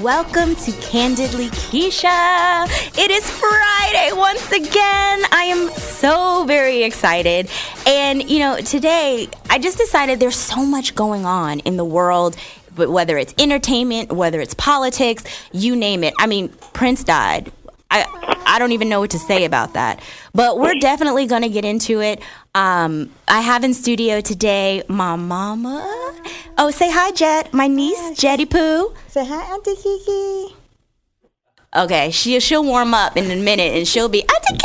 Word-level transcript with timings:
Welcome 0.00 0.56
to 0.56 0.72
Kandidly 0.80 1.48
Keshia. 1.50 2.66
It 2.98 3.10
is 3.10 3.30
Friday 3.30 4.10
once 4.12 4.50
again. 4.50 5.22
I 5.30 5.44
am 5.44 5.70
so 5.70 6.44
very 6.46 6.82
excited. 6.82 7.48
And, 7.86 8.28
you 8.28 8.40
know, 8.40 8.56
today 8.58 9.28
I 9.48 9.58
just 9.58 9.78
decided 9.78 10.18
there's 10.20 10.36
so 10.36 10.64
much 10.64 10.94
going 10.94 11.24
on 11.24 11.60
in 11.60 11.76
the 11.76 11.84
world, 11.84 12.36
but 12.74 12.90
whether 12.90 13.16
it's 13.16 13.34
entertainment, 13.38 14.10
whether 14.12 14.40
it's 14.40 14.54
politics, 14.54 15.22
you 15.52 15.76
name 15.76 16.02
it. 16.02 16.14
I 16.18 16.26
mean, 16.26 16.48
Prince 16.72 17.04
died. 17.04 17.52
I, 17.94 18.42
I 18.44 18.58
don't 18.58 18.72
even 18.72 18.88
know 18.88 18.98
what 18.98 19.10
to 19.10 19.20
say 19.20 19.44
about 19.44 19.74
that. 19.74 20.02
But 20.32 20.58
we're 20.58 20.74
definitely 20.74 21.26
going 21.26 21.42
to 21.42 21.48
get 21.48 21.64
into 21.64 22.00
it. 22.00 22.20
Um, 22.54 23.10
I 23.28 23.40
have 23.40 23.62
in 23.62 23.72
studio 23.72 24.20
today 24.20 24.82
my 24.88 25.14
mama. 25.14 25.82
Oh, 26.58 26.72
say 26.72 26.90
hi, 26.90 27.12
Jet. 27.12 27.54
My 27.54 27.68
niece, 27.68 28.18
Jetty 28.18 28.46
Pooh. 28.46 28.92
Say 29.06 29.24
hi, 29.24 29.54
Auntie 29.54 29.76
Kiki. 29.76 30.56
Okay, 31.76 32.10
she, 32.10 32.38
she'll 32.40 32.64
warm 32.64 32.94
up 32.94 33.16
in 33.16 33.30
a 33.30 33.36
minute 33.36 33.74
and 33.74 33.86
she'll 33.86 34.08
be, 34.08 34.22
Auntie 34.22 34.58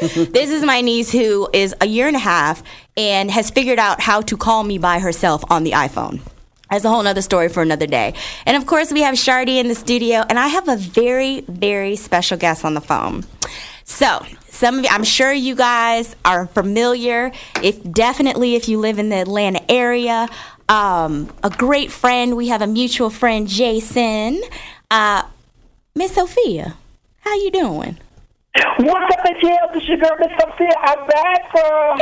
Kiki! 0.00 0.24
this 0.32 0.50
is 0.50 0.62
my 0.62 0.80
niece 0.80 1.12
who 1.12 1.48
is 1.52 1.74
a 1.80 1.86
year 1.86 2.06
and 2.06 2.16
a 2.16 2.20
half 2.20 2.62
and 2.96 3.30
has 3.30 3.50
figured 3.50 3.78
out 3.78 4.00
how 4.00 4.22
to 4.22 4.36
call 4.36 4.64
me 4.64 4.78
by 4.78 4.98
herself 4.98 5.44
on 5.50 5.64
the 5.64 5.72
iPhone. 5.72 6.20
That's 6.74 6.84
a 6.84 6.88
whole 6.88 7.04
nother 7.04 7.22
story 7.22 7.48
for 7.48 7.62
another 7.62 7.86
day. 7.86 8.14
And 8.46 8.56
of 8.56 8.66
course, 8.66 8.92
we 8.92 9.02
have 9.02 9.14
Shardy 9.14 9.60
in 9.60 9.68
the 9.68 9.76
studio, 9.76 10.24
and 10.28 10.40
I 10.40 10.48
have 10.48 10.66
a 10.66 10.76
very, 10.76 11.42
very 11.42 11.94
special 11.94 12.36
guest 12.36 12.64
on 12.64 12.74
the 12.74 12.80
phone. 12.80 13.24
So, 13.84 14.26
some 14.48 14.78
of 14.78 14.84
you, 14.84 14.90
I'm 14.90 15.04
sure 15.04 15.32
you 15.32 15.54
guys 15.54 16.16
are 16.24 16.48
familiar. 16.48 17.30
If 17.62 17.80
definitely, 17.92 18.56
if 18.56 18.68
you 18.68 18.80
live 18.80 18.98
in 18.98 19.08
the 19.10 19.16
Atlanta 19.16 19.60
area, 19.70 20.28
um, 20.68 21.32
a 21.44 21.50
great 21.50 21.92
friend. 21.92 22.36
We 22.36 22.48
have 22.48 22.60
a 22.60 22.66
mutual 22.66 23.08
friend, 23.10 23.46
Jason. 23.46 24.42
Uh, 24.90 25.22
Miss 25.94 26.14
Sofia, 26.14 26.74
how 27.20 27.34
you 27.36 27.52
doing? 27.52 27.98
What's 28.54 29.16
up, 29.16 29.24
ATL? 29.24 29.72
This 29.72 29.88
your 29.88 29.96
girl, 29.96 30.16
Miss 30.20 30.30
Sofia. 30.38 30.70
I'm 30.78 31.06
back 31.08 31.50
for 31.50 31.96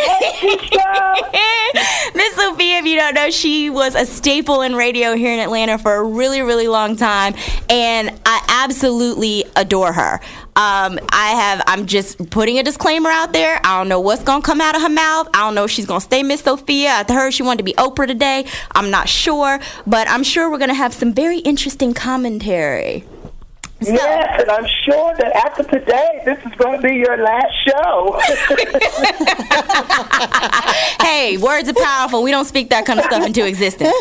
Miss 2.15 2.35
Sofia, 2.35 2.79
if 2.79 2.85
you 2.85 2.97
don't 2.97 3.15
know, 3.15 3.31
she 3.31 3.71
was 3.71 3.95
a 3.95 4.05
staple 4.05 4.61
in 4.61 4.75
radio 4.75 5.15
here 5.15 5.33
in 5.33 5.41
Atlanta 5.41 5.79
for 5.79 5.95
a 5.95 6.03
really, 6.05 6.43
really 6.43 6.69
long 6.69 6.97
time, 6.97 7.35
and 7.71 8.11
I 8.27 8.45
absolutely 8.65 9.45
adore 9.57 9.95
her. 9.95 10.21
Um, 10.55 10.99
I 11.11 11.31
have. 11.31 11.63
I'm 11.67 11.87
just 11.87 12.29
putting 12.29 12.59
a 12.59 12.63
disclaimer 12.63 13.09
out 13.09 13.33
there. 13.33 13.59
I 13.65 13.79
don't 13.79 13.89
know 13.89 14.01
what's 14.01 14.23
gonna 14.23 14.43
come 14.43 14.61
out 14.61 14.75
of 14.77 14.83
her 14.83 14.91
mouth. 14.91 15.31
I 15.33 15.41
don't 15.41 15.55
know 15.55 15.65
if 15.65 15.71
she's 15.71 15.87
gonna 15.87 16.03
stay 16.03 16.23
Miss 16.23 16.43
Sofia. 16.43 16.91
I 17.09 17.13
heard 17.13 17.33
she 17.33 17.43
wanted 17.43 17.59
to 17.59 17.65
be 17.65 17.73
Oprah 17.75 18.07
today. 18.07 18.45
I'm 18.75 18.91
not 18.91 19.09
sure, 19.09 19.59
but 19.87 20.07
I'm 20.11 20.23
sure 20.23 20.51
we're 20.51 20.59
gonna 20.59 20.75
have 20.75 20.93
some 20.93 21.15
very 21.15 21.39
interesting 21.39 21.95
commentary. 21.95 23.05
So, 23.85 23.93
yes, 23.93 24.41
and 24.41 24.51
I'm 24.51 24.67
sure 24.85 25.15
that 25.17 25.33
after 25.45 25.63
today, 25.65 26.23
this 26.25 26.39
is 26.45 26.53
going 26.59 26.81
to 26.81 26.89
be 26.89 26.97
your 26.97 27.17
last 27.17 27.53
show. 27.67 28.21
hey, 31.05 31.37
words 31.39 31.69
are 31.69 31.75
powerful. 31.75 32.23
We 32.23 32.31
don't 32.31 32.45
speak 32.45 32.71
that 32.71 32.87
kind 32.87 32.99
of 32.99 33.07
stuff 33.07 33.27
into 33.27 33.47
existence. 33.47 33.95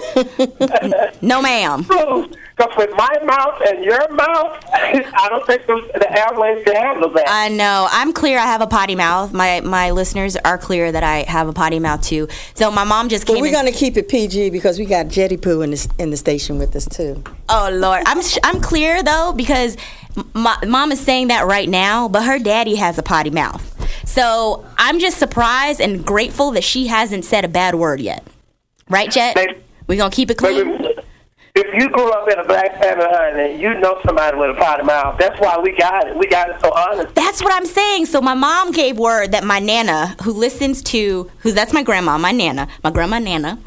No, 1.21 1.41
ma'am. 1.41 1.85
Because 2.61 2.77
with 2.77 2.91
my 2.95 3.17
mouth 3.23 3.61
and 3.67 3.83
your 3.83 4.07
mouth, 4.11 4.63
I 4.73 5.27
don't 5.29 5.45
think 5.47 5.65
the 5.65 6.07
airways 6.11 6.63
can 6.63 6.75
handle 6.75 7.09
that. 7.11 7.25
I 7.27 7.49
know. 7.49 7.87
I'm 7.89 8.13
clear. 8.13 8.37
I 8.37 8.45
have 8.45 8.61
a 8.61 8.67
potty 8.67 8.95
mouth. 8.95 9.33
My 9.33 9.61
my 9.61 9.91
listeners 9.91 10.35
are 10.37 10.57
clear 10.57 10.91
that 10.91 11.03
I 11.03 11.23
have 11.23 11.47
a 11.47 11.53
potty 11.53 11.79
mouth 11.79 12.01
too. 12.01 12.27
So 12.53 12.69
my 12.69 12.83
mom 12.83 13.09
just 13.09 13.25
came. 13.25 13.37
But 13.37 13.41
we're 13.41 13.51
going 13.51 13.71
to 13.71 13.77
keep 13.77 13.97
it 13.97 14.09
PG 14.09 14.51
because 14.51 14.77
we 14.77 14.85
got 14.85 15.07
Jetty 15.07 15.37
Poo 15.37 15.61
in 15.61 15.71
the 15.71 15.91
in 15.97 16.11
the 16.11 16.17
station 16.17 16.59
with 16.59 16.75
us 16.75 16.85
too. 16.85 17.23
Oh 17.53 17.69
Lord, 17.69 18.03
I'm 18.05 18.21
I'm 18.43 18.61
clear 18.61 19.03
though 19.03 19.33
because 19.35 19.75
my 20.33 20.57
mom 20.65 20.93
is 20.93 21.01
saying 21.01 21.27
that 21.27 21.45
right 21.45 21.67
now, 21.67 22.07
but 22.07 22.23
her 22.23 22.39
daddy 22.39 22.75
has 22.75 22.97
a 22.97 23.03
potty 23.03 23.29
mouth. 23.29 23.67
So 24.07 24.65
I'm 24.77 24.99
just 24.99 25.17
surprised 25.17 25.81
and 25.81 26.05
grateful 26.05 26.51
that 26.51 26.63
she 26.63 26.87
hasn't 26.87 27.25
said 27.25 27.43
a 27.43 27.49
bad 27.49 27.75
word 27.75 27.99
yet. 27.99 28.25
Right, 28.89 29.11
Jet? 29.11 29.37
We're 29.87 29.97
gonna 29.97 30.11
keep 30.11 30.31
it 30.31 30.37
clean. 30.37 30.95
If 31.53 31.67
you 31.73 31.89
grew 31.89 32.09
up 32.11 32.29
in 32.29 32.39
a 32.39 32.45
black 32.45 32.81
family, 32.81 33.05
honey, 33.09 33.61
you 33.61 33.73
know 33.79 33.99
somebody 34.05 34.37
with 34.37 34.51
a 34.51 34.53
potty 34.53 34.83
mouth. 34.83 35.17
That's 35.19 35.37
why 35.41 35.57
we 35.61 35.75
got 35.75 36.07
it. 36.07 36.15
We 36.15 36.25
got 36.27 36.49
it 36.49 36.55
so 36.61 36.71
honest. 36.73 37.13
That's 37.13 37.43
what 37.43 37.51
I'm 37.53 37.65
saying. 37.65 38.05
So 38.05 38.21
my 38.21 38.33
mom 38.33 38.71
gave 38.71 38.97
word 38.97 39.33
that 39.33 39.43
my 39.43 39.59
nana, 39.59 40.15
who 40.23 40.31
listens 40.31 40.81
to, 40.83 41.29
who 41.39 41.51
that's 41.51 41.73
my 41.73 41.83
grandma, 41.83 42.17
my 42.17 42.31
nana, 42.31 42.69
my 42.85 42.91
grandma 42.91 43.19
Nana, 43.19 43.59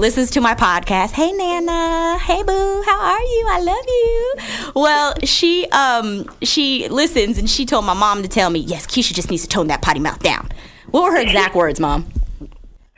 listens 0.00 0.30
to 0.30 0.40
my 0.40 0.54
podcast. 0.54 1.10
Hey 1.10 1.30
Nana, 1.30 2.18
hey 2.18 2.42
boo, 2.42 2.82
how 2.86 2.98
are 2.98 3.20
you? 3.20 3.46
I 3.50 3.60
love 3.60 3.84
you. 3.86 4.34
Well, 4.74 5.14
she 5.24 5.66
um 5.72 6.24
she 6.42 6.88
listens 6.88 7.36
and 7.36 7.48
she 7.48 7.66
told 7.66 7.84
my 7.84 7.92
mom 7.92 8.22
to 8.22 8.28
tell 8.28 8.48
me, 8.48 8.60
yes, 8.60 8.86
Keshia 8.86 9.12
just 9.12 9.30
needs 9.30 9.42
to 9.42 9.48
tone 9.48 9.66
that 9.66 9.82
potty 9.82 10.00
mouth 10.00 10.22
down. 10.22 10.48
What 10.90 11.02
were 11.04 11.10
her 11.12 11.20
exact 11.20 11.54
words, 11.54 11.78
mom? 11.78 12.10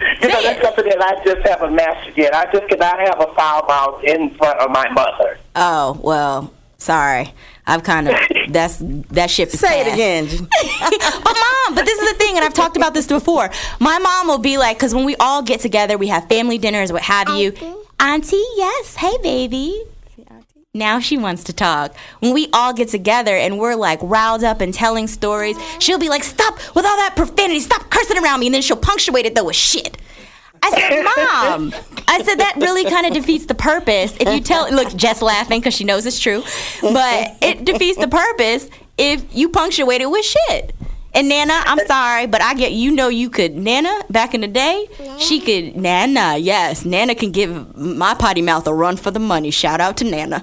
You 0.01 0.29
know, 0.29 0.43
that's 0.43 0.63
something 0.63 0.85
that 0.85 1.03
I 1.03 1.25
just 1.25 1.47
haven't 1.47 1.75
mastered 1.75 2.17
yet. 2.17 2.35
I 2.35 2.51
just 2.53 2.69
cannot 2.69 2.99
have 3.01 3.21
a 3.21 3.35
foul 3.35 3.67
mouth 3.67 4.05
in 4.05 4.31
front 4.37 4.61
of 4.61 4.71
my 4.71 4.89
mother. 4.91 5.39
Oh 5.57 5.99
well, 6.03 6.55
sorry. 6.79 7.35
I've 7.73 7.83
kind 7.83 8.07
of 8.07 8.15
that's 8.49 8.77
that 9.11 9.31
ship 9.31 9.49
is 9.49 9.61
Say 9.61 9.81
it 9.81 9.95
again. 9.95 10.27
but 10.29 11.37
mom, 11.37 11.75
but 11.75 11.87
this 11.87 11.99
is 11.99 12.13
the 12.13 12.19
thing, 12.19 12.37
and 12.37 12.45
I've 12.45 12.53
talked 12.53 12.77
about 12.77 12.93
this 12.93 13.07
before. 13.07 13.51
My 13.81 13.99
mom 13.99 14.29
will 14.29 14.39
be 14.39 14.59
like, 14.59 14.77
because 14.77 14.95
when 14.95 15.07
we 15.07 15.17
all 15.17 15.43
get 15.43 15.61
together, 15.61 15.97
we 15.97 16.09
have 16.09 16.29
family 16.29 16.59
dinners, 16.59 16.93
what 16.93 17.03
have 17.03 17.31
you. 17.31 17.53
Auntie, 17.99 18.45
yes, 18.57 18.97
hey 18.97 19.17
baby. 19.23 19.85
Now 20.75 21.01
she 21.01 21.19
wants 21.19 21.45
to 21.45 21.53
talk. 21.53 21.95
When 22.21 22.33
we 22.33 22.49
all 22.53 22.73
get 22.73 22.89
together 22.89 23.37
and 23.37 23.59
we're 23.59 23.75
like 23.75 24.01
riled 24.03 24.43
up 24.43 24.61
and 24.61 24.73
telling 24.73 25.07
stories, 25.07 25.57
she'll 25.79 25.99
be 25.99 26.09
like, 26.09 26.25
"Stop 26.25 26.55
with 26.75 26.85
all 26.85 26.97
that 26.97 27.15
profanity! 27.17 27.61
Stop 27.61 27.91
cursing 27.91 28.19
around 28.19 28.41
me!" 28.41 28.47
And 28.47 28.55
then 28.55 28.63
she'll 28.63 28.77
punctuate 28.77 29.25
it 29.25 29.35
though 29.35 29.45
with 29.45 29.57
shit. 29.57 29.97
I 30.63 30.71
said, 30.71 31.03
Mom, 31.03 31.75
I 32.09 32.23
said 32.23 32.37
that 32.37 32.55
really 32.57 32.85
kind 32.85 33.07
of 33.07 33.13
defeats 33.13 33.47
the 33.47 33.55
purpose. 33.55 34.17
If 34.21 34.33
you 34.33 34.41
tell, 34.41 34.71
look, 34.71 34.95
Jess 34.95 35.21
laughing 35.21 35.61
because 35.61 35.75
she 35.75 35.85
knows 35.85 36.07
it's 36.07 36.21
true, 36.21 36.43
but 36.81 37.37
it 37.41 37.65
defeats 37.65 37.99
the 37.99 38.09
purpose 38.09 38.71
if 38.97 39.25
you 39.35 39.49
punctuate 39.49 40.01
it 40.01 40.11
with 40.11 40.25
shit. 40.25 40.75
And 41.15 41.29
Nana, 41.29 41.53
I'm 41.67 41.85
sorry, 41.87 42.27
but 42.27 42.41
I 42.41 42.55
get 42.55 42.73
you 42.73 42.91
know 42.91 43.09
you 43.09 43.29
could 43.29 43.55
Nana 43.55 44.01
back 44.09 44.33
in 44.35 44.41
the 44.41 44.49
day, 44.49 44.89
she 45.19 45.41
could 45.41 45.77
Nana, 45.77 46.39
yes, 46.39 46.87
Nana 46.87 47.15
can 47.15 47.33
give 47.33 47.77
my 47.77 48.15
potty 48.15 48.41
mouth 48.41 48.67
a 48.67 48.73
run 48.73 48.97
for 48.97 49.11
the 49.11 49.19
money. 49.19 49.51
Shout 49.51 49.79
out 49.79 49.99
to 49.99 50.05
Nana. 50.05 50.43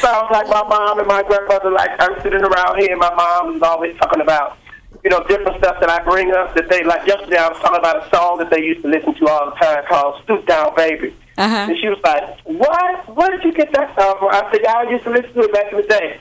Sounds 0.00 0.30
like 0.32 0.48
my 0.48 0.64
mom 0.68 0.98
and 0.98 1.06
my 1.06 1.22
grandmother. 1.22 1.70
Like 1.70 1.90
I'm 2.00 2.20
sitting 2.20 2.42
around 2.42 2.78
here, 2.78 2.90
and 2.90 2.98
my 2.98 3.14
mom 3.14 3.54
is 3.54 3.62
always 3.62 3.96
talking 3.98 4.20
about, 4.20 4.56
you 5.04 5.10
know, 5.10 5.22
different 5.28 5.58
stuff 5.58 5.80
that 5.80 5.90
I 5.90 6.02
bring 6.02 6.32
up. 6.32 6.54
That 6.54 6.68
they 6.68 6.82
like 6.84 7.06
yesterday, 7.06 7.36
I 7.36 7.48
was 7.48 7.58
talking 7.60 7.78
about 7.78 8.06
a 8.06 8.10
song 8.14 8.38
that 8.38 8.50
they 8.50 8.62
used 8.62 8.82
to 8.82 8.88
listen 8.88 9.14
to 9.14 9.28
all 9.28 9.50
the 9.50 9.56
time 9.56 9.84
called 9.88 10.22
"Stoop 10.24 10.46
Down, 10.46 10.74
Baby." 10.76 11.14
Uh-huh. 11.36 11.66
And 11.70 11.78
she 11.78 11.88
was 11.88 12.00
like, 12.02 12.40
"What? 12.44 13.16
Where 13.16 13.30
did 13.30 13.44
you 13.44 13.52
get 13.52 13.72
that 13.72 13.94
song 13.98 14.16
from?" 14.18 14.30
I 14.30 14.50
said, 14.50 14.62
"Y'all 14.62 14.90
used 14.90 15.04
to 15.04 15.10
listen 15.10 15.32
to 15.34 15.40
it 15.42 15.52
back 15.52 15.72
in 15.72 15.78
the 15.78 15.86
day." 15.86 16.20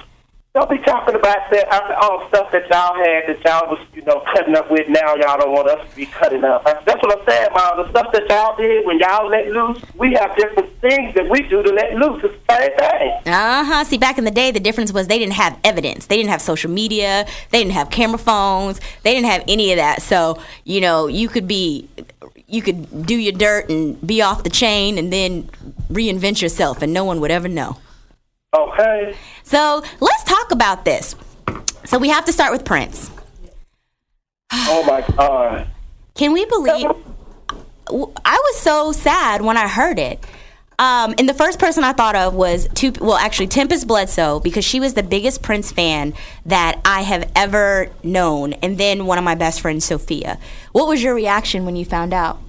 Don't 0.54 0.70
be 0.72 0.80
talking 0.80 1.14
about 1.14 1.38
that 1.52 1.68
all 2.02 2.28
stuff 2.30 2.52
that 2.52 2.68
y'all 2.70 2.96
had 2.96 3.28
that 3.28 3.44
y'all 3.46 3.70
was, 3.70 3.80
you 3.94 4.02
know, 4.04 4.24
cutting 4.34 4.56
up 4.56 4.72
with. 4.72 4.90
Now 4.90 5.14
y'all 5.14 5.38
don't 5.38 5.52
want 5.52 5.68
us 5.70 5.88
to 5.88 5.96
be 5.96 6.08
cutting 6.08 6.44
up. 6.44 6.64
That's 6.64 7.00
what 7.04 7.20
I'm 7.20 7.24
saying, 7.28 7.50
Mom. 7.54 7.78
The 7.78 7.90
stuff 7.92 8.12
that 8.12 8.28
y'all 8.28 8.56
did 8.56 8.84
when 8.84 8.98
y'all 8.98 9.30
let 9.30 9.48
loose, 9.50 9.80
we 9.96 10.14
have 10.14 10.36
different 10.36 10.76
things 10.82 11.14
that 11.14 11.30
we 11.30 11.44
do 11.44 11.62
to 11.62 11.70
let 11.72 11.94
loose. 11.94 12.24
It's 12.24 12.34
the 12.48 12.56
same 12.56 12.76
thing. 12.76 13.34
Uh 13.34 13.64
huh. 13.66 13.84
See, 13.84 14.00
back 14.00 14.18
in 14.18 14.24
the 14.24 14.32
day, 14.32 14.50
the 14.50 14.60
difference 14.60 14.92
was 14.92 15.06
they 15.06 15.20
didn't 15.20 15.34
have 15.34 15.60
evidence. 15.64 16.08
They 16.08 16.18
didn't 16.18 16.32
have 16.32 16.42
social 16.42 16.72
media. 16.72 17.28
They 17.52 17.60
didn't 17.60 17.74
have 17.74 17.92
camera 17.92 18.18
phones. 18.18 18.82
They 19.04 19.14
didn't 19.14 19.28
have 19.28 19.44
any 19.48 19.72
of 19.74 19.78
that. 19.78 20.02
So, 20.02 20.42
you 20.64 20.82
know, 20.82 21.06
you 21.06 21.28
could 21.28 21.48
be, 21.48 21.88
you 22.48 22.64
could 22.64 23.06
do 23.06 23.16
your 23.16 23.34
dirt 23.34 23.70
and 23.70 24.02
be 24.08 24.24
off 24.24 24.44
the 24.44 24.50
chain 24.50 24.98
and 24.98 25.14
then 25.14 25.44
reinvent 25.90 26.42
yourself 26.42 26.82
and 26.82 26.92
no 26.92 27.06
one 27.06 27.20
would 27.22 27.32
ever 27.32 27.48
know. 27.48 27.78
Okay. 28.56 29.16
So 29.44 29.84
let's 30.00 30.24
talk 30.24 30.52
about 30.52 30.86
this. 30.86 31.16
So 31.86 31.98
we 31.98 32.10
have 32.10 32.26
to 32.26 32.34
start 32.34 32.52
with 32.52 32.66
Prince. 32.66 33.12
Oh 34.70 34.84
my 34.84 35.02
God. 35.16 35.68
Can 36.14 36.34
we 36.34 36.46
believe? 36.46 36.86
I 37.90 38.42
was 38.44 38.58
so 38.58 38.92
sad 38.92 39.42
when 39.42 39.56
I 39.56 39.68
heard 39.68 39.98
it. 39.98 40.24
Um, 40.80 41.16
and 41.18 41.28
the 41.28 41.34
first 41.34 41.58
person 41.58 41.84
I 41.84 41.94
thought 41.94 42.16
of 42.16 42.36
was 42.36 42.68
two. 42.76 42.92
Well, 43.00 43.16
actually, 43.18 43.48
Tempest 43.48 43.88
Bledsoe 43.88 44.40
because 44.40 44.64
she 44.64 44.80
was 44.80 44.94
the 44.94 45.04
biggest 45.04 45.42
Prince 45.42 45.72
fan 45.72 46.14
that 46.46 46.80
I 46.86 47.02
have 47.02 47.32
ever 47.36 47.90
known, 48.04 48.54
and 48.54 48.78
then 48.78 49.06
one 49.06 49.18
of 49.18 49.24
my 49.24 49.36
best 49.36 49.60
friends, 49.62 49.86
Sofia. 49.86 50.38
What 50.74 50.88
was 50.88 51.02
your 51.02 51.16
reaction 51.16 51.66
when 51.66 51.76
you 51.76 51.84
found 51.84 52.14
out? 52.14 52.40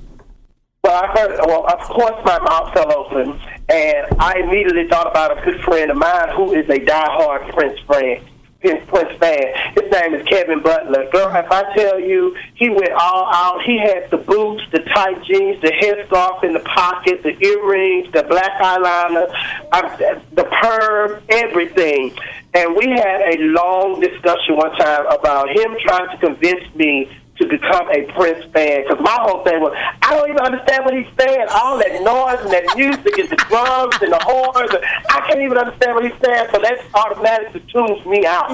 Well, 0.84 1.02
I 1.02 1.06
heard. 1.06 1.40
Well, 1.46 1.66
of 1.66 1.80
course, 1.80 2.22
my 2.24 2.38
mouth 2.40 2.74
fell 2.74 2.92
open, 2.92 3.40
and 3.68 4.06
I 4.18 4.38
immediately 4.38 4.88
thought 4.88 5.10
about 5.10 5.36
a 5.36 5.44
good 5.44 5.60
friend 5.62 5.90
of 5.90 5.96
mine 5.96 6.30
who 6.34 6.52
is 6.54 6.68
a 6.68 6.78
diehard 6.78 7.52
Prince 7.52 7.78
fan. 7.80 8.24
Prince 8.60 9.16
fan. 9.20 9.54
His 9.74 9.92
name 9.92 10.14
is 10.14 10.26
Kevin 10.26 10.60
Butler. 10.62 11.08
Girl, 11.10 11.28
if 11.28 11.50
I 11.50 11.74
tell 11.76 12.00
you, 12.00 12.36
he 12.54 12.68
went 12.68 12.90
all 12.90 13.32
out. 13.32 13.62
He 13.64 13.78
had 13.78 14.10
the 14.10 14.16
boots, 14.16 14.64
the 14.72 14.80
tight 14.80 15.22
jeans, 15.24 15.60
the 15.62 15.70
headscarf 15.70 16.42
in 16.42 16.54
the 16.54 16.60
pocket, 16.60 17.22
the 17.22 17.38
earrings, 17.40 18.12
the 18.12 18.24
black 18.24 18.60
eyeliner, 18.60 19.32
uh, 19.70 20.20
the 20.32 20.44
perm, 20.44 21.22
everything. 21.28 22.18
And 22.54 22.74
we 22.74 22.88
had 22.88 23.34
a 23.34 23.38
long 23.38 24.00
discussion 24.00 24.56
one 24.56 24.72
time 24.72 25.06
about 25.06 25.50
him 25.50 25.76
trying 25.80 26.08
to 26.10 26.16
convince 26.18 26.74
me 26.74 27.16
to 27.38 27.46
become 27.46 27.88
a 27.90 28.02
Prince 28.12 28.44
fan. 28.52 28.82
Because 28.82 29.00
my 29.00 29.16
whole 29.20 29.44
thing 29.44 29.60
was, 29.60 29.72
I 30.02 30.14
don't 30.14 30.28
even 30.28 30.42
understand 30.42 30.84
what 30.84 30.94
he's 30.94 31.10
saying. 31.18 31.46
All 31.50 31.78
that 31.78 32.02
noise 32.02 32.40
and 32.42 32.52
that 32.52 32.66
music 32.76 33.18
and 33.18 33.28
the 33.30 33.36
drums 33.48 33.96
and 34.02 34.12
the 34.12 34.18
horns. 34.22 34.70
And 34.74 34.84
I 35.10 35.26
can't 35.26 35.40
even 35.40 35.56
understand 35.56 35.94
what 35.94 36.04
he's 36.04 36.18
saying. 36.24 36.48
So 36.52 36.58
that 36.58 36.78
automatically 36.94 37.62
tunes 37.72 38.04
me 38.06 38.26
out. 38.26 38.50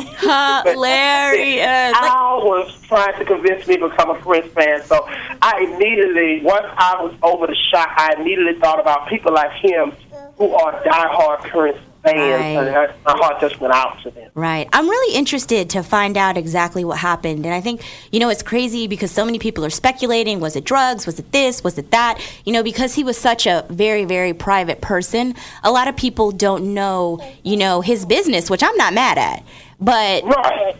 Hilarious. 0.67 1.97
I 1.97 2.39
was 2.43 2.81
trying 2.83 3.19
to 3.19 3.25
convince 3.25 3.67
me 3.67 3.77
to 3.79 3.89
become 3.89 4.11
a 4.11 4.21
Prince 4.21 4.53
fan. 4.53 4.83
So 4.85 5.07
I 5.41 5.65
immediately, 5.65 6.45
once 6.45 6.67
I 6.77 7.03
was 7.03 7.15
over 7.23 7.47
the 7.47 7.57
shot, 7.71 7.89
I 7.97 8.15
immediately 8.19 8.61
thought 8.61 8.81
about 8.81 9.09
people 9.09 9.33
like 9.33 9.53
him 9.53 9.93
who 10.37 10.53
are 10.53 10.83
diehard 10.83 11.41
Prince 11.49 11.79
fans. 12.05 12.69
Right. 12.69 13.05
my 13.05 13.13
heart 13.17 13.41
just 13.41 13.61
went 13.61 13.75
out 13.75 14.01
to 14.03 14.11
them. 14.11 14.31
Right. 14.35 14.69
I'm 14.73 14.89
really 14.89 15.17
interested 15.17 15.71
to 15.71 15.83
find 15.83 16.17
out 16.17 16.37
exactly 16.37 16.85
what 16.85 16.99
happened. 16.99 17.45
And 17.45 17.55
I 17.55 17.61
think, 17.61 17.83
you 18.13 18.21
know, 18.21 18.29
it's 18.29 18.43
crazy 18.43 18.87
because 18.87 19.11
so 19.11 19.25
many 19.25 19.39
people 19.39 19.65
are 19.65 19.71
speculating 19.71 20.41
was 20.41 20.57
it 20.57 20.65
drugs? 20.65 21.07
Was 21.07 21.19
it 21.19 21.33
this? 21.33 21.65
Was 21.65 21.79
it 21.79 21.91
that? 21.91 22.21
You 22.45 22.53
know, 22.53 22.63
because 22.63 22.95
he 22.95 23.05
was 23.05 23.19
such 23.19 23.47
a 23.47 23.65
very, 23.71 24.05
very 24.05 24.35
private 24.35 24.81
person, 24.81 25.35
a 25.63 25.71
lot 25.71 25.89
of 25.89 25.97
people 25.97 26.31
don't 26.31 26.75
know, 26.75 27.21
you 27.43 27.57
know, 27.57 27.81
his 27.81 28.05
business, 28.05 28.51
which 28.51 28.63
I'm 28.63 28.77
not 28.77 28.95
mad 28.95 29.19
at. 29.19 29.45
But, 29.81 30.25
right. 30.25 30.77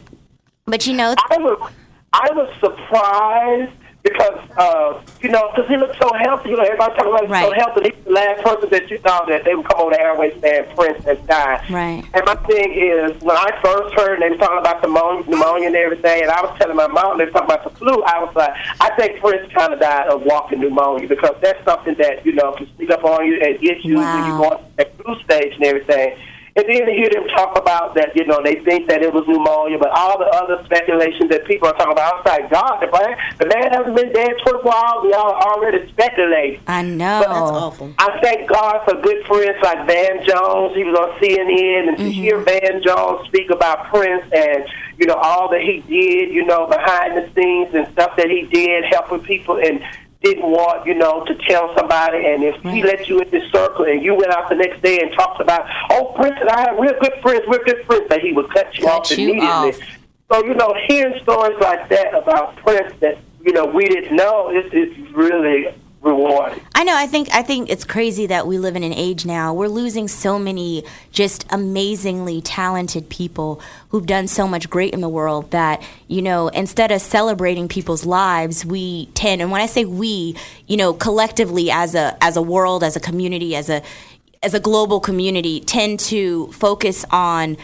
but 0.67 0.87
you 0.87 0.95
know, 0.95 1.15
I 1.31 1.37
was, 1.39 1.73
I 2.13 2.29
was 2.33 2.53
surprised 2.61 3.84
because 4.05 4.39
uh, 4.59 5.03
you 5.23 5.31
know, 5.31 5.51
because 5.51 5.69
he 5.69 5.77
looked 5.77 5.97
so 6.01 6.13
healthy. 6.13 6.51
You 6.51 6.57
know, 6.57 6.63
everybody 6.63 6.95
talking 6.95 7.11
about 7.11 7.25
him 7.25 7.31
right. 7.33 7.49
so 7.49 7.53
healthy. 7.53 7.91
He's 7.91 8.05
the 8.05 8.13
last 8.13 8.45
person 8.45 8.69
that 8.71 8.91
you 8.91 8.99
thought 8.99 9.27
that 9.29 9.45
they 9.45 9.55
would 9.55 9.67
come 9.67 9.81
on 9.81 9.93
the 9.93 10.01
airways 10.01 10.39
saying 10.41 10.67
Prince 10.77 11.03
has 11.05 11.19
died. 11.27 11.69
Right. 11.71 12.05
And 12.13 12.23
my 12.27 12.37
thing 12.47 12.75
is, 12.75 13.21
when 13.23 13.37
I 13.37 13.51
first 13.65 13.95
heard 13.95 14.21
they 14.21 14.29
were 14.29 14.37
talking 14.37 14.59
about 14.59 14.83
the 14.83 14.89
pneumonia, 14.89 15.25
pneumonia 15.29 15.67
and 15.69 15.77
everything, 15.77 16.23
and 16.23 16.31
I 16.31 16.43
was 16.43 16.57
telling 16.59 16.77
my 16.77 16.87
mom 16.87 17.19
they 17.19 17.25
were 17.25 17.31
talking 17.31 17.51
about 17.51 17.65
the 17.65 17.71
flu, 17.79 18.03
I 18.05 18.23
was 18.23 18.37
like, 18.37 18.55
I 18.81 18.95
think 18.97 19.21
Prince 19.21 19.51
kind 19.53 19.73
of 19.73 19.81
died 19.81 20.09
of 20.09 20.23
walking 20.23 20.61
pneumonia 20.61 21.09
because 21.09 21.35
that's 21.41 21.65
something 21.65 21.95
that 21.95 22.25
you 22.27 22.35
know 22.35 22.53
can 22.53 22.69
sneak 22.77 22.91
up 22.91 23.05
on 23.05 23.27
you 23.27 23.41
and 23.41 23.59
get 23.61 23.85
you 23.85 23.97
wow. 23.97 24.15
when 24.15 24.31
you 24.31 24.39
go 24.39 24.57
on 24.57 24.65
that 24.77 24.97
flu 24.99 25.19
stage 25.25 25.55
and 25.55 25.65
everything. 25.65 26.17
And 26.57 26.65
then 26.69 26.87
to 26.87 26.93
hear 26.93 27.11
them 27.11 27.27
talk 27.35 27.59
about 27.59 27.97
that, 27.97 28.15
you 28.15 28.25
know, 28.27 28.41
they 28.43 28.57
think 28.63 28.87
that 28.89 29.03
it 29.03 29.13
was 29.13 29.27
pneumonia, 29.27 29.77
but 29.77 29.91
all 29.91 30.17
the 30.19 30.27
other 30.27 30.65
speculation 30.65 31.27
that 31.29 31.45
people 31.47 31.67
are 31.67 31.75
talking 31.75 31.93
about, 31.93 32.15
I 32.15 32.17
was 32.17 32.27
like, 32.27 32.51
God, 32.51 32.79
the 32.79 32.91
man, 32.93 33.19
the 33.39 33.47
man 33.47 33.73
hasn't 33.73 33.97
been 33.97 34.13
dead 34.13 34.35
for 34.45 34.57
a 34.57 34.63
while. 34.63 35.03
We 35.03 35.13
all 35.15 35.35
already 35.35 35.89
speculating. 35.89 36.61
I 36.69 36.83
know. 36.83 37.23
But 37.27 37.35
that's 37.35 37.51
awful. 37.51 37.95
I 37.99 38.21
thank 38.23 38.49
God 38.49 38.85
for 38.85 38.95
good 39.03 39.27
friends 39.27 39.59
like 39.65 39.85
Van 39.89 40.25
Jones. 40.25 40.77
He 40.77 40.85
was 40.85 40.95
on 40.95 41.19
CNN, 41.19 41.89
and 41.89 41.97
to 41.97 42.05
mm-hmm. 42.05 42.11
hear 42.11 42.39
Van 42.39 42.81
Jones 42.85 43.27
speak 43.27 43.51
about 43.51 43.87
Prince 43.87 44.25
and 44.33 44.65
you 44.97 45.07
know 45.07 45.15
all 45.15 45.51
that 45.51 45.61
he 45.61 45.81
did, 45.89 46.33
you 46.33 46.45
know, 46.47 46.69
behind 46.69 47.17
the 47.17 47.29
scenes 47.35 47.75
and 47.75 47.91
stuff 47.93 48.17
that 48.17 48.31
he 48.31 48.43
did, 48.43 48.85
helping 48.85 49.21
people 49.25 49.59
and 49.59 49.83
didn't 50.25 50.51
want, 50.51 50.87
you 50.87 50.95
know, 50.95 51.25
to 51.27 51.35
tell 51.47 51.75
somebody. 51.77 52.27
And 52.27 52.43
if 52.43 52.61
he 52.63 52.83
let 52.83 53.09
you 53.09 53.21
in 53.21 53.31
this 53.31 53.51
circle 53.53 53.85
and 53.85 54.03
you 54.03 54.15
went 54.15 54.33
out 54.33 54.49
the 54.49 54.57
next 54.57 54.83
day 54.83 54.99
and 55.01 55.13
talked 55.13 55.41
about, 55.41 55.67
oh, 55.91 56.13
Prince 56.17 56.37
and 56.41 56.49
I 56.49 56.61
have 56.63 56.79
real 56.79 56.95
good 57.01 57.13
friends, 57.23 57.43
we're 57.47 57.63
good 57.65 57.85
friends, 57.87 58.09
that 58.09 58.21
he 58.21 58.33
would 58.33 58.51
cut 58.51 58.77
you 58.77 58.85
Cut 58.85 58.93
off 58.93 59.11
you 59.11 59.31
immediately. 59.31 59.47
off. 59.47 59.79
So, 60.33 60.45
you 60.45 60.55
know, 60.55 60.75
hearing 60.89 61.21
stories 61.23 61.59
like 61.61 61.89
that 61.91 62.15
about 62.15 62.57
Prince 62.57 62.93
that, 63.01 63.19
you 63.45 63.53
know, 63.53 63.67
we 63.67 63.87
didn't 63.87 64.17
know, 64.17 64.49
it's, 64.51 64.71
it's 64.73 65.13
really 65.13 65.69
rewarding. 66.05 66.61
I 66.75 66.85
know. 66.85 66.97
I 66.97 67.07
think. 67.07 67.29
I 67.33 67.43
think 67.43 67.71
it's 67.71 67.85
crazy 67.85 68.27
that 68.27 68.47
we 68.47 68.59
live 68.59 68.77
in 68.77 68.83
an 68.83 68.93
age 68.93 69.25
now. 69.25 69.55
We're 69.55 69.69
losing 69.69 70.09
so 70.09 70.39
many 70.39 70.85
just 71.11 71.47
amazingly 71.51 72.41
talented 72.43 73.09
people 73.09 73.61
who've 73.89 74.07
done 74.07 74.29
so 74.29 74.47
much 74.47 74.69
great 74.69 74.93
in 74.93 75.01
the 75.01 75.09
world. 75.09 75.51
That 75.51 75.83
you 76.09 76.23
know, 76.23 76.49
instead 76.49 76.93
of 76.93 77.01
celebrating 77.01 77.69
people's 77.69 78.05
lives, 78.05 78.65
we 78.65 79.07
tend. 79.15 79.41
And 79.43 79.51
when 79.51 79.61
I 79.61 79.67
say 79.67 79.85
we, 79.85 80.37
you 80.67 80.77
know, 80.77 80.93
collectively 80.93 81.71
as 81.71 81.95
a 81.95 82.17
as 82.23 82.37
a 82.37 82.43
world, 82.43 82.85
as 82.85 82.97
a 82.97 83.01
community, 83.01 83.57
as 83.57 83.69
a 83.69 83.83
as 84.43 84.55
a 84.55 84.61
global 84.61 85.01
community, 85.01 85.61
tend 85.61 85.99
to 85.99 86.49
focus 86.53 87.05
on 87.11 87.57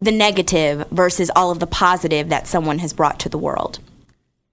the 0.00 0.12
negative 0.12 0.86
versus 0.90 1.30
all 1.36 1.50
of 1.50 1.58
the 1.58 1.66
positive 1.66 2.28
that 2.28 2.46
someone 2.46 2.78
has 2.78 2.92
brought 2.92 3.18
to 3.20 3.28
the 3.28 3.38
world. 3.38 3.78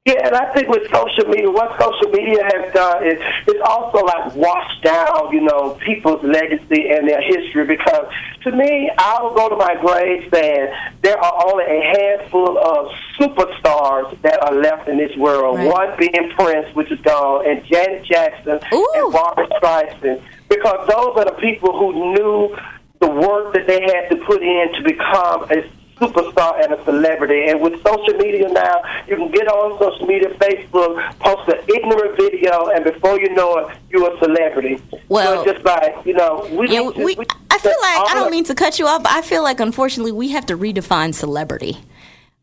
Yeah, 0.05 0.27
and 0.27 0.35
I 0.35 0.51
think 0.51 0.67
with 0.67 0.83
social 0.91 1.29
media, 1.29 1.49
what 1.49 1.79
social 1.79 2.11
media 2.11 2.43
has 2.43 2.73
done 2.73 3.07
is 3.07 3.13
it's 3.47 3.61
also 3.63 4.03
like 4.03 4.35
washed 4.35 4.83
down, 4.83 5.31
you 5.31 5.39
know, 5.39 5.77
people's 5.79 6.21
legacy 6.21 6.89
and 6.89 7.07
their 7.07 7.21
history. 7.21 7.65
Because 7.65 8.11
to 8.43 8.51
me, 8.51 8.91
I 8.97 9.21
will 9.21 9.33
go 9.33 9.47
to 9.47 9.55
my 9.55 9.75
grave 9.79 10.27
saying 10.29 10.73
there 11.03 11.17
are 11.17 11.47
only 11.47 11.63
a 11.63 11.95
handful 11.95 12.57
of 12.57 12.91
superstars 13.17 14.21
that 14.23 14.43
are 14.43 14.53
left 14.53 14.89
in 14.89 14.97
this 14.97 15.15
world. 15.15 15.59
Right. 15.59 15.71
One 15.71 15.97
being 15.97 16.31
Prince, 16.35 16.75
which 16.75 16.91
is 16.91 16.99
gone, 16.99 17.49
and 17.49 17.63
Janet 17.63 18.03
Jackson 18.03 18.59
Ooh. 18.73 18.91
and 18.95 19.13
Barbra 19.13 19.47
Streisand. 19.51 20.21
Because 20.49 20.85
those 20.85 21.15
are 21.15 21.31
the 21.31 21.37
people 21.39 21.79
who 21.79 22.13
knew 22.13 22.57
the 22.99 23.09
work 23.09 23.53
that 23.53 23.67
they 23.67 23.79
had 23.79 24.09
to 24.09 24.17
put 24.25 24.43
in 24.43 24.73
to 24.73 24.83
become 24.83 25.49
a 25.49 25.63
superstar 25.97 26.63
and 26.63 26.73
a 26.73 26.83
celebrity. 26.85 27.45
And 27.49 27.61
with 27.61 27.73
social 27.83 28.13
media 28.17 28.49
now, 28.49 28.81
you 29.07 29.15
can 29.15 29.31
get 29.31 29.47
on 29.47 29.77
social 29.79 30.05
media, 30.07 30.29
Facebook, 30.29 30.97
post 31.19 31.47
an 31.49 31.59
ignorant 31.73 32.17
video, 32.17 32.67
and 32.69 32.83
before 32.83 33.19
you 33.19 33.33
know 33.33 33.57
it, 33.57 33.77
you're 33.89 34.13
a 34.13 34.17
celebrity. 34.19 34.81
Well- 35.09 35.43
so 35.43 35.51
just 35.53 35.63
by 35.63 36.01
you 36.05 36.13
know, 36.13 36.47
we. 36.51 36.69
Yeah, 36.69 36.81
need 36.81 36.97
we, 36.97 37.15
we- 37.15 37.25
I 37.49 37.57
feel 37.59 37.75
like 37.81 38.11
I 38.11 38.13
don't 38.15 38.31
mean 38.31 38.43
to 38.45 38.55
cut 38.55 38.79
you 38.79 38.87
off, 38.87 39.03
but 39.03 39.11
I 39.11 39.21
feel 39.21 39.43
like 39.43 39.59
unfortunately 39.59 40.11
we 40.11 40.29
have 40.29 40.45
to 40.47 40.57
redefine 40.57 41.13
celebrity. 41.13 41.77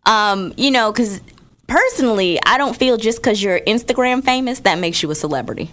Um, 0.07 0.55
you 0.57 0.71
know, 0.71 0.93
because 0.93 1.21
personally, 1.67 2.39
I 2.47 2.57
don't 2.59 2.77
feel 2.77 2.97
just 2.97 3.19
because 3.19 3.43
you're 3.43 3.61
Instagram 3.61 4.25
famous 4.25 4.61
that 4.61 4.79
makes 4.79 5.03
you 5.03 5.11
a 5.11 5.15
celebrity. 5.15 5.71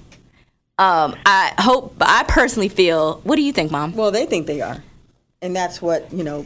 Um, 0.79 1.15
I 1.25 1.53
hope. 1.59 1.95
I 2.01 2.23
personally 2.27 2.67
feel. 2.69 3.19
What 3.23 3.35
do 3.35 3.41
you 3.41 3.53
think, 3.53 3.71
Mom? 3.71 3.93
Well, 3.95 4.11
they 4.11 4.25
think 4.25 4.47
they 4.47 4.61
are, 4.61 4.83
and 5.41 5.55
that's 5.55 5.81
what 5.81 6.11
you 6.11 6.23
know. 6.23 6.45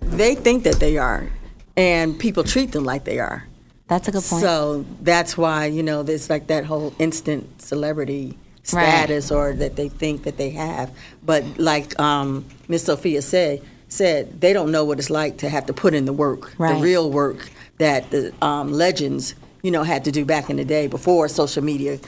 They 0.00 0.34
think 0.34 0.64
that 0.64 0.76
they 0.76 0.98
are, 0.98 1.28
and 1.76 2.18
people 2.18 2.44
treat 2.44 2.72
them 2.72 2.84
like 2.84 3.04
they 3.04 3.18
are. 3.18 3.46
That's 3.88 4.08
a 4.08 4.12
good 4.12 4.22
point. 4.22 4.42
So 4.42 4.84
that's 5.02 5.36
why 5.36 5.66
you 5.66 5.82
know 5.82 6.02
there's 6.02 6.30
like 6.30 6.46
that 6.48 6.64
whole 6.64 6.94
instant 6.98 7.60
celebrity 7.62 8.38
status, 8.62 9.30
or 9.30 9.52
that 9.54 9.76
they 9.76 9.88
think 9.88 10.22
that 10.24 10.36
they 10.36 10.50
have. 10.50 10.90
But 11.24 11.44
like 11.58 11.98
um, 12.00 12.44
Miss 12.68 12.84
Sofia 12.84 13.22
said, 13.22 13.62
said 13.88 14.40
they 14.40 14.52
don't 14.52 14.70
know 14.70 14.84
what 14.84 14.98
it's 14.98 15.10
like 15.10 15.38
to 15.38 15.48
have 15.48 15.66
to 15.66 15.72
put 15.72 15.94
in 15.94 16.04
the 16.04 16.12
work, 16.12 16.54
Right. 16.58 16.74
the 16.76 16.80
real 16.82 17.10
work 17.10 17.50
that 17.78 18.10
the 18.10 18.32
um, 18.44 18.72
legends, 18.72 19.34
you 19.62 19.70
know, 19.70 19.82
had 19.82 20.04
to 20.04 20.12
do 20.12 20.24
back 20.24 20.50
in 20.50 20.56
the 20.56 20.64
day 20.64 20.86
before 20.86 21.28
social 21.28 21.64
media 21.64 21.98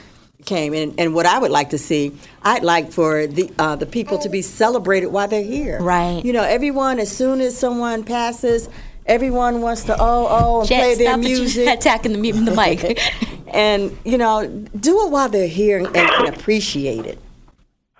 came. 0.45 0.73
And, 0.73 0.99
and 0.99 1.13
what 1.13 1.25
I 1.25 1.39
would 1.39 1.51
like 1.51 1.71
to 1.71 1.77
see, 1.77 2.17
I'd 2.41 2.63
like 2.63 2.91
for 2.91 3.27
the 3.27 3.51
uh, 3.57 3.75
the 3.75 3.85
people 3.85 4.17
to 4.19 4.29
be 4.29 4.41
celebrated 4.41 5.07
while 5.07 5.27
they're 5.27 5.43
here. 5.43 5.79
Right. 5.81 6.23
You 6.23 6.33
know, 6.33 6.43
everyone 6.43 6.99
as 6.99 7.15
soon 7.15 7.41
as 7.41 7.57
someone 7.57 8.03
passes, 8.03 8.69
everyone 9.05 9.61
wants 9.61 9.83
to 9.85 9.95
oh 9.99 10.27
oh 10.29 10.59
and 10.61 10.69
Jet, 10.69 10.79
play 10.79 10.95
their 10.95 11.07
stop 11.07 11.19
it, 11.19 11.29
you 11.29 11.37
music. 11.37 11.67
attacking 11.79 12.13
the, 12.13 12.17
mu- 12.17 12.45
the 12.45 12.55
mic. 12.55 12.99
and 13.47 13.97
you 14.03 14.17
know, 14.17 14.47
do 14.79 15.05
it 15.05 15.11
while 15.11 15.29
they're 15.29 15.47
here 15.47 15.77
and, 15.77 15.87
and 15.87 16.09
can 16.09 16.33
appreciate 16.33 17.05
it. 17.05 17.19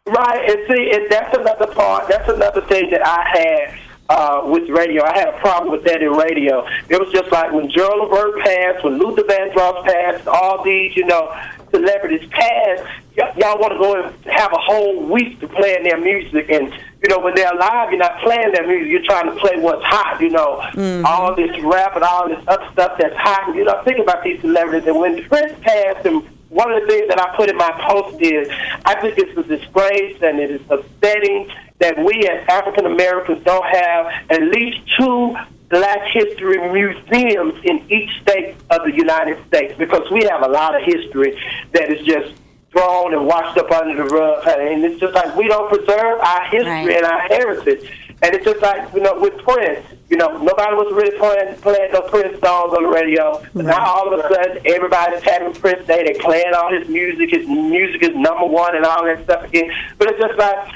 Right, 0.06 0.50
and 0.50 0.60
see, 0.68 0.92
and 0.92 1.10
that's 1.10 1.38
another 1.38 1.68
part. 1.68 2.10
That's 2.10 2.28
another 2.28 2.62
thing 2.64 2.90
that 2.90 3.08
I 3.08 3.24
had 3.38 3.80
uh, 4.10 4.42
with 4.46 4.70
radio. 4.70 5.04
I 5.04 5.18
had 5.18 5.30
a 5.30 5.40
problem 5.40 5.72
with 5.72 5.84
that 5.86 6.02
in 6.02 6.12
radio. 6.12 6.68
It 6.90 7.00
was 7.00 7.12
just 7.12 7.32
like 7.32 7.52
when 7.54 7.70
Gerald 7.70 8.12
Levert 8.12 8.40
passed, 8.44 8.84
when 8.84 8.98
Luther 8.98 9.24
Vandross 9.24 9.86
passed, 9.86 10.28
all 10.28 10.64
these, 10.64 10.96
you 10.98 11.06
know, 11.06 11.34
celebrities 11.74 12.28
passed. 12.30 12.84
Y- 13.18 13.34
y'all 13.38 13.60
want 13.60 13.74
to 13.74 13.80
go 13.80 14.02
and 14.02 14.26
have 14.26 14.52
a 14.54 14.58
whole 14.58 15.04
week 15.04 15.40
to 15.40 15.48
playing 15.48 15.84
their 15.84 16.00
music, 16.00 16.50
and 16.50 16.72
you 17.02 17.10
know, 17.10 17.20
when 17.20 17.36
they're 17.36 17.54
alive, 17.54 17.90
you're 17.90 18.00
not 18.00 18.20
playing 18.22 18.54
their 18.54 18.68
music. 18.68 18.90
You're 18.90 19.04
trying 19.04 19.34
to 19.34 19.36
play 19.40 19.58
what's 19.58 19.84
hot. 19.84 20.22
You 20.22 20.30
know, 20.30 20.60
mm-hmm. 20.74 21.06
all 21.06 21.36
this 21.36 21.52
rap 21.62 21.96
and 21.96 22.04
all 22.04 22.30
this 22.30 22.44
other 22.48 22.68
stuff 22.72 22.98
that's 22.98 23.16
hot. 23.18 23.56
You 23.56 23.66
know, 23.66 23.82
think 23.84 24.00
about 24.00 24.24
these 24.24 24.40
celebrities. 24.42 24.88
And 24.88 25.00
when 25.00 25.24
Prince 25.28 25.54
passed, 25.62 26.06
and 26.06 26.24
one 26.50 26.72
of 26.72 26.82
the 26.82 26.88
things 26.88 27.08
that 27.10 27.20
I 27.20 27.36
put 27.36 27.50
in 27.50 27.58
my 27.58 27.72
post 27.90 28.22
is 28.22 28.48
I 28.86 29.00
think 29.02 29.18
it's 29.18 29.36
a 29.38 29.44
disgrace 29.44 30.22
and 30.22 30.40
it 30.40 30.52
is 30.52 30.62
upsetting 30.70 31.52
that 31.80 31.98
we 31.98 32.28
as 32.30 32.48
African 32.48 32.86
Americans 32.86 33.44
don't 33.44 33.66
have 33.66 34.06
at 34.30 34.42
least 34.44 34.80
two 34.98 35.36
black 35.74 36.02
history 36.12 36.58
museums 36.72 37.56
in 37.66 37.84
each 37.92 38.10
state 38.22 38.56
of 38.70 38.84
the 38.86 38.94
United 38.94 39.38
States 39.48 39.74
because 39.78 40.10
we 40.12 40.24
have 40.26 40.44
a 40.44 40.48
lot 40.48 40.76
of 40.80 40.84
history 40.84 41.36
that 41.74 41.90
is 41.92 42.06
just 42.06 42.34
thrown 42.72 43.14
and 43.14 43.26
washed 43.26 43.58
up 43.58 43.72
under 43.72 43.96
the 44.04 44.10
rug. 44.10 44.48
And 44.48 44.84
it's 44.86 45.00
just 45.00 45.14
like 45.16 45.36
we 45.36 45.48
don't 45.48 45.70
preserve 45.70 46.20
our 46.20 46.44
history 46.46 46.70
Right. 46.70 46.98
and 46.98 47.06
our 47.06 47.22
heritage. 47.22 47.90
And 48.22 48.34
it's 48.36 48.46
just 48.46 48.62
like, 48.62 48.94
you 48.94 49.02
know, 49.02 49.20
with 49.20 49.38
Prince, 49.40 49.86
you 50.10 50.16
know, 50.18 50.30
nobody 50.38 50.76
was 50.76 50.94
really 50.94 51.18
playing, 51.18 51.56
playing 51.58 51.92
those 51.92 52.10
Prince 52.10 52.40
songs 52.40 52.74
on 52.74 52.84
the 52.84 52.90
radio. 52.90 53.44
But 53.54 53.66
now 53.66 53.84
all 53.86 54.14
of 54.14 54.20
a 54.20 54.24
sudden, 54.34 54.60
everybody's 54.66 55.24
having 55.24 55.54
Prince 55.54 55.86
Day. 55.88 56.04
They're 56.06 56.22
playing 56.24 56.54
all 56.56 56.72
his 56.72 56.88
music. 56.88 57.32
His 57.32 57.46
music 57.48 58.02
is 58.04 58.16
number 58.16 58.46
one 58.46 58.76
and 58.76 58.86
all 58.86 59.04
that 59.06 59.24
stuff 59.26 59.44
again. 59.44 59.70
But 59.98 60.12
it's 60.12 60.20
just 60.20 60.38
like, 60.38 60.70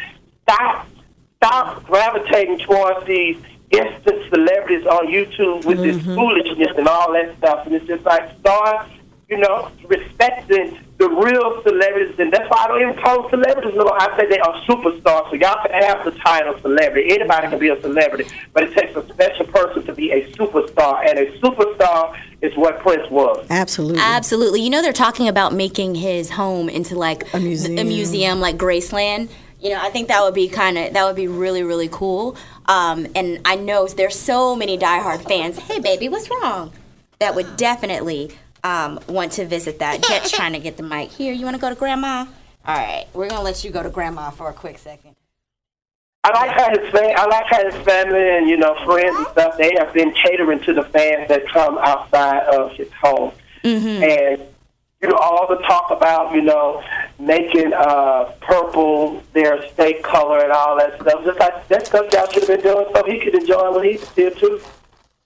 stop, 0.43 0.87
stop 1.37 1.85
gravitating 1.85 2.59
towards 2.59 3.05
these 3.07 3.37
instant 3.71 4.29
celebrities 4.29 4.85
on 4.85 5.07
YouTube 5.07 5.65
with 5.65 5.79
this 5.79 5.97
mm-hmm. 5.97 6.15
foolishness 6.15 6.77
and 6.77 6.87
all 6.87 7.13
that 7.13 7.37
stuff. 7.37 7.65
And 7.65 7.75
it's 7.75 7.85
just 7.85 8.05
like, 8.05 8.37
start, 8.39 8.87
you 9.29 9.37
know, 9.37 9.71
respecting 9.87 10.79
the 10.97 11.07
real 11.09 11.61
celebrities, 11.61 12.17
and 12.17 12.33
that's 12.33 12.49
why 12.49 12.63
I 12.63 12.67
don't 12.67 12.81
even 12.81 13.03
call 13.03 13.21
them 13.21 13.29
celebrities 13.29 13.73
no 13.75 13.83
more. 13.83 14.01
I 14.01 14.17
say 14.17 14.27
they 14.27 14.39
are 14.39 14.61
superstars. 14.63 15.29
So 15.29 15.35
y'all 15.35 15.61
can 15.63 15.71
have 15.83 16.03
the 16.03 16.11
title 16.11 16.59
celebrity. 16.59 17.11
Anybody 17.13 17.47
can 17.49 17.59
be 17.59 17.69
a 17.69 17.79
celebrity, 17.81 18.27
but 18.53 18.63
it 18.63 18.73
takes 18.73 18.95
a 18.95 19.07
special 19.07 19.45
person 19.45 19.85
to 19.85 19.93
be 19.93 20.11
a 20.11 20.31
superstar, 20.31 21.07
and 21.07 21.19
a 21.19 21.37
superstar 21.39 22.19
is 22.41 22.55
what 22.55 22.79
Prince 22.79 23.09
was. 23.11 23.45
Absolutely. 23.49 24.01
Absolutely. 24.01 24.61
You 24.61 24.71
know 24.71 24.81
they're 24.81 24.93
talking 24.93 25.27
about 25.27 25.53
making 25.53 25.95
his 25.95 26.31
home 26.31 26.67
into 26.67 26.95
like 26.95 27.31
A 27.33 27.39
museum. 27.39 27.77
a 27.77 27.83
museum 27.83 28.39
like 28.39 28.57
Graceland. 28.57 29.29
You 29.59 29.71
know, 29.71 29.79
I 29.81 29.89
think 29.89 30.07
that 30.07 30.21
would 30.23 30.35
be 30.35 30.47
kind 30.47 30.77
of 30.77 30.93
that 30.93 31.05
would 31.05 31.15
be 31.15 31.27
really 31.27 31.63
really 31.63 31.89
cool. 31.89 32.37
Um, 32.67 33.07
and 33.15 33.39
I 33.45 33.55
know 33.55 33.87
there's 33.87 34.17
so 34.17 34.55
many 34.55 34.77
diehard 34.77 35.27
fans. 35.27 35.57
Hey, 35.57 35.79
baby, 35.79 36.09
what's 36.09 36.29
wrong? 36.29 36.73
That 37.19 37.33
would 37.35 37.57
definitely 37.57 38.31
um, 38.63 38.99
want 39.07 39.31
to 39.33 39.45
visit 39.45 39.79
that. 39.79 40.03
Jet's 40.03 40.31
trying 40.31 40.53
to 40.53 40.59
get 40.59 40.77
the 40.77 40.83
mic. 40.83 41.09
Here, 41.11 41.33
you 41.33 41.45
want 41.45 41.55
to 41.55 41.61
go 41.61 41.69
to 41.69 41.75
Grandma? 41.75 42.25
All 42.65 42.75
right, 42.75 43.05
we're 43.13 43.29
gonna 43.29 43.43
let 43.43 43.63
you 43.63 43.71
go 43.71 43.81
to 43.81 43.89
Grandma 43.89 44.29
for 44.29 44.49
a 44.49 44.53
quick 44.53 44.77
second. 44.77 45.15
I 46.25 46.31
like 46.31 46.51
how 46.51 46.69
his 46.69 46.91
fam- 46.91 47.15
I 47.17 47.25
like 47.27 47.45
how 47.45 47.63
his 47.63 47.75
family 47.85 48.29
and 48.37 48.49
you 48.49 48.57
know 48.57 48.75
friends 48.83 49.15
and 49.15 49.27
stuff. 49.27 49.57
They 49.57 49.73
have 49.79 49.93
been 49.93 50.11
catering 50.13 50.59
to 50.61 50.73
the 50.73 50.83
fans 50.83 51.29
that 51.29 51.47
come 51.47 51.77
outside 51.77 52.43
of 52.53 52.73
his 52.73 52.91
home, 52.91 53.31
and 54.03 54.41
you 55.01 55.09
know 55.09 55.15
all 55.15 55.47
the 55.47 55.61
talk 55.63 55.91
about 55.91 56.33
you 56.33 56.41
know 56.41 56.83
making 57.19 57.73
uh, 57.73 58.31
purple 58.41 59.21
their 59.33 59.67
state 59.69 60.03
color 60.03 60.39
and 60.39 60.51
all 60.51 60.77
that 60.77 60.99
stuff. 60.99 61.23
Just 61.23 61.39
like 61.39 61.67
that's 61.67 61.89
stuff 61.89 62.11
y'all 62.11 62.27
should 62.29 62.47
have 62.47 62.63
been 62.63 62.73
doing, 62.73 62.85
so 62.93 63.03
he 63.05 63.19
could 63.19 63.35
enjoy 63.35 63.71
what 63.71 63.85
he 63.85 63.99
did 64.15 64.37
too. 64.37 64.61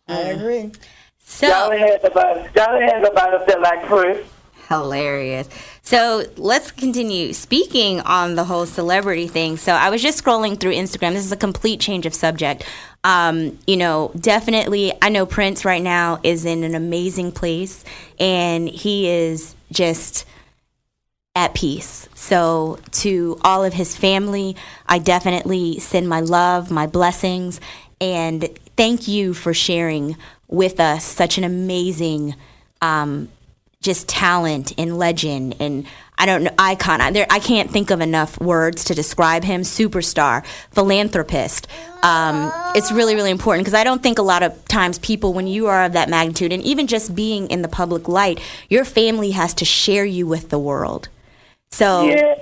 I 0.08 0.20
agree. 0.22 0.72
So 1.20 1.48
Y'all 1.48 1.72
ain't 1.72 1.82
had 1.82 2.04
nobody. 2.04 2.50
Y'all 2.56 2.76
ain't 2.76 2.92
had 2.92 3.02
nobody 3.04 3.36
up 3.36 3.48
there 3.48 3.60
like 3.60 3.86
Prince. 3.86 4.28
Hilarious. 4.68 5.50
So 5.82 6.24
let's 6.38 6.72
continue 6.72 7.34
speaking 7.34 8.00
on 8.02 8.36
the 8.36 8.46
whole 8.46 8.66
celebrity 8.66 9.28
thing. 9.28 9.58
So 9.58 9.74
I 9.74 9.90
was 9.90 10.02
just 10.02 10.24
scrolling 10.24 10.58
through 10.58 10.74
Instagram. 10.74 11.14
This 11.14 11.26
is 11.26 11.32
a 11.32 11.38
complete 11.38 11.82
change 11.82 12.06
of 12.06 12.14
subject. 12.14 12.64
Um, 13.04 13.60
you 13.68 13.76
know, 13.76 14.12
definitely, 14.18 14.94
I 15.02 15.10
know 15.10 15.26
Prince 15.26 15.66
right 15.66 15.82
now 15.82 16.20
is 16.24 16.46
in 16.46 16.64
an 16.64 16.76
amazing 16.76 17.34
place 17.34 17.84
and 18.18 18.70
he 18.70 19.10
is 19.10 19.56
just 19.72 20.26
at 21.36 21.54
peace. 21.54 22.10
So, 22.14 22.80
to 22.92 23.40
all 23.44 23.64
of 23.64 23.74
his 23.74 23.96
family, 23.96 24.56
I 24.86 25.00
definitely 25.00 25.80
send 25.80 26.10
my 26.10 26.20
love, 26.20 26.70
my 26.70 26.88
blessings, 26.88 27.60
and 28.00 28.50
thank 28.76 29.08
you 29.08 29.34
for 29.34 29.54
sharing 29.54 30.18
with 30.48 30.80
us 30.80 31.06
such 31.06 31.38
an 31.38 31.44
amazing, 31.44 32.36
um, 32.82 33.30
just 33.82 34.10
talent 34.10 34.74
and 34.78 34.98
legend 34.98 35.56
and 35.60 35.86
I 36.22 36.28
don't 36.28 36.44
know 36.44 36.52
icon. 36.60 37.02
I, 37.02 37.10
there, 37.10 37.26
I 37.32 37.40
can't 37.40 37.72
think 37.72 37.90
of 37.90 38.00
enough 38.00 38.40
words 38.40 38.84
to 38.86 38.94
describe 38.94 39.44
him. 39.44 39.62
Superstar, 39.64 40.46
philanthropist. 40.70 41.68
Um, 42.04 42.52
it's 42.76 42.92
really 42.92 43.16
really 43.16 43.32
important 43.32 43.66
because 43.66 43.74
I 43.74 43.84
don't 43.84 44.04
think 44.04 44.20
a 44.20 44.22
lot 44.22 44.44
of 44.44 44.64
times 44.66 45.00
people, 45.00 45.34
when 45.34 45.48
you 45.48 45.66
are 45.66 45.86
of 45.86 45.94
that 45.94 46.10
magnitude, 46.10 46.54
and 46.54 46.62
even 46.62 46.86
just 46.86 47.16
being 47.16 47.48
in 47.50 47.64
the 47.64 47.68
public 47.68 48.08
light, 48.08 48.40
your 48.70 48.86
family 48.86 49.32
has 49.32 49.56
to 49.56 49.66
share 49.66 50.06
you 50.06 50.28
with 50.28 50.50
the 50.50 50.60
world. 50.60 51.10
So 51.72 52.04
Yeah. 52.04 52.36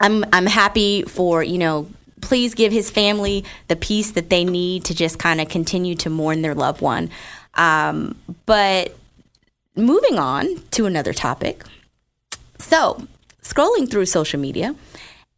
I'm 0.00 0.24
I'm 0.32 0.46
happy 0.46 1.02
for 1.04 1.44
you 1.44 1.58
know. 1.58 1.88
Please 2.22 2.54
give 2.54 2.72
his 2.72 2.88
family 2.88 3.44
the 3.66 3.74
peace 3.74 4.12
that 4.12 4.30
they 4.30 4.44
need 4.44 4.84
to 4.84 4.94
just 4.94 5.18
kind 5.18 5.40
of 5.40 5.48
continue 5.48 5.96
to 5.96 6.10
mourn 6.10 6.42
their 6.42 6.54
loved 6.54 6.80
one. 6.80 7.10
Um, 7.54 8.16
but 8.46 8.96
moving 9.76 10.18
on 10.18 10.62
to 10.72 10.86
another 10.86 11.12
topic. 11.12 11.64
So, 12.58 13.08
scrolling 13.42 13.90
through 13.90 14.06
social 14.06 14.40
media, 14.40 14.74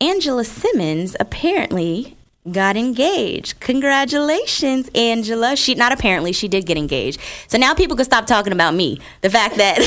Angela 0.01 0.45
Simmons 0.45 1.17
apparently 1.19 2.17
got 2.51 2.77
engaged. 2.77 3.59
Congratulations, 3.61 4.91
Angela. 4.95 5.57
She 5.57 5.75
not 5.75 5.93
apparently 5.93 6.33
she 6.33 6.47
did 6.49 6.67
get 6.67 6.77
engaged. 6.77 7.21
So 7.49 7.57
now 7.59 7.75
people 7.75 7.97
can 7.97 8.05
stop 8.05 8.27
talking 8.27 8.53
about 8.53 8.75
me. 8.75 9.01
The 9.23 9.31
fact 9.31 9.57
that. 9.57 9.79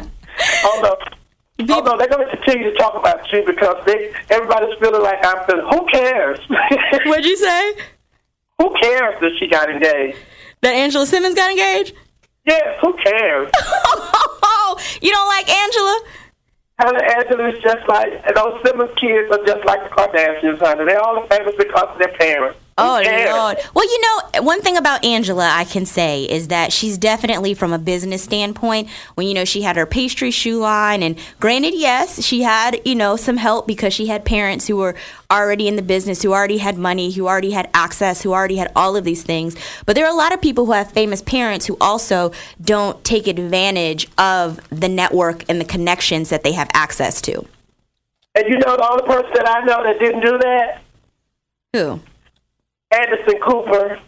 Oh 0.58 1.80
no, 1.80 1.96
they're 1.96 2.08
gonna 2.08 2.28
continue 2.28 2.70
to 2.70 2.76
talk 2.76 2.94
about 2.94 3.32
you 3.32 3.42
because 3.46 3.82
they 3.86 4.12
everybody's 4.28 4.78
feeling 4.78 5.02
like 5.02 5.24
I'm 5.24 5.44
feeling 5.46 5.66
who 5.70 5.86
cares? 5.86 6.38
What'd 7.06 7.24
you 7.24 7.36
say? 7.36 7.74
who 8.58 8.74
cares 8.80 9.18
that 9.20 9.32
she 9.38 9.46
got 9.48 9.70
engaged? 9.70 10.18
That 10.62 10.74
Angela 10.74 11.06
Simmons 11.06 11.34
got 11.34 11.50
engaged? 11.50 11.94
Yes, 12.46 12.78
who 12.80 12.94
cares? 12.94 13.50
You 15.00 15.10
don't 15.10 15.28
like 15.28 15.48
Angela? 15.48 16.00
Hannah 16.78 17.02
Angela 17.16 17.48
is 17.50 17.62
just 17.62 17.88
like 17.88 18.34
those 18.34 18.60
Simmons 18.64 18.90
kids 18.96 19.30
are 19.30 19.44
just 19.44 19.64
like 19.64 19.82
the 19.84 19.90
Kardashians, 19.90 20.58
honey. 20.58 20.84
They're 20.84 21.00
all 21.00 21.26
famous 21.28 21.54
because 21.56 21.88
of 21.92 21.98
their 21.98 22.12
parents. 22.18 22.58
Who 22.78 22.84
Oh 22.84 23.00
cares? 23.02 23.32
Lord. 23.32 23.56
Well, 23.72 23.86
you 23.86 24.00
know, 24.02 24.42
one 24.42 24.60
thing 24.60 24.76
about 24.76 25.02
Angela 25.02 25.48
I 25.48 25.64
can 25.64 25.86
say 25.86 26.24
is 26.24 26.48
that 26.48 26.74
she's 26.74 26.98
definitely 26.98 27.54
from 27.54 27.72
a 27.72 27.78
business 27.78 28.22
standpoint. 28.22 28.90
When 29.14 29.26
you 29.26 29.32
know 29.32 29.46
she 29.46 29.62
had 29.62 29.76
her 29.76 29.86
pastry 29.86 30.30
shoe 30.30 30.58
line, 30.58 31.02
and 31.02 31.18
granted, 31.40 31.72
yes, 31.74 32.22
she 32.22 32.42
had 32.42 32.82
you 32.84 32.94
know 32.94 33.16
some 33.16 33.38
help 33.38 33.66
because 33.66 33.94
she 33.94 34.08
had 34.08 34.26
parents 34.26 34.66
who 34.66 34.76
were 34.76 34.94
already 35.30 35.68
in 35.68 35.76
the 35.76 35.82
business, 35.82 36.20
who 36.20 36.34
already 36.34 36.58
had 36.58 36.76
money, 36.76 37.10
who 37.10 37.26
already 37.26 37.52
had 37.52 37.70
access, 37.72 38.20
who 38.22 38.34
already 38.34 38.56
had 38.56 38.70
all 38.76 38.94
of 38.94 39.04
these 39.04 39.22
things. 39.22 39.56
But 39.86 39.96
there 39.96 40.04
are 40.04 40.12
a 40.12 40.16
lot 40.16 40.34
of 40.34 40.42
people 40.42 40.66
who 40.66 40.72
have 40.72 40.92
famous 40.92 41.22
parents 41.22 41.64
who 41.64 41.78
also 41.80 42.30
don't 42.60 43.02
take 43.04 43.26
advantage 43.26 44.06
of 44.18 44.60
the 44.68 44.90
network 44.90 45.46
and 45.48 45.58
the 45.58 45.64
connections 45.64 46.28
that 46.28 46.42
they 46.42 46.52
have 46.52 46.68
access 46.74 47.22
to. 47.22 47.46
And 48.34 48.44
you 48.50 48.58
know 48.58 48.76
the 48.76 48.86
only 48.86 49.06
person 49.06 49.30
that 49.34 49.48
I 49.48 49.64
know 49.64 49.82
that 49.82 49.98
didn't 49.98 50.20
do 50.20 50.36
that? 50.36 50.82
Who? 51.72 52.00
Anderson 53.00 53.40
Cooper. 53.40 53.98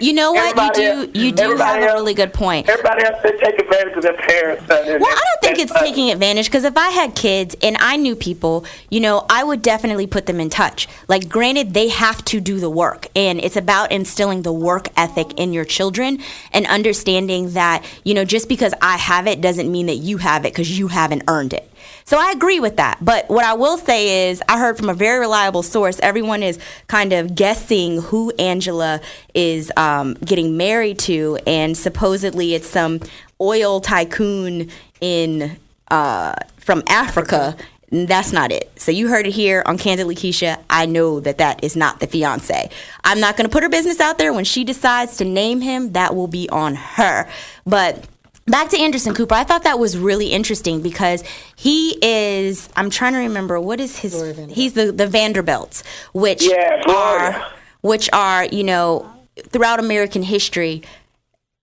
You 0.00 0.12
know 0.12 0.32
what? 0.32 0.56
You 0.56 0.72
do. 0.74 0.82
else- 0.82 1.08
You 1.14 1.32
do 1.32 1.42
have 1.42 1.50
everybody 1.52 1.82
a 1.84 1.94
really 1.94 2.12
good 2.12 2.34
point. 2.34 2.68
Everybody 2.68 3.04
has 3.04 3.22
to 3.22 3.38
take 3.38 3.58
advantage 3.58 3.96
of 3.96 4.02
their 4.02 4.12
parents. 4.14 4.68
Well, 4.68 4.84
Well, 4.84 5.10
I 5.10 5.14
don't 5.14 5.40
think 5.42 5.58
it's 5.58 5.72
taking 5.80 6.10
advantage 6.10 6.46
because 6.46 6.64
if 6.64 6.76
I 6.76 6.90
had 6.90 7.14
kids 7.14 7.56
and 7.62 7.76
I 7.80 7.96
knew 7.96 8.14
people, 8.14 8.66
you 8.90 9.00
know, 9.00 9.24
I 9.30 9.44
would 9.44 9.62
definitely 9.62 10.06
put 10.06 10.26
them 10.26 10.38
in 10.38 10.50
touch. 10.50 10.86
Like, 11.08 11.28
granted, 11.30 11.72
they 11.72 11.88
have 11.88 12.22
to 12.26 12.40
do 12.40 12.58
the 12.60 12.68
work, 12.68 13.06
and 13.16 13.40
it's 13.40 13.56
about 13.56 13.90
instilling 13.90 14.42
the 14.42 14.52
work 14.52 14.88
ethic 14.96 15.32
in 15.38 15.52
your 15.54 15.64
children 15.64 16.18
and 16.52 16.66
understanding 16.66 17.52
that, 17.52 17.84
you 18.04 18.12
know, 18.14 18.24
just 18.26 18.48
because 18.50 18.74
I 18.82 18.98
have 18.98 19.26
it 19.26 19.40
doesn't 19.40 19.70
mean 19.72 19.86
that 19.86 19.96
you 19.96 20.18
have 20.18 20.44
it 20.44 20.52
because 20.52 20.78
you 20.78 20.88
haven't 20.88 21.22
earned 21.26 21.54
it. 21.54 21.70
So 22.08 22.18
I 22.18 22.30
agree 22.30 22.58
with 22.58 22.78
that. 22.78 22.96
But 23.02 23.28
what 23.28 23.44
I 23.44 23.52
will 23.52 23.76
say 23.76 24.30
is, 24.30 24.42
I 24.48 24.58
heard 24.58 24.78
from 24.78 24.88
a 24.88 24.94
very 24.94 25.18
reliable 25.18 25.62
source, 25.62 26.00
everyone 26.00 26.42
is 26.42 26.58
kind 26.86 27.12
of 27.12 27.34
guessing 27.34 28.00
who 28.00 28.32
Angela 28.38 29.02
is 29.34 29.70
um, 29.76 30.14
getting 30.14 30.56
married 30.56 30.98
to, 31.00 31.38
and 31.46 31.76
supposedly 31.76 32.54
it's 32.54 32.66
some 32.66 33.00
oil 33.42 33.82
tycoon 33.82 34.70
in 35.02 35.58
uh, 35.90 36.34
from 36.56 36.82
Africa. 36.88 37.54
That's 37.90 38.32
not 38.32 38.52
it. 38.52 38.72
So 38.80 38.90
you 38.90 39.08
heard 39.08 39.26
it 39.26 39.32
here 39.32 39.62
on 39.66 39.76
Kandidly 39.76 40.14
Keshia. 40.14 40.62
I 40.70 40.86
know 40.86 41.20
that 41.20 41.36
that 41.36 41.62
is 41.62 41.76
not 41.76 42.00
the 42.00 42.06
fiance. 42.06 42.70
I'm 43.04 43.20
not 43.20 43.36
going 43.36 43.46
to 43.46 43.52
put 43.52 43.62
her 43.62 43.68
business 43.68 44.00
out 44.00 44.16
there. 44.16 44.32
When 44.32 44.44
she 44.44 44.64
decides 44.64 45.18
to 45.18 45.26
name 45.26 45.60
him, 45.60 45.92
that 45.92 46.14
will 46.14 46.26
be 46.26 46.48
on 46.48 46.74
her. 46.74 47.28
But 47.66 48.06
back 48.48 48.68
to 48.70 48.78
Anderson 48.78 49.14
Cooper, 49.14 49.34
I 49.34 49.44
thought 49.44 49.64
that 49.64 49.78
was 49.78 49.96
really 49.96 50.28
interesting 50.28 50.80
because 50.82 51.22
he 51.56 51.98
is. 52.02 52.68
I'm 52.76 52.90
trying 52.90 53.12
to 53.12 53.18
remember 53.20 53.60
what 53.60 53.80
is 53.80 53.98
his. 53.98 54.14
He's 54.50 54.74
the 54.74 54.92
the 54.92 55.06
Vanderbilts, 55.06 55.82
which 56.12 56.42
Yeah, 56.48 56.82
are 56.88 57.46
which 57.80 58.08
are 58.12 58.44
you 58.46 58.64
know 58.64 59.10
throughout 59.48 59.78
American 59.80 60.22
history. 60.22 60.82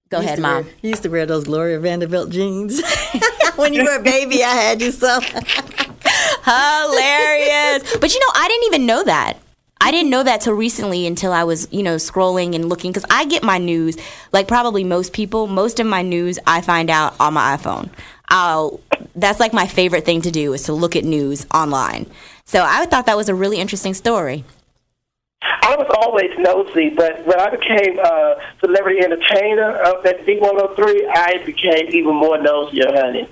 Go 0.10 0.20
ahead, 0.20 0.40
mom. 0.40 0.64
Wear, 0.66 0.74
you 0.82 0.90
used 0.90 1.04
to 1.04 1.10
wear 1.10 1.26
those 1.26 1.46
Gloria 1.46 1.80
Vanderbilt 1.80 2.30
jeans. 2.30 2.82
when 3.56 3.74
you 3.74 3.84
were 3.84 3.98
a 3.98 4.04
baby, 4.04 4.44
I 4.44 4.50
had 4.50 4.82
you 4.82 4.92
so 4.92 5.20
hilarious. 6.46 7.98
But 7.98 8.14
you 8.14 8.20
know, 8.20 8.32
I 8.36 8.48
didn't 8.48 8.66
even 8.68 8.86
know 8.86 9.04
that. 9.04 9.38
I 9.82 9.92
didn't 9.92 10.10
know 10.10 10.24
that 10.24 10.42
till 10.42 10.54
recently 10.54 11.06
until 11.06 11.32
I 11.32 11.44
was, 11.44 11.68
you 11.72 11.84
know, 11.84 11.98
scrolling 11.98 12.56
and 12.56 12.70
looking 12.70 12.92
because 12.92 13.06
I 13.10 13.26
get 13.26 13.44
my 13.44 13.58
news 13.58 13.98
like 14.32 14.48
probably 14.48 14.84
most 14.84 15.14
people. 15.14 15.48
Most 15.48 15.80
of 15.80 15.86
my 15.86 16.02
news 16.02 16.40
I 16.48 16.62
find 16.62 16.90
out 16.90 17.16
on 17.20 17.34
my 17.34 17.56
iPhone. 17.56 17.90
I'll 18.30 18.80
that's 19.16 19.40
like 19.40 19.54
my 19.54 19.68
favorite 19.68 20.06
thing 20.06 20.22
to 20.24 20.32
do 20.32 20.54
is 20.54 20.64
to 20.64 20.74
look 20.74 20.96
at 20.96 21.04
news 21.04 21.46
online. 21.54 22.08
So 22.46 22.64
I 22.64 22.86
thought 22.86 23.06
that 23.06 23.18
was 23.18 23.30
a 23.30 23.36
really 23.36 23.58
interesting 23.58 23.94
story. 23.94 24.44
I 25.42 25.76
was 25.76 25.88
always 26.00 26.32
nosy, 26.38 26.90
but 26.90 27.26
when 27.26 27.40
I 27.40 27.50
became 27.50 28.00
a 28.00 28.36
celebrity 28.60 29.04
entertainer 29.04 29.82
up 29.84 30.06
at 30.06 30.26
V103, 30.26 31.08
I 31.16 31.44
became 31.46 31.88
even 31.90 32.16
more 32.16 32.42
nosier, 32.42 32.92
honey. 32.92 33.28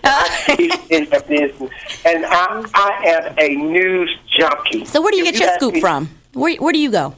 In 0.89 1.05
the 1.09 1.23
business, 1.27 1.71
and 2.05 2.25
I, 2.25 2.65
I 2.73 3.03
am 3.05 3.35
a 3.37 3.55
news 3.55 4.15
junkie. 4.37 4.85
So 4.85 5.01
where 5.01 5.11
do 5.11 5.17
you 5.17 5.25
If 5.25 5.33
get 5.33 5.41
your 5.41 5.53
scoop 5.55 5.73
me 5.75 5.81
from? 5.81 6.09
Where 6.33 6.55
where 6.57 6.73
do 6.73 6.79
you 6.79 6.91
go? 6.91 7.15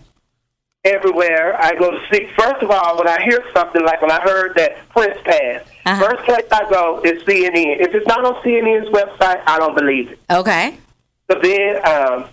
Everywhere 0.83 1.59
I 1.59 1.73
go 1.73 1.89
to 1.91 1.99
see. 2.11 2.27
First 2.37 2.61
of 2.61 2.69
all, 2.69 2.97
when 2.97 3.07
I 3.07 3.19
hear 3.23 3.43
something 3.55 3.83
like 3.83 4.01
when 4.01 4.11
I 4.11 4.21
heard 4.21 4.53
that 4.55 4.87
Prince 4.89 5.17
passed, 5.23 5.65
Uh-huh. 5.85 6.09
first 6.09 6.23
place 6.25 6.45
I 6.51 6.69
go 6.69 7.01
is 7.03 7.23
CNN. 7.23 7.79
If 7.79 7.95
it's 7.95 8.05
not 8.07 8.23
on 8.23 8.35
CNN's 8.43 8.89
website, 8.89 9.41
I 9.47 9.57
don't 9.57 9.75
believe 9.75 10.11
it. 10.11 10.19
Okay. 10.29 10.77
So 11.31 11.39
then 11.41 11.77
um, 11.87 12.25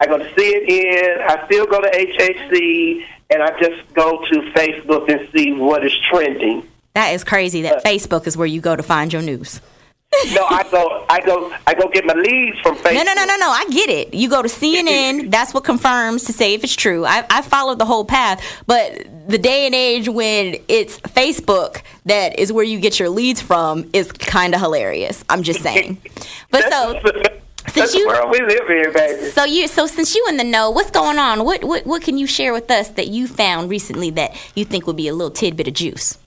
I 0.00 0.06
go 0.06 0.18
to 0.18 0.24
CNN. 0.34 1.20
I 1.22 1.46
still 1.46 1.66
go 1.66 1.80
to 1.80 1.88
HHC, 1.88 3.04
and 3.30 3.42
I 3.44 3.56
just 3.60 3.94
go 3.94 4.24
to 4.26 4.40
Facebook 4.56 5.08
and 5.08 5.28
see 5.32 5.52
what 5.52 5.86
is 5.86 5.92
trending. 6.10 6.66
That 6.94 7.10
is 7.14 7.22
crazy 7.22 7.62
that 7.62 7.84
Facebook 7.84 8.26
is 8.26 8.36
where 8.36 8.48
you 8.48 8.60
go 8.60 8.74
to 8.74 8.82
find 8.82 9.12
your 9.12 9.22
news. 9.22 9.60
No, 10.34 10.44
I 10.44 10.66
go, 10.70 11.06
I 11.08 11.20
go, 11.24 11.52
I 11.68 11.74
go 11.74 11.88
get 11.88 12.04
my 12.04 12.14
leads 12.14 12.58
from 12.60 12.74
Facebook. 12.76 12.94
No, 12.94 13.02
no, 13.04 13.14
no, 13.14 13.24
no, 13.24 13.36
no. 13.36 13.48
I 13.48 13.64
get 13.70 13.88
it. 13.88 14.12
You 14.12 14.28
go 14.28 14.42
to 14.42 14.48
CNN. 14.48 15.30
That's 15.30 15.54
what 15.54 15.62
confirms 15.64 16.24
to 16.24 16.32
say 16.32 16.52
if 16.54 16.64
it's 16.64 16.74
true. 16.74 17.04
I, 17.06 17.24
I 17.30 17.42
followed 17.42 17.78
the 17.78 17.84
whole 17.84 18.04
path, 18.04 18.42
but 18.66 19.06
the 19.28 19.38
day 19.38 19.66
and 19.66 19.74
age 19.74 20.08
when 20.08 20.56
it's 20.68 20.98
Facebook 21.00 21.82
that 22.06 22.38
is 22.40 22.52
where 22.52 22.64
you 22.64 22.80
get 22.80 22.98
your 22.98 23.08
leads 23.08 23.40
from 23.40 23.88
is 23.92 24.10
kind 24.10 24.52
of 24.54 24.60
hilarious. 24.60 25.24
I'm 25.28 25.42
just 25.44 25.60
saying. 25.68 25.98
But 26.50 26.64
so, 26.72 27.00
That's 27.04 27.74
since 27.74 27.92
the 27.92 27.98
you- 27.98 28.08
world 28.08 28.30
we 28.32 28.40
live 28.42 28.68
in, 28.68 28.92
baby. 28.92 29.30
so 29.30 29.44
you, 29.44 29.68
so 29.68 29.86
since 29.86 30.16
you 30.16 30.26
in 30.28 30.36
the 30.36 30.44
know, 30.44 30.70
what's 30.72 30.90
going 30.90 31.18
on? 31.18 31.44
What, 31.44 31.62
what, 31.62 31.86
what 31.86 32.02
can 32.02 32.18
you 32.18 32.26
share 32.26 32.52
with 32.52 32.68
us 32.72 32.88
that 32.90 33.06
you 33.06 33.28
found 33.28 33.70
recently 33.70 34.10
that 34.10 34.36
you 34.56 34.64
think 34.64 34.88
would 34.88 34.96
be 34.96 35.06
a 35.06 35.14
little 35.14 35.30
tidbit 35.30 35.68
of 35.68 35.74
juice? 35.74 36.18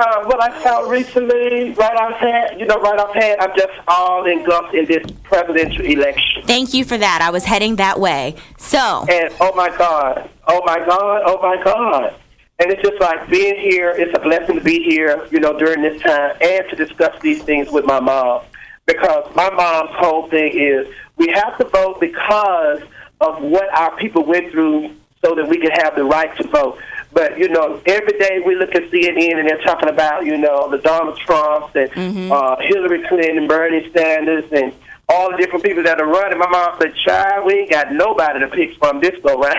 Uh, 0.00 0.24
what 0.24 0.42
I 0.42 0.58
found 0.62 0.90
recently, 0.90 1.72
right 1.72 1.94
offhand, 1.94 2.58
you 2.58 2.64
know, 2.64 2.80
right 2.80 2.98
offhand, 2.98 3.38
I'm 3.38 3.54
just 3.54 3.68
all 3.86 4.24
engulfed 4.24 4.74
in 4.74 4.86
this 4.86 5.04
presidential 5.24 5.84
election. 5.84 6.42
Thank 6.46 6.72
you 6.72 6.86
for 6.86 6.96
that. 6.96 7.20
I 7.20 7.28
was 7.28 7.44
heading 7.44 7.76
that 7.76 8.00
way. 8.00 8.36
So, 8.56 9.04
And 9.10 9.30
oh 9.40 9.54
my 9.54 9.68
God, 9.76 10.30
oh 10.46 10.62
my 10.64 10.78
God, 10.78 11.22
oh 11.26 11.38
my 11.42 11.62
God. 11.62 12.14
And 12.60 12.70
it's 12.72 12.80
just 12.80 12.98
like 12.98 13.28
being 13.28 13.56
here, 13.56 13.90
it's 13.90 14.16
a 14.16 14.20
blessing 14.20 14.54
to 14.54 14.64
be 14.64 14.82
here, 14.82 15.28
you 15.30 15.38
know, 15.38 15.58
during 15.58 15.82
this 15.82 16.00
time 16.00 16.34
and 16.40 16.64
to 16.70 16.76
discuss 16.76 17.20
these 17.20 17.42
things 17.42 17.70
with 17.70 17.84
my 17.84 18.00
mom. 18.00 18.44
Because 18.86 19.30
my 19.36 19.50
mom's 19.50 19.90
whole 19.96 20.30
thing 20.30 20.58
is 20.58 20.86
we 21.18 21.28
have 21.28 21.58
to 21.58 21.66
vote 21.66 22.00
because 22.00 22.80
of 23.20 23.42
what 23.42 23.68
our 23.78 23.94
people 23.98 24.24
went 24.24 24.50
through 24.50 24.96
so 25.22 25.34
that 25.34 25.46
we 25.46 25.58
can 25.58 25.72
have 25.72 25.94
the 25.94 26.04
right 26.04 26.34
to 26.38 26.48
vote. 26.48 26.78
But, 27.12 27.38
you 27.38 27.48
know, 27.48 27.80
every 27.86 28.18
day 28.18 28.40
we 28.44 28.54
look 28.54 28.74
at 28.74 28.90
CNN 28.90 29.38
and 29.38 29.48
they're 29.48 29.62
talking 29.62 29.88
about, 29.88 30.24
you 30.24 30.38
know, 30.38 30.70
the 30.70 30.78
Donald 30.78 31.18
Trumps 31.18 31.74
and 31.74 32.30
uh, 32.32 32.56
Hillary 32.60 33.06
Clinton, 33.08 33.38
and 33.38 33.48
Bernie 33.48 33.90
Sanders, 33.92 34.44
and 34.52 34.72
all 35.08 35.32
the 35.32 35.36
different 35.38 35.64
people 35.64 35.82
that 35.82 36.00
are 36.00 36.06
running. 36.06 36.38
My 36.38 36.48
mom 36.48 36.78
said, 36.80 36.94
child, 37.04 37.44
we 37.44 37.54
ain't 37.54 37.70
got 37.70 37.92
nobody 37.92 38.38
to 38.40 38.46
pick 38.46 38.76
from 38.78 39.00
this 39.00 39.20
go 39.22 39.40
round. 39.40 39.58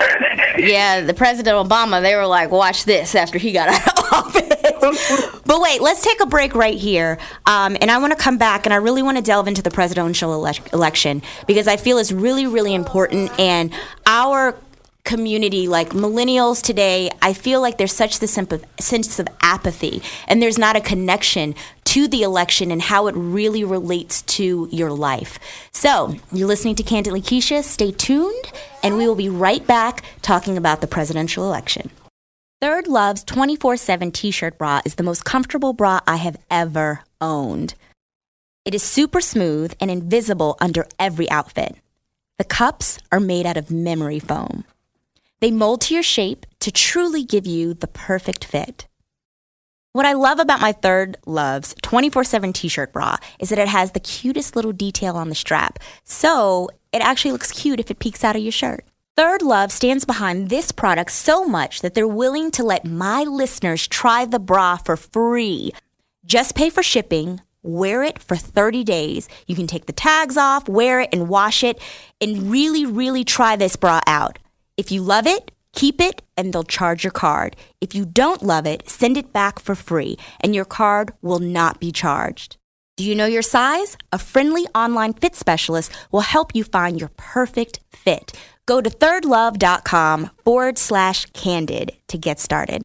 Yeah, 0.58 1.00
the 1.00 1.14
President 1.14 1.56
Obama, 1.56 2.00
they 2.02 2.14
were 2.14 2.26
like, 2.26 2.50
watch 2.50 2.84
this 2.84 3.14
after 3.14 3.38
he 3.38 3.52
got 3.52 3.68
out 3.88 3.98
of 3.98 4.12
office. 4.12 5.40
but 5.44 5.60
wait, 5.60 5.80
let's 5.80 6.02
take 6.02 6.20
a 6.20 6.26
break 6.26 6.54
right 6.54 6.76
here. 6.78 7.18
Um, 7.46 7.76
and 7.80 7.90
I 7.90 7.98
want 7.98 8.12
to 8.12 8.18
come 8.18 8.38
back 8.38 8.64
and 8.66 8.72
I 8.72 8.76
really 8.76 9.02
want 9.02 9.16
to 9.18 9.22
delve 9.22 9.46
into 9.48 9.62
the 9.62 9.70
presidential 9.70 10.32
ele- 10.32 10.54
election 10.72 11.22
because 11.46 11.68
I 11.68 11.76
feel 11.76 11.98
it's 11.98 12.12
really, 12.12 12.46
really 12.46 12.74
important. 12.74 13.38
And 13.38 13.72
our 14.06 14.56
community, 15.04 15.68
like 15.68 15.90
millennials 15.90 16.62
today, 16.62 17.10
I 17.20 17.32
feel 17.32 17.60
like 17.60 17.78
there's 17.78 17.92
such 17.92 18.18
sympath- 18.18 18.64
sense 18.80 19.18
of 19.18 19.28
apathy 19.40 20.02
and 20.28 20.42
there's 20.42 20.58
not 20.58 20.76
a 20.76 20.80
connection 20.80 21.54
to 21.84 22.08
the 22.08 22.22
election 22.22 22.70
and 22.70 22.80
how 22.80 23.06
it 23.06 23.14
really 23.14 23.64
relates 23.64 24.22
to 24.22 24.68
your 24.70 24.90
life. 24.90 25.38
So, 25.72 26.16
you're 26.32 26.48
listening 26.48 26.76
to 26.76 26.82
Kandidly 26.82 27.20
Keshia. 27.20 27.62
Stay 27.62 27.90
tuned, 27.90 28.52
and 28.82 28.96
we 28.96 29.06
will 29.06 29.14
be 29.14 29.28
right 29.28 29.66
back 29.66 30.02
talking 30.22 30.56
about 30.56 30.80
the 30.80 30.86
presidential 30.86 31.44
election. 31.44 31.90
Third 32.62 32.86
Love's 32.86 33.24
24 33.24 33.76
7 33.76 34.12
t 34.12 34.30
shirt 34.30 34.56
bra 34.56 34.80
is 34.84 34.94
the 34.94 35.02
most 35.02 35.24
comfortable 35.24 35.72
bra 35.72 36.00
I 36.06 36.16
have 36.16 36.38
ever 36.50 37.00
owned. 37.20 37.74
It 38.64 38.74
is 38.74 38.84
super 38.84 39.20
smooth 39.20 39.74
and 39.80 39.90
invisible 39.90 40.56
under 40.60 40.86
every 40.98 41.28
outfit. 41.28 41.76
The 42.38 42.44
cups 42.44 42.98
are 43.10 43.20
made 43.20 43.46
out 43.46 43.56
of 43.56 43.70
memory 43.70 44.20
foam. 44.20 44.64
They 45.42 45.50
mold 45.50 45.80
to 45.80 45.94
your 45.94 46.04
shape 46.04 46.46
to 46.60 46.70
truly 46.70 47.24
give 47.24 47.48
you 47.48 47.74
the 47.74 47.88
perfect 47.88 48.44
fit. 48.44 48.86
What 49.90 50.06
I 50.06 50.12
love 50.12 50.38
about 50.38 50.60
my 50.60 50.70
Third 50.70 51.16
Love's 51.26 51.74
24 51.82 52.22
7 52.22 52.52
t 52.52 52.68
shirt 52.68 52.92
bra 52.92 53.16
is 53.40 53.48
that 53.48 53.58
it 53.58 53.66
has 53.66 53.90
the 53.90 53.98
cutest 53.98 54.54
little 54.54 54.70
detail 54.70 55.16
on 55.16 55.30
the 55.30 55.34
strap. 55.34 55.80
So 56.04 56.70
it 56.92 57.02
actually 57.02 57.32
looks 57.32 57.50
cute 57.50 57.80
if 57.80 57.90
it 57.90 57.98
peeks 57.98 58.22
out 58.22 58.36
of 58.36 58.42
your 58.42 58.52
shirt. 58.52 58.84
Third 59.16 59.42
Love 59.42 59.72
stands 59.72 60.04
behind 60.04 60.48
this 60.48 60.70
product 60.70 61.10
so 61.10 61.44
much 61.44 61.80
that 61.80 61.94
they're 61.94 62.06
willing 62.06 62.52
to 62.52 62.62
let 62.62 62.84
my 62.84 63.24
listeners 63.24 63.88
try 63.88 64.24
the 64.24 64.38
bra 64.38 64.76
for 64.76 64.96
free. 64.96 65.72
Just 66.24 66.54
pay 66.54 66.70
for 66.70 66.84
shipping, 66.84 67.40
wear 67.64 68.04
it 68.04 68.20
for 68.20 68.36
30 68.36 68.84
days. 68.84 69.28
You 69.48 69.56
can 69.56 69.66
take 69.66 69.86
the 69.86 69.92
tags 69.92 70.36
off, 70.36 70.68
wear 70.68 71.00
it, 71.00 71.08
and 71.12 71.28
wash 71.28 71.64
it, 71.64 71.82
and 72.20 72.48
really, 72.48 72.86
really 72.86 73.24
try 73.24 73.56
this 73.56 73.74
bra 73.74 74.00
out. 74.06 74.38
If 74.76 74.90
you 74.90 75.02
love 75.02 75.26
it, 75.26 75.50
keep 75.72 76.00
it, 76.00 76.22
and 76.36 76.52
they'll 76.52 76.64
charge 76.64 77.04
your 77.04 77.10
card. 77.10 77.56
If 77.80 77.94
you 77.94 78.06
don't 78.06 78.42
love 78.42 78.66
it, 78.66 78.88
send 78.88 79.16
it 79.16 79.32
back 79.32 79.58
for 79.58 79.74
free, 79.74 80.16
and 80.40 80.54
your 80.54 80.64
card 80.64 81.12
will 81.20 81.40
not 81.40 81.78
be 81.78 81.92
charged. 81.92 82.56
Do 82.96 83.04
you 83.04 83.14
know 83.14 83.26
your 83.26 83.42
size? 83.42 83.96
A 84.12 84.18
friendly 84.18 84.66
online 84.74 85.14
fit 85.14 85.34
specialist 85.34 85.92
will 86.10 86.20
help 86.20 86.54
you 86.54 86.64
find 86.64 87.00
your 87.00 87.10
perfect 87.16 87.80
fit. 87.90 88.32
Go 88.64 88.80
to 88.80 88.88
thirdlove.com 88.88 90.30
forward 90.44 90.78
slash 90.78 91.26
candid 91.26 91.92
to 92.08 92.16
get 92.16 92.38
started. 92.38 92.82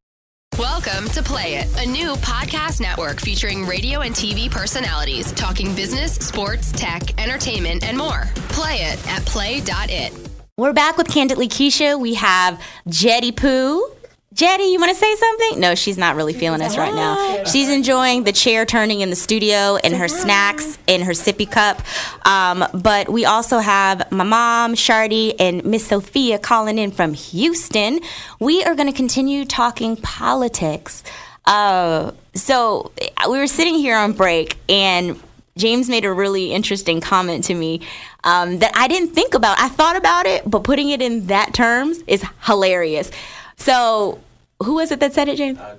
Welcome 0.57 1.07
to 1.09 1.21
Play 1.21 1.57
It, 1.57 1.85
a 1.85 1.87
new 1.87 2.15
podcast 2.15 2.81
network 2.81 3.21
featuring 3.21 3.65
radio 3.65 4.01
and 4.01 4.15
TV 4.15 4.49
personalities 4.49 5.31
talking 5.33 5.75
business, 5.75 6.15
sports, 6.15 6.71
tech, 6.71 7.21
entertainment, 7.21 7.83
and 7.87 7.95
more. 7.97 8.23
Play 8.49 8.77
it 8.77 9.07
at 9.07 9.23
play.it. 9.25 10.26
We're 10.59 10.73
back 10.73 10.97
with 10.97 11.07
Kandidly 11.07 11.47
Keshia. 11.47 11.99
We 11.99 12.15
have 12.15 12.59
Jetty 12.87 13.31
Poo. 13.31 13.91
Jetty, 14.33 14.63
you 14.63 14.79
want 14.79 14.89
to 14.89 14.95
say 14.95 15.15
something? 15.15 15.59
No, 15.59 15.75
she's 15.75 15.99
not 15.99 16.15
really 16.15 16.33
feeling 16.33 16.63
us 16.63 16.75
right 16.79 16.95
now. 16.95 17.43
She's 17.43 17.69
enjoying 17.69 18.23
the 18.23 18.31
chair 18.31 18.65
turning 18.65 19.01
in 19.01 19.11
the 19.11 19.15
studio 19.15 19.77
and 19.83 19.93
her 19.93 20.07
snacks 20.07 20.79
in 20.87 21.01
her 21.01 21.11
sippy 21.11 21.47
cup. 21.47 21.83
Um, 22.25 22.65
but 22.73 23.07
we 23.07 23.23
also 23.23 23.59
have 23.59 24.11
my 24.11 24.23
mom, 24.23 24.73
Shardy, 24.73 25.35
and 25.37 25.63
Miss 25.63 25.85
Sofia 25.85 26.39
calling 26.39 26.79
in 26.79 26.89
from 26.89 27.13
Houston. 27.13 27.99
We 28.39 28.63
are 28.63 28.73
going 28.73 28.91
to 28.91 28.97
continue 28.97 29.45
talking 29.45 29.95
politics. 29.95 31.03
Uh, 31.45 32.13
so 32.33 32.91
we 33.29 33.37
were 33.37 33.45
sitting 33.45 33.75
here 33.75 33.95
on 33.95 34.13
break, 34.13 34.57
and 34.67 35.21
James 35.55 35.89
made 35.89 36.05
a 36.05 36.13
really 36.13 36.51
interesting 36.51 37.01
comment 37.01 37.43
to 37.43 37.53
me 37.53 37.81
um, 38.27 38.59
that 38.59 38.71
I 38.75 38.89
didn't 38.89 39.15
think 39.15 39.33
about. 39.33 39.57
I 39.57 39.69
thought 39.69 39.95
about 39.95 40.25
it, 40.25 40.43
but 40.45 40.63
putting 40.63 40.89
it 40.89 41.01
in 41.01 41.27
that 41.27 41.53
terms 41.53 42.03
is 42.07 42.25
hilarious. 42.43 43.09
So, 43.55 44.19
who 44.61 44.75
was 44.75 44.91
it 44.91 44.99
that 44.99 45.13
said 45.13 45.29
it, 45.29 45.37
James? 45.37 45.57
Uh, 45.57 45.77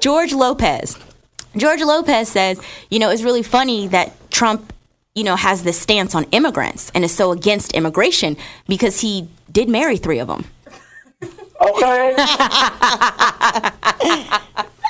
George, 0.00 0.32
Lopez. 0.32 0.98
George 1.56 1.82
Lopez 1.82 2.28
says, 2.28 2.58
you 2.88 2.98
know, 2.98 3.10
it's 3.10 3.22
really 3.22 3.42
funny 3.42 3.86
that 3.88 4.30
Trump, 4.30 4.72
you 5.14 5.24
know, 5.24 5.36
has 5.36 5.62
this 5.62 5.78
stance 5.78 6.14
on 6.14 6.24
immigrants 6.32 6.90
and 6.94 7.04
is 7.04 7.14
so 7.14 7.32
against 7.32 7.74
immigration 7.74 8.36
because 8.66 9.00
he 9.00 9.28
did 9.52 9.68
marry 9.68 9.98
three 9.98 10.20
of 10.20 10.28
them. 10.28 10.46
Okay. 11.60 12.14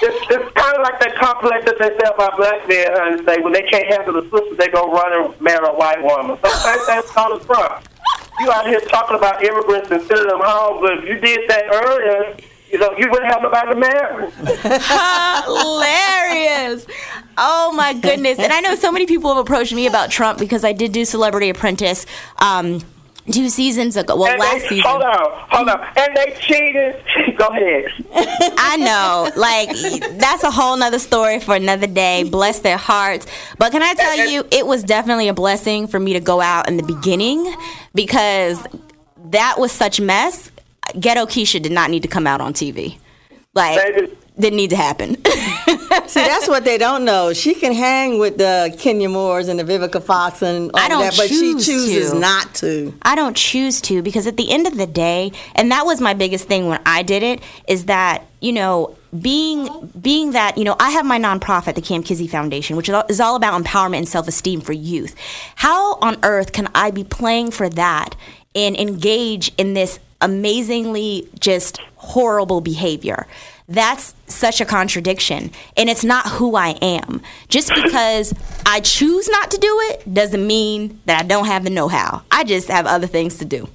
it's, 0.02 0.18
it's 0.30 0.52
kind 0.54 0.76
of 0.76 0.83
like 0.83 1.00
that 1.00 1.16
complex 1.18 1.64
that 1.64 1.78
they 1.78 1.88
say 1.88 2.06
about 2.14 2.37
black 2.37 2.68
men 2.68 2.88
and 2.94 3.26
say 3.26 3.40
when 3.40 3.52
they 3.52 3.62
can't 3.62 3.87
handle 3.88 4.14
the 4.14 4.22
sister, 4.30 4.54
they 4.56 4.68
go 4.68 4.90
run 4.90 5.12
and 5.12 5.40
marry 5.40 5.66
a 5.66 5.72
white 5.72 6.02
woman. 6.02 6.38
Sometimes 6.42 6.87
that's 6.87 7.12
Donald 7.14 7.42
Trump. 7.44 7.85
You 8.38 8.52
out 8.52 8.66
here 8.66 8.80
talking 8.80 9.16
about 9.16 9.42
immigrants 9.42 9.90
and 9.90 10.00
sending 10.02 10.28
them 10.28 10.40
home, 10.42 10.80
but 10.80 10.98
if 10.98 11.04
you 11.04 11.18
did 11.18 11.48
that 11.50 11.64
earlier, 11.72 12.37
you 12.70 12.78
know, 12.78 12.96
you 12.96 13.11
wouldn't 13.11 13.33
have 13.33 13.42
nobody 13.42 13.74
to 13.74 13.76
marry. 13.76 14.30
Hilarious. 15.44 16.87
Oh 17.37 17.72
my 17.72 17.94
goodness. 17.94 18.38
And 18.38 18.52
I 18.52 18.61
know 18.61 18.76
so 18.76 18.92
many 18.92 19.06
people 19.06 19.35
have 19.35 19.38
approached 19.38 19.74
me 19.74 19.87
about 19.87 20.11
Trump 20.11 20.38
because 20.38 20.64
I 20.64 20.72
did 20.72 20.92
do 20.92 21.04
Celebrity 21.04 21.48
Apprentice. 21.50 22.06
Um, 22.38 22.80
two 23.31 23.49
seasons 23.49 23.97
ago. 23.97 24.16
Well, 24.16 24.31
And 24.31 24.40
last 24.40 24.62
they, 24.62 24.69
season. 24.69 24.85
Hold 24.90 25.03
on, 25.03 25.33
hold 25.49 25.69
on. 25.69 25.81
And 25.97 26.16
they 26.16 26.37
cheated. 26.40 27.03
Go 27.38 27.47
ahead. 27.47 27.85
I 28.59 28.77
know. 28.77 29.31
Like 29.37 29.71
that's 30.19 30.43
a 30.45 30.51
whole 30.51 30.77
nother 30.77 30.99
story 30.99 31.40
for 31.40 31.55
another 31.55 31.87
day. 31.87 32.25
Bless 32.25 32.61
their 32.61 32.77
hearts. 32.77 33.27
But 33.59 33.73
can 33.73 33.83
I 33.83 33.95
tell 33.95 34.29
you, 34.29 34.45
it 34.51 34.66
was 34.66 34.83
definitely 34.83 35.29
a 35.29 35.35
blessing 35.35 35.87
for 35.87 35.99
me 35.99 36.12
to 36.14 36.21
go 36.21 36.40
out 36.40 36.69
in 36.69 36.77
the 36.77 36.83
beginning 36.83 37.55
because 37.95 38.64
that 39.31 39.57
was 39.59 39.73
such 39.73 40.01
mess. 40.01 40.51
Ghetto 40.99 41.25
Keshia 41.27 41.62
did 41.62 41.73
not 41.73 41.90
need 41.90 42.03
to 42.03 42.09
come 42.09 42.27
out 42.27 42.40
on 42.40 42.53
TV. 42.53 42.99
Like 43.55 43.79
Baby. 43.95 44.16
didn't 44.38 44.57
need 44.57 44.71
to 44.71 44.77
happen. 44.77 45.16
See, 46.11 46.20
that's 46.20 46.49
what 46.49 46.64
they 46.64 46.77
don't 46.77 47.05
know. 47.05 47.33
She 47.33 47.55
can 47.55 47.73
hang 47.73 48.18
with 48.18 48.37
the 48.37 48.75
Kenya 48.79 49.09
Moores 49.09 49.46
and 49.46 49.61
the 49.61 49.64
Vivica 49.64 50.03
Fox 50.03 50.42
and 50.42 50.73
all 50.75 50.88
that, 50.88 51.16
but 51.16 51.29
she 51.29 51.53
chooses 51.53 52.11
to. 52.11 52.18
not 52.18 52.53
to. 52.57 52.92
I 53.03 53.14
don't 53.14 53.37
choose 53.37 53.81
to 53.83 54.03
because 54.03 54.27
at 54.27 54.37
the 54.37 54.51
end 54.51 54.66
of 54.66 54.77
the 54.77 54.87
day, 54.88 55.31
and 55.55 55.70
that 55.70 55.87
was 55.87 56.01
my 56.01 56.12
biggest 56.14 56.49
thing 56.49 56.66
when 56.66 56.81
I 56.85 57.03
did 57.03 57.23
it, 57.23 57.40
is 57.68 57.85
that 57.85 58.25
you 58.40 58.53
know 58.53 58.96
being 59.20 59.90
being 60.01 60.33
that 60.33 60.59
you 60.59 60.64
know 60.64 60.75
I 60.81 60.90
have 60.90 61.07
my 61.07 61.18
nonprofit, 61.18 61.77
the 61.77 61.81
Kamp 61.81 62.07
Kizzy 62.07 62.27
Foundation, 62.27 62.77
which 62.77 62.88
is 63.09 63.20
all 63.20 63.37
about 63.37 63.62
empowerment 63.62 63.99
and 63.99 64.09
self 64.09 64.27
esteem 64.27 64.61
for 64.61 64.73
youth. 64.73 65.14
How 65.57 65.94
on 65.96 66.18
earth 66.25 66.51
can 66.53 66.68
I 66.75 66.90
be 66.90 67.05
playing 67.05 67.53
for 67.53 67.68
that 67.68 68.16
and 68.55 68.77
engage 68.77 69.53
in 69.57 69.75
this 69.75 70.01
amazingly 70.20 71.29
just 71.38 71.79
horrible 71.94 72.61
behavior? 72.61 73.29
That's 73.70 74.14
such 74.26 74.61
a 74.61 74.64
contradiction. 74.64 75.52
And 75.76 75.88
it's 75.88 76.02
not 76.04 76.26
who 76.26 76.56
I 76.56 76.70
am. 76.83 77.22
Just 77.48 77.72
because 77.83 78.35
I 78.66 78.80
choose 78.80 79.28
not 79.28 79.50
to 79.52 79.59
do 79.59 79.78
it 79.90 80.12
doesn't 80.12 80.44
mean 80.44 81.00
that 81.06 81.22
I 81.24 81.26
don't 81.26 81.46
have 81.46 81.62
the 81.64 81.70
know 81.70 81.87
how. 81.88 82.22
I 82.30 82.44
just 82.44 82.68
have 82.68 82.87
other 82.87 83.06
things 83.06 83.38
to 83.38 83.44
do. 83.44 83.68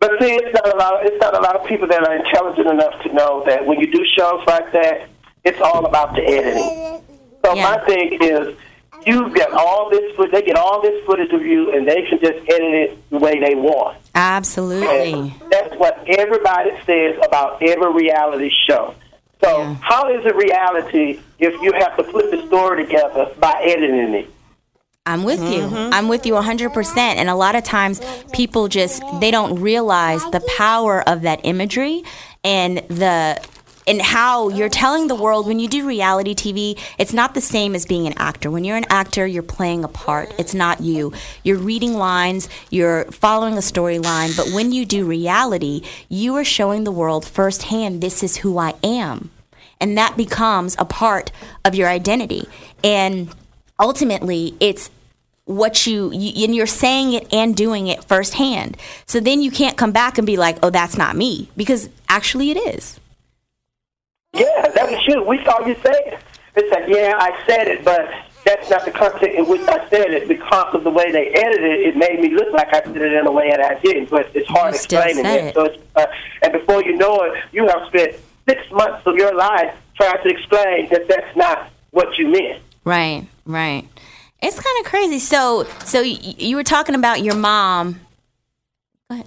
But 0.00 0.10
see, 0.20 0.32
it's 0.32 0.52
not 0.52 0.74
a 0.74 0.76
lot. 0.76 1.06
It's 1.06 1.20
not 1.20 1.36
a 1.36 1.40
lot 1.40 1.54
of 1.54 1.64
people 1.68 1.86
that 1.86 2.02
are 2.02 2.16
intelligent 2.16 2.66
enough 2.66 3.00
to 3.04 3.12
know 3.14 3.44
that 3.46 3.64
when 3.64 3.78
you 3.78 3.90
do 3.92 4.04
shows 4.18 4.42
like 4.48 4.72
that, 4.72 5.08
it's 5.44 5.60
all 5.60 5.86
about 5.86 6.16
the 6.16 6.22
editing. 6.22 7.00
So 7.44 7.54
Yeah. 7.54 7.62
my 7.62 7.84
thing 7.84 8.18
is, 8.20 8.56
you 9.06 9.30
get 9.34 9.52
all 9.52 9.88
this 9.90 10.14
footage. 10.16 10.32
They 10.32 10.42
get 10.42 10.56
all 10.56 10.80
this 10.82 11.04
footage 11.04 11.32
of 11.32 11.42
you, 11.46 11.72
and 11.72 11.86
they 11.86 12.02
can 12.02 12.18
just 12.18 12.38
edit 12.48 12.74
it 12.74 13.10
the 13.10 13.18
way 13.18 13.38
they 13.38 13.54
want. 13.54 13.98
Absolutely. 14.14 15.12
And 15.12 15.32
that's 15.50 15.74
what 15.76 16.02
everybody 16.08 16.70
says 16.84 17.16
about 17.24 17.62
every 17.62 17.92
reality 17.92 18.50
show. 18.66 18.94
So 19.42 19.58
Yeah. 19.58 19.76
how 19.80 20.08
is 20.08 20.24
it 20.24 20.34
reality 20.36 21.20
if 21.38 21.60
you 21.62 21.72
have 21.72 21.96
to 21.96 22.04
put 22.04 22.30
the 22.30 22.46
story 22.46 22.84
together 22.84 23.30
by 23.38 23.60
editing 23.62 24.14
it? 24.14 24.30
I'm 25.04 25.24
with 25.24 25.40
you. 25.40 25.62
Mm-hmm. 25.62 25.92
I'm 25.92 26.06
with 26.06 26.26
you 26.26 26.34
100%. 26.34 26.96
And 26.96 27.28
a 27.28 27.34
lot 27.34 27.56
of 27.56 27.64
times 27.64 28.00
people 28.32 28.68
just 28.68 29.02
they 29.20 29.32
don't 29.32 29.60
realize 29.60 30.22
the 30.30 30.40
power 30.56 31.02
of 31.08 31.22
that 31.22 31.40
imagery 31.42 32.04
and 32.44 32.78
the 32.88 33.42
and 33.86 34.00
how 34.00 34.48
you're 34.48 34.68
telling 34.68 35.08
the 35.08 35.14
world 35.14 35.46
when 35.46 35.58
you 35.58 35.68
do 35.68 35.86
reality 35.86 36.34
TV, 36.34 36.78
it's 36.98 37.12
not 37.12 37.34
the 37.34 37.40
same 37.40 37.74
as 37.74 37.86
being 37.86 38.06
an 38.06 38.14
actor. 38.16 38.50
When 38.50 38.64
you're 38.64 38.76
an 38.76 38.86
actor, 38.88 39.26
you're 39.26 39.42
playing 39.42 39.84
a 39.84 39.88
part. 39.88 40.32
It's 40.38 40.54
not 40.54 40.80
you. 40.80 41.12
You're 41.42 41.58
reading 41.58 41.94
lines, 41.94 42.48
you're 42.70 43.04
following 43.06 43.54
a 43.54 43.58
storyline, 43.58 44.36
but 44.36 44.50
when 44.52 44.72
you 44.72 44.84
do 44.84 45.04
reality, 45.04 45.82
you 46.08 46.36
are 46.36 46.44
showing 46.44 46.84
the 46.84 46.92
world 46.92 47.26
firsthand 47.26 48.00
this 48.00 48.22
is 48.22 48.38
who 48.38 48.58
I 48.58 48.74
am. 48.82 49.30
And 49.80 49.98
that 49.98 50.16
becomes 50.16 50.76
a 50.78 50.84
part 50.84 51.32
of 51.64 51.74
your 51.74 51.88
identity. 51.88 52.44
And 52.84 53.34
ultimately 53.80 54.54
it's 54.60 54.90
what 55.44 55.86
you, 55.86 56.12
you 56.12 56.44
and 56.44 56.54
you're 56.54 56.66
saying 56.66 57.12
it 57.12 57.32
and 57.34 57.56
doing 57.56 57.88
it 57.88 58.04
firsthand 58.04 58.76
so 59.06 59.18
then 59.18 59.42
you 59.42 59.50
can't 59.50 59.76
come 59.76 59.90
back 59.90 60.16
and 60.16 60.24
be 60.24 60.36
like 60.36 60.56
oh 60.62 60.70
that's 60.70 60.96
not 60.96 61.16
me 61.16 61.48
because 61.56 61.88
actually 62.08 62.52
it 62.52 62.56
is 62.56 63.00
Yeah, 64.32 64.68
that 64.74 64.90
was 64.90 65.06
you. 65.06 65.22
We 65.22 65.44
saw 65.44 65.64
you 65.66 65.74
say 65.74 65.92
it. 66.06 66.18
It's 66.56 66.70
like, 66.70 66.84
yeah, 66.88 67.16
I 67.18 67.38
said 67.46 67.68
it, 67.68 67.84
but 67.84 68.08
that's 68.44 68.68
not 68.70 68.84
the 68.84 68.90
content 68.90 69.34
in 69.34 69.46
which 69.46 69.60
I 69.62 69.88
said 69.88 70.10
it 70.10 70.26
because 70.26 70.74
of 70.74 70.84
the 70.84 70.90
way 70.90 71.12
they 71.12 71.28
edited 71.28 71.64
it. 71.64 71.80
It 71.88 71.96
made 71.96 72.20
me 72.20 72.34
look 72.34 72.52
like 72.52 72.68
I 72.68 72.82
said 72.82 72.96
it 72.96 73.12
in 73.12 73.26
a 73.26 73.32
way 73.32 73.50
that 73.50 73.60
I 73.60 73.78
didn't, 73.80 74.10
but 74.10 74.30
it's 74.34 74.48
hard 74.48 74.72
You 74.72 74.76
explaining 74.76 75.26
it. 75.26 75.44
it. 75.44 75.54
So 75.54 75.64
it's, 75.64 75.82
uh, 75.96 76.06
and 76.42 76.52
before 76.52 76.82
you 76.82 76.96
know 76.96 77.20
it, 77.22 77.42
you 77.52 77.66
have 77.68 77.86
spent 77.88 78.16
six 78.48 78.70
months 78.70 79.06
of 79.06 79.16
your 79.16 79.34
life 79.34 79.74
trying 79.96 80.22
to 80.22 80.28
explain 80.30 80.88
that 80.90 81.06
that's 81.08 81.36
not 81.36 81.70
what 81.90 82.16
you 82.18 82.28
meant. 82.28 82.62
right 82.84 83.26
right 83.44 83.86
it's 84.40 84.58
kind 84.58 84.84
of 84.84 84.90
crazy 84.90 85.18
so 85.18 85.64
so 85.84 86.00
you 86.00 86.56
were 86.56 86.64
talking 86.64 86.94
about 86.94 87.22
your 87.22 87.34
mom. 87.36 88.00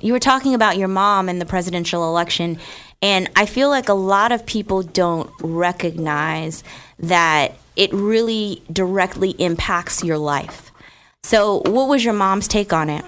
You 0.02 0.13
were 0.13 0.19
talking 0.19 0.54
about 0.54 0.78
your 0.78 0.88
mom 0.88 1.30
in 1.30 1.39
the 1.39 1.45
presidential 1.45 2.08
election 2.08 2.58
and 3.02 3.30
i 3.36 3.45
feel 3.45 3.69
like 3.69 3.89
a 3.89 3.93
lot 3.93 4.32
of 4.32 4.45
people 4.45 4.82
don't 4.82 5.30
recognize 5.41 6.63
that 7.00 7.56
it 7.76 7.93
really 7.93 8.63
directly 8.71 9.32
impacts 9.32 10.04
your 10.04 10.17
life. 10.17 10.71
So 11.24 11.62
what 11.65 11.88
was 11.88 12.06
your 12.06 12.13
mom's 12.13 12.48
take 12.48 12.71
on 12.71 12.89
it? 12.89 13.04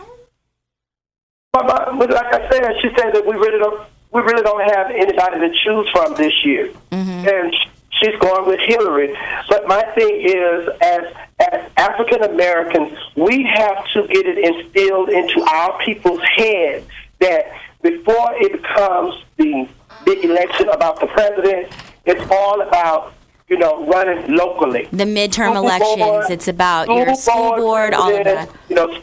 But, 1.54 1.68
but 1.68 2.12
like 2.12 2.34
I 2.34 2.50
said, 2.50 2.74
she 2.82 2.90
said 2.98 3.14
that 3.14 3.26
we 3.26 3.36
really 3.36 3.60
don't 3.60 3.88
we 4.12 4.22
really 4.22 4.44
don't 4.44 4.62
have 4.72 4.90
anybody 4.90 5.40
to 5.40 5.50
choose 5.64 5.90
from 5.92 6.16
this 6.16 6.34
year, 6.46 6.72
mm-hmm. 6.92 7.28
and 7.28 7.54
sh- 7.54 7.68
she's 8.02 8.16
going 8.20 8.48
with 8.48 8.60
Hillary. 8.62 9.16
But 9.50 9.68
my 9.68 9.82
thing 9.96 10.22
is, 10.22 10.70
as 10.82 11.02
as 11.40 11.72
African 11.78 12.24
Americans, 12.24 12.98
we 13.16 13.44
have 13.44 13.86
to 13.94 14.08
get 14.08 14.26
it 14.26 14.38
instilled 14.38 15.10
into 15.10 15.42
our 15.42 15.78
people's 15.84 16.22
heads 16.36 16.88
that 17.20 17.52
before 17.82 18.34
it 18.36 18.52
becomes 18.54 19.24
the 19.38 19.68
big 20.06 20.26
election 20.26 20.70
about 20.70 21.00
the 21.00 21.08
president, 21.08 21.72
it's 22.06 22.32
all 22.32 22.62
about 22.62 23.14
you 23.50 23.58
know 23.58 23.86
running 23.88 24.36
locally 24.36 24.88
the 24.92 25.06
midterm 25.06 25.52
school 25.52 25.64
elections 25.64 25.98
board, 25.98 26.26
it's 26.30 26.48
about 26.48 26.88
your 26.88 27.16
school 27.16 27.56
board 27.56 27.94
all 27.94 28.14
of 28.14 28.24
that 28.26 28.50
You 28.70 28.76
know, 28.76 29.02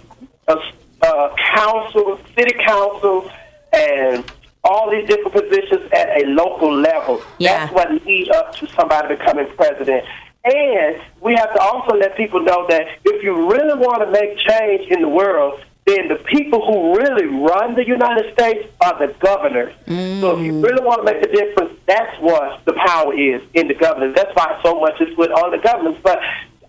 uh, 0.49 0.57
uh, 1.01 1.35
council, 1.55 2.21
city 2.37 2.55
council, 2.65 3.31
and 3.73 4.25
all 4.65 4.91
these 4.91 5.07
different 5.09 5.33
positions 5.33 5.91
at 5.93 6.23
a 6.23 6.27
local 6.27 6.75
level. 6.75 7.23
Yeah. 7.39 7.67
That's 7.67 7.73
what 7.73 8.07
leads 8.07 8.31
up 8.31 8.55
to 8.57 8.67
somebody 8.69 9.17
becoming 9.17 9.47
president. 9.57 10.05
And 10.45 11.01
we 11.21 11.35
have 11.35 11.55
to 11.55 11.61
also 11.61 11.97
let 11.97 12.17
people 12.17 12.41
know 12.41 12.67
that 12.69 12.87
if 13.05 13.23
you 13.23 13.51
really 13.51 13.79
want 13.79 14.03
to 14.03 14.11
make 14.11 14.37
change 14.39 14.91
in 14.91 15.01
the 15.01 15.09
world, 15.09 15.61
then 15.87 16.09
the 16.09 16.17
people 16.17 16.65
who 16.65 16.97
really 16.97 17.27
run 17.27 17.75
the 17.75 17.87
United 17.87 18.33
States 18.33 18.69
are 18.81 18.99
the 19.07 19.13
governors. 19.21 19.75
So 19.87 20.39
if 20.39 20.45
you 20.45 20.53
mm. 20.53 20.65
really 20.65 20.83
want 20.83 21.07
to 21.07 21.13
make 21.13 21.23
a 21.23 21.31
difference, 21.31 21.79
that's 21.87 22.19
what 22.21 22.65
the 22.65 22.73
power 22.73 23.13
is 23.13 23.43
in 23.53 23.69
the 23.69 23.75
governors. 23.75 24.15
That's 24.15 24.35
why 24.35 24.59
so 24.63 24.81
much 24.81 24.99
is 25.01 25.15
put 25.15 25.31
on 25.31 25.51
the 25.51 25.59
governors. 25.59 25.97
But 26.03 26.21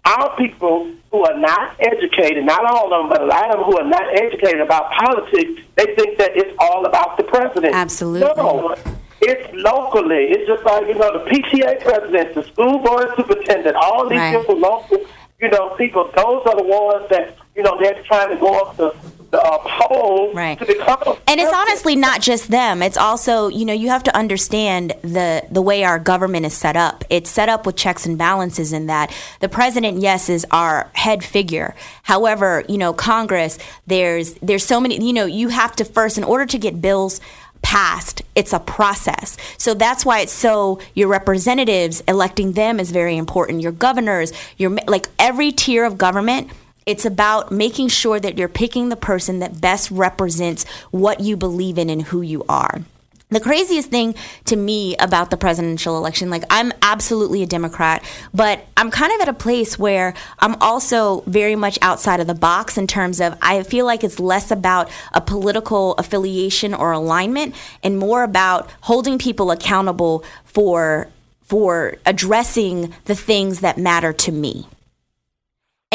our 0.05 0.35
people 0.37 0.91
who 1.11 1.25
are 1.25 1.37
not 1.37 1.75
educated, 1.79 2.45
not 2.45 2.63
all 2.65 2.93
of 2.93 3.01
them, 3.01 3.09
but 3.09 3.21
a 3.21 3.25
lot 3.25 3.49
of 3.51 3.57
them 3.57 3.63
who 3.65 3.77
are 3.79 3.87
not 3.87 4.07
educated 4.21 4.61
about 4.61 4.91
politics, 4.91 5.61
they 5.75 5.95
think 5.95 6.17
that 6.17 6.31
it's 6.35 6.55
all 6.59 6.85
about 6.85 7.17
the 7.17 7.23
president. 7.23 7.73
Absolutely. 7.73 8.27
No, 8.35 8.75
It's 9.21 9.53
locally. 9.53 10.25
It's 10.29 10.45
just 10.47 10.63
like, 10.65 10.87
you 10.87 10.95
know, 10.95 11.11
the 11.17 11.29
PTA 11.29 11.81
president, 11.83 12.35
the 12.35 12.43
school 12.43 12.79
board 12.79 13.07
superintendent, 13.15 13.75
all 13.75 14.07
these 14.07 14.19
Right. 14.19 14.33
different 14.37 14.59
local, 14.59 14.97
you 15.41 15.49
know, 15.49 15.69
people, 15.77 16.03
those 16.15 16.45
are 16.45 16.55
the 16.57 16.63
ones 16.63 17.09
that, 17.09 17.35
you 17.55 17.63
know, 17.63 17.77
they're 17.81 18.01
trying 18.03 18.29
to 18.29 18.35
go 18.35 18.53
up 18.59 18.77
the, 18.77 18.93
the 19.17 19.23
uh, 19.35 19.57
poll 19.63 20.33
Right. 20.33 20.57
to 20.59 20.65
become. 20.65 21.17
and 21.27 21.39
it's 21.39 21.53
honestly 21.53 21.95
not 21.95 22.21
just 22.21 22.49
them. 22.49 22.81
It's 22.81 22.97
also 22.97 23.47
you 23.47 23.65
know 23.65 23.73
you 23.73 23.89
have 23.89 24.03
to 24.03 24.15
understand 24.17 24.93
the 25.01 25.45
the 25.51 25.61
way 25.61 25.83
our 25.83 25.99
government 25.99 26.45
is 26.45 26.53
set 26.53 26.75
up. 26.75 27.03
It's 27.09 27.29
set 27.29 27.49
up 27.49 27.65
with 27.65 27.75
checks 27.75 28.05
and 28.05 28.17
balances 28.17 28.73
in 28.73 28.87
that 28.87 29.11
the 29.39 29.49
president 29.49 29.99
yes 29.99 30.29
is 30.29 30.45
our 30.51 30.89
head 30.93 31.23
figure. 31.23 31.75
However 32.03 32.63
you 32.67 32.77
know 32.77 32.93
congress 32.93 33.57
there's 33.87 34.33
there's 34.35 34.65
so 34.65 34.79
many 34.79 35.03
you 35.05 35.13
know 35.13 35.25
you 35.25 35.49
have 35.49 35.75
to 35.77 35.85
first 35.85 36.17
in 36.17 36.23
order 36.23 36.45
to 36.45 36.57
get 36.57 36.81
bills 36.81 37.19
passed 37.61 38.21
it's 38.35 38.53
a 38.53 38.59
process. 38.59 39.37
So 39.57 39.73
that's 39.73 40.05
why 40.05 40.19
it's 40.19 40.31
so 40.31 40.79
your 40.93 41.07
representatives 41.07 42.01
electing 42.07 42.51
them 42.51 42.79
is 42.79 42.91
very 42.91 43.17
important. 43.17 43.61
Your 43.61 43.71
governors 43.71 44.31
your 44.57 44.71
like 44.87 45.07
every 45.17 45.51
tier 45.51 45.83
of 45.85 45.97
government 45.97 46.51
it's 46.85 47.05
about 47.05 47.51
making 47.51 47.87
sure 47.87 48.19
that 48.19 48.37
you're 48.37 48.47
picking 48.47 48.89
the 48.89 48.95
person 48.95 49.39
that 49.39 49.59
best 49.59 49.89
represents 49.91 50.65
what 50.91 51.19
you 51.19 51.35
believe 51.35 51.77
in 51.77 51.89
and 51.89 52.03
who 52.03 52.21
you 52.21 52.43
are. 52.47 52.81
The 53.29 53.39
craziest 53.39 53.89
thing 53.89 54.13
to 54.45 54.55
me 54.55 54.95
about 54.97 55.31
the 55.31 55.35
presidential 55.35 55.97
election, 55.97 56.29
like 56.29 56.43
I'm 56.51 56.71
absolutely 56.83 57.41
a 57.41 57.47
Democrat, 57.47 58.03
but 58.35 58.63
I'm 58.77 58.91
kind 58.91 59.11
of 59.13 59.21
at 59.21 59.27
a 59.27 59.33
place 59.33 59.79
where 59.79 60.13
I'm 60.37 60.55
also 60.61 61.21
very 61.21 61.55
much 61.55 61.79
outside 61.81 62.19
of 62.19 62.27
the 62.27 62.35
box 62.35 62.77
in 62.77 62.85
terms 62.85 63.19
of 63.19 63.35
I 63.41 63.63
feel 63.63 63.85
like 63.85 64.03
it's 64.03 64.19
less 64.19 64.51
about 64.51 64.91
a 65.11 65.21
political 65.21 65.95
affiliation 65.95 66.75
or 66.75 66.91
alignment 66.91 67.55
and 67.81 67.97
more 67.97 68.21
about 68.21 68.69
holding 68.81 69.17
people 69.17 69.49
accountable 69.49 70.23
for 70.43 71.07
for 71.45 71.95
addressing 72.05 72.93
the 73.05 73.15
things 73.15 73.61
that 73.61 73.77
matter 73.77 74.13
to 74.13 74.31
me. 74.31 74.67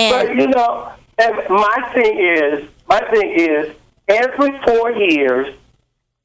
And 0.00 0.28
But 0.28 0.36
you 0.36 0.46
know, 0.48 0.92
and 1.18 1.36
my 1.48 1.90
thing 1.94 2.18
is, 2.18 2.68
my 2.88 3.00
thing 3.10 3.34
is, 3.36 3.76
every 4.08 4.58
four 4.66 4.92
years, 4.92 5.54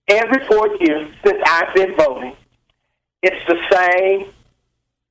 every 0.07 0.45
four 0.45 0.75
years 0.79 1.11
since 1.23 1.41
I've 1.45 1.73
been 1.75 1.95
voting, 1.95 2.35
it's 3.21 3.45
the 3.47 3.57
same, 3.71 4.31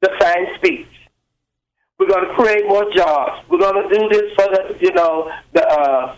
the 0.01 0.11
same 0.21 0.57
speech. 0.57 0.87
We're 1.99 2.09
going 2.09 2.27
to 2.27 2.35
create 2.35 2.67
more 2.67 2.91
jobs. 2.93 3.47
We're 3.49 3.59
going 3.59 3.89
to 3.89 3.99
do 3.99 4.09
this 4.09 4.33
for 4.35 4.49
the, 4.49 4.77
you 4.81 4.93
know, 4.93 5.31
the 5.53 5.67
uh, 5.67 6.17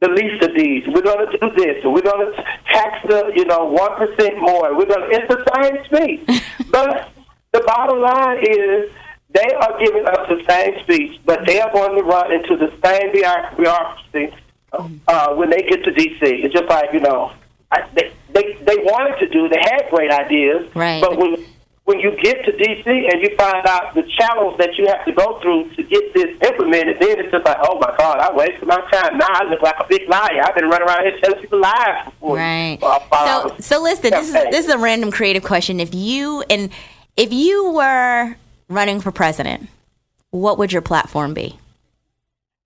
the 0.00 0.08
least 0.08 0.42
of 0.42 0.54
these. 0.56 0.84
We're 0.86 1.02
going 1.02 1.30
to 1.30 1.38
do 1.38 1.50
this. 1.56 1.84
We're 1.84 2.00
going 2.00 2.32
to 2.32 2.42
tax 2.72 3.06
the, 3.06 3.32
you 3.34 3.44
know, 3.44 3.64
one 3.64 3.94
percent 3.96 4.40
more. 4.40 4.76
We're 4.76 4.86
going. 4.86 5.10
to 5.10 5.16
It's 5.16 5.28
the 5.28 5.44
same 5.54 5.84
speech, 5.84 6.42
but 6.70 7.10
the 7.52 7.60
bottom 7.66 8.00
line 8.00 8.38
is 8.38 8.90
they 9.32 9.54
are 9.54 9.78
giving 9.78 10.06
us 10.06 10.28
the 10.28 10.44
same 10.48 10.78
speech, 10.82 11.20
but 11.24 11.46
they 11.46 11.60
are 11.60 11.72
going 11.72 11.96
to 11.96 12.02
run 12.02 12.32
into 12.32 12.56
the 12.56 12.70
same 12.84 13.12
bureaucracy 13.56 14.34
uh, 15.08 15.34
when 15.34 15.50
they 15.50 15.62
get 15.62 15.84
to 15.84 15.90
D.C. 15.92 16.18
It's 16.22 16.52
just 16.54 16.68
like 16.68 16.92
you 16.92 17.00
know, 17.00 17.32
I, 17.70 17.88
they, 17.94 18.12
they 18.32 18.54
they 18.62 18.76
wanted 18.78 19.18
to 19.20 19.28
do. 19.28 19.48
They 19.48 19.60
had 19.60 19.88
great 19.90 20.10
ideas, 20.10 20.68
Right. 20.74 21.00
But 21.00 21.16
when 21.18 21.44
when 21.84 21.98
you 21.98 22.12
get 22.22 22.44
to 22.44 22.52
D.C. 22.52 23.08
and 23.10 23.20
you 23.22 23.34
find 23.36 23.66
out 23.66 23.94
the 23.94 24.04
channels 24.04 24.56
that 24.58 24.76
you 24.78 24.86
have 24.86 25.04
to 25.04 25.12
go 25.12 25.40
through 25.40 25.68
to 25.74 25.82
get 25.82 26.14
this 26.14 26.30
implemented, 26.48 26.98
then 27.00 27.18
it's 27.18 27.32
just 27.32 27.44
like, 27.44 27.56
oh 27.62 27.76
my 27.80 27.92
God, 27.98 28.18
I 28.20 28.32
wasted 28.32 28.68
my 28.68 28.80
time. 28.92 29.18
Now 29.18 29.26
I 29.28 29.44
look 29.50 29.62
like 29.62 29.74
a 29.80 29.86
big 29.88 30.08
liar. 30.08 30.42
I've 30.44 30.54
been 30.54 30.68
running 30.68 30.86
around 30.86 31.02
here 31.06 31.18
telling 31.20 31.40
people 31.40 31.58
lies 31.60 32.08
for 32.20 32.36
Right. 32.36 32.78
uh, 32.82 33.48
So, 33.48 33.56
so 33.58 33.82
listen, 33.82 34.10
this 34.10 34.28
is 34.28 34.34
this 34.34 34.66
is 34.66 34.72
a 34.72 34.78
random 34.78 35.10
creative 35.10 35.42
question. 35.42 35.80
If 35.80 35.92
you 35.94 36.44
and 36.48 36.70
if 37.16 37.32
you 37.32 37.72
were 37.72 38.36
running 38.72 39.00
for 39.00 39.12
president, 39.12 39.68
what 40.30 40.58
would 40.58 40.72
your 40.72 40.82
platform 40.82 41.34
be? 41.34 41.58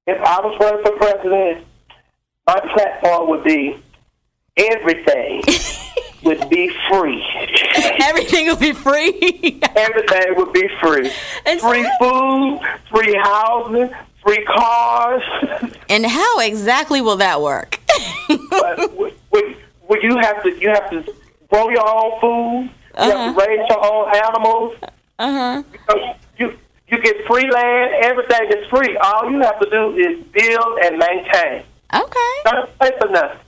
if 0.06 0.20
I 0.22 0.40
was 0.40 0.56
running 0.60 0.84
for 0.84 0.92
president, 0.92 1.66
my 2.46 2.60
platform 2.74 3.28
would 3.30 3.44
be 3.44 3.76
everything 4.56 5.42
would 6.22 6.48
be 6.48 6.72
free. 6.88 7.24
Everything 8.02 8.46
will 8.46 8.56
be 8.56 8.72
free. 8.72 9.60
Everything 9.76 10.34
would 10.36 10.52
be 10.52 10.68
free. 10.80 11.10
And 11.44 11.60
so- 11.60 11.68
free 11.68 11.90
food, 11.98 12.60
free 12.90 13.14
housing, 13.20 13.90
free 14.24 14.44
cars. 14.44 15.22
and 15.88 16.06
how 16.06 16.40
exactly 16.40 17.00
will 17.00 17.16
that 17.16 17.40
work? 17.42 17.80
but 18.50 18.96
would, 18.96 19.14
would, 19.32 19.56
would 19.88 20.02
you 20.02 20.16
have 20.18 20.42
to 20.42 20.56
you 20.58 20.68
have 20.68 20.88
to 20.90 21.14
grow 21.50 21.68
your 21.68 21.88
own 21.88 22.20
food? 22.20 22.70
You 22.98 23.10
have 23.10 23.34
to 23.36 23.40
uh-huh. 23.40 23.46
raise 23.46 23.68
your 23.68 23.84
own 23.84 24.14
animals. 24.14 24.74
Uh 25.18 25.62
huh. 25.88 26.14
You 26.38 26.58
you 26.88 27.02
get 27.02 27.26
free 27.26 27.50
land. 27.50 28.04
Everything 28.04 28.48
is 28.50 28.66
free. 28.68 28.96
All 28.98 29.30
you 29.30 29.40
have 29.40 29.58
to 29.60 29.70
do 29.70 29.96
is 29.96 30.22
build 30.26 30.78
and 30.82 30.98
maintain. 30.98 31.64
Okay. 31.94 32.32
Don't 32.44 32.78
pay 32.78 32.90
for 33.00 33.08
nothing. 33.08 33.40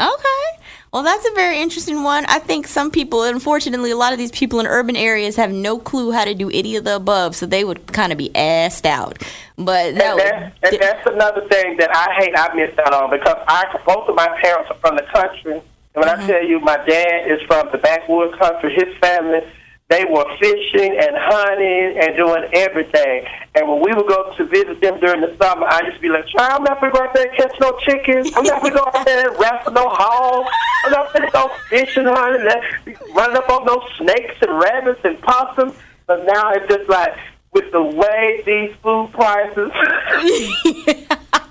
Okay. 0.00 0.62
Well, 0.92 1.02
that's 1.02 1.26
a 1.26 1.30
very 1.34 1.58
interesting 1.58 2.02
one. 2.02 2.26
I 2.26 2.38
think 2.38 2.66
some 2.66 2.90
people, 2.90 3.22
unfortunately, 3.22 3.90
a 3.90 3.96
lot 3.96 4.12
of 4.12 4.18
these 4.18 4.30
people 4.30 4.60
in 4.60 4.66
urban 4.66 4.96
areas 4.96 5.36
have 5.36 5.50
no 5.50 5.78
clue 5.78 6.10
how 6.10 6.24
to 6.24 6.34
do 6.34 6.50
any 6.50 6.76
of 6.76 6.84
the 6.84 6.96
above, 6.96 7.34
so 7.34 7.46
they 7.46 7.64
would 7.64 7.86
kind 7.86 8.12
of 8.12 8.18
be 8.18 8.28
assed 8.30 8.84
out. 8.84 9.22
But 9.56 9.94
that 9.94 10.18
And, 10.18 10.18
that, 10.18 10.54
would, 10.62 10.72
and 10.72 10.82
that's 10.82 11.06
another 11.06 11.48
thing 11.48 11.76
that 11.78 11.94
I 11.94 12.12
hate 12.20 12.36
I 12.36 12.54
missed 12.54 12.78
out 12.78 12.92
on 12.92 13.10
because 13.10 13.36
I 13.48 13.64
both 13.86 14.08
of 14.08 14.14
my 14.14 14.28
parents 14.42 14.70
are 14.70 14.76
from 14.76 14.96
the 14.96 15.02
country. 15.02 15.62
And 15.94 16.04
when 16.04 16.08
I 16.08 16.26
tell 16.26 16.44
you 16.44 16.60
my 16.60 16.76
dad 16.84 17.30
is 17.30 17.40
from 17.42 17.70
the 17.70 17.78
backwoods 17.78 18.36
country, 18.38 18.74
his 18.74 18.94
family 18.98 19.40
they 19.88 20.04
were 20.04 20.24
fishing 20.40 20.96
and 20.98 21.14
hunting 21.14 21.98
and 22.00 22.16
doing 22.16 22.48
everything. 22.54 23.26
And 23.54 23.68
when 23.68 23.82
we 23.82 23.92
would 23.92 24.06
go 24.06 24.32
to 24.36 24.44
visit 24.46 24.80
them 24.80 24.98
during 25.00 25.20
the 25.20 25.36
summer, 25.40 25.66
I 25.66 25.82
used 25.82 25.96
to 25.96 26.00
be 26.02 26.08
like, 26.08 26.26
"Child, 26.28 26.60
I'm 26.60 26.64
not 26.64 26.80
gonna 26.80 26.92
go 26.92 27.02
out 27.02 27.14
there 27.14 27.28
and 27.28 27.36
catch 27.36 27.54
no 27.60 27.72
chickens. 27.78 28.32
I'm 28.34 28.44
not 28.44 28.62
gonna 28.62 28.74
go 28.74 28.86
out 28.86 29.04
there 29.04 29.28
and 29.28 29.38
wrestle 29.38 29.72
no 29.72 29.88
hogs. 29.88 30.50
I'm 30.86 30.92
not 30.92 31.12
gonna 31.12 31.30
go 31.30 31.50
fishing, 31.68 32.06
hunting, 32.06 32.48
and 32.48 32.96
running 33.14 33.36
up 33.36 33.50
on 33.50 33.66
no 33.66 33.82
snakes 33.98 34.36
and 34.40 34.58
rabbits 34.58 35.00
and 35.04 35.20
possums." 35.20 35.74
But 36.06 36.24
now 36.26 36.52
it's 36.52 36.68
just 36.68 36.88
like 36.88 37.14
with 37.52 37.70
the 37.72 37.82
way 37.82 38.42
these 38.46 38.74
food 38.82 39.12
prices. 39.12 39.70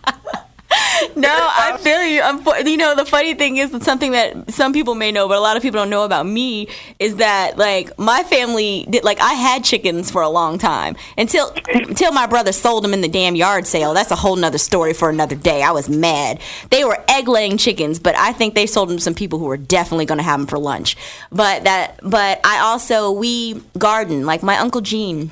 No, 1.15 1.29
I 1.39 1.77
feel 1.79 2.03
you. 2.05 2.21
Unfo- 2.21 2.65
You 2.67 2.77
know, 2.77 2.95
the 2.95 3.05
funny 3.05 3.33
thing 3.33 3.57
is 3.57 3.71
that 3.71 3.83
something 3.83 4.11
that 4.11 4.51
some 4.51 4.73
people 4.73 4.95
may 4.95 5.11
know, 5.11 5.27
but 5.27 5.37
a 5.37 5.41
lot 5.41 5.57
of 5.57 5.63
people 5.63 5.79
don't 5.79 5.89
know 5.89 6.03
about 6.03 6.25
me 6.25 6.67
is 6.99 7.17
that 7.17 7.57
like 7.57 7.97
my 7.97 8.23
family 8.23 8.85
did 8.89 9.03
like 9.03 9.19
I 9.19 9.33
had 9.33 9.63
chickens 9.63 10.11
for 10.11 10.21
a 10.21 10.29
long 10.29 10.57
time 10.57 10.95
until 11.17 11.53
until 11.73 12.11
my 12.11 12.27
brother 12.27 12.51
sold 12.51 12.83
them 12.83 12.93
in 12.93 13.01
the 13.01 13.07
damn 13.07 13.35
yard 13.35 13.65
sale. 13.67 13.93
That's 13.93 14.11
a 14.11 14.15
whole 14.15 14.35
nother 14.35 14.57
story 14.57 14.93
for 14.93 15.09
another 15.09 15.35
day. 15.35 15.61
I 15.63 15.71
was 15.71 15.89
mad. 15.89 16.39
They 16.69 16.83
were 16.83 16.97
egg 17.07 17.27
laying 17.27 17.57
chickens, 17.57 17.99
but 17.99 18.15
I 18.15 18.33
think 18.33 18.55
they 18.55 18.65
sold 18.65 18.89
them 18.89 18.97
to 18.97 19.03
some 19.03 19.15
people 19.15 19.39
who 19.39 19.45
were 19.45 19.57
definitely 19.57 20.05
going 20.05 20.17
to 20.19 20.23
have 20.23 20.39
them 20.39 20.47
for 20.47 20.59
lunch. 20.59 20.95
But 21.31 21.63
that, 21.63 21.99
but 22.03 22.39
I 22.43 22.59
also 22.59 23.11
we 23.11 23.61
garden 23.77 24.25
like 24.25 24.43
my 24.43 24.57
uncle 24.57 24.81
Gene 24.81 25.31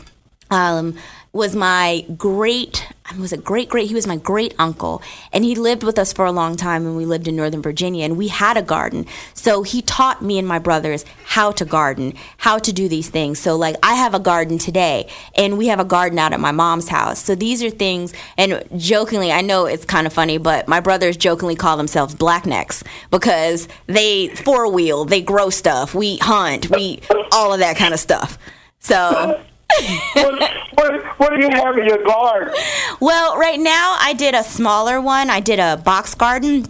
um, 0.51 0.95
was 1.33 1.55
my 1.55 2.05
great 2.17 2.87
was 3.17 3.33
a 3.33 3.37
great 3.37 3.69
great 3.69 3.87
he 3.87 3.95
was 3.95 4.07
my 4.07 4.17
great 4.17 4.53
uncle. 4.59 5.01
And 5.31 5.43
he 5.43 5.55
lived 5.55 5.83
with 5.83 5.97
us 5.97 6.13
for 6.13 6.25
a 6.25 6.31
long 6.31 6.55
time 6.55 6.85
and 6.85 6.95
we 6.95 7.05
lived 7.05 7.27
in 7.27 7.35
northern 7.35 7.61
virginia 7.61 8.05
and 8.05 8.17
we 8.17 8.27
had 8.27 8.57
a 8.57 8.61
garden. 8.61 9.05
So 9.33 9.63
he 9.63 9.81
taught 9.81 10.21
me 10.21 10.37
and 10.37 10.47
my 10.47 10.59
brothers 10.59 11.05
how 11.25 11.51
to 11.53 11.65
garden 11.65 12.13
how 12.37 12.59
to 12.59 12.73
do 12.73 12.87
these 12.87 13.09
things. 13.09 13.39
So 13.39 13.55
like 13.55 13.75
i 13.83 13.95
have 13.95 14.13
a 14.13 14.19
garden 14.19 14.57
today 14.57 15.07
and 15.35 15.57
we 15.57 15.67
have 15.67 15.79
a 15.79 15.85
garden 15.85 16.19
out 16.19 16.33
at 16.33 16.39
my 16.39 16.51
mom's 16.51 16.89
house. 16.89 17.23
So 17.23 17.35
these 17.35 17.63
are 17.63 17.69
things 17.69 18.13
and 18.37 18.63
jokingly 18.77 19.31
i 19.31 19.41
know 19.41 19.65
it's 19.65 19.85
kind 19.85 20.05
of 20.07 20.13
funny 20.13 20.37
but 20.37 20.67
my 20.67 20.79
brothers 20.79 21.17
jokingly 21.17 21.55
call 21.55 21.77
themselves 21.77 22.13
blacknecks 22.15 22.83
because 23.11 23.67
they 23.87 24.27
four 24.29 24.71
wheel 24.71 25.05
they 25.05 25.21
grow 25.21 25.49
stuff 25.49 25.95
we 25.95 26.17
hunt 26.17 26.69
we 26.69 26.99
all 27.31 27.53
of 27.53 27.59
that 27.59 27.77
kind 27.77 27.93
of 27.93 27.99
stuff. 27.99 28.37
So 28.79 29.41
what, 30.13 30.41
what, 30.73 31.19
what 31.19 31.29
do 31.29 31.39
you 31.41 31.49
have 31.49 31.77
in 31.77 31.85
your 31.85 32.03
garden? 32.03 32.53
Well, 32.99 33.37
right 33.37 33.59
now 33.59 33.95
I 33.99 34.13
did 34.13 34.33
a 34.35 34.43
smaller 34.43 34.99
one. 34.99 35.29
I 35.29 35.39
did 35.39 35.59
a 35.59 35.77
box 35.77 36.15
garden 36.15 36.65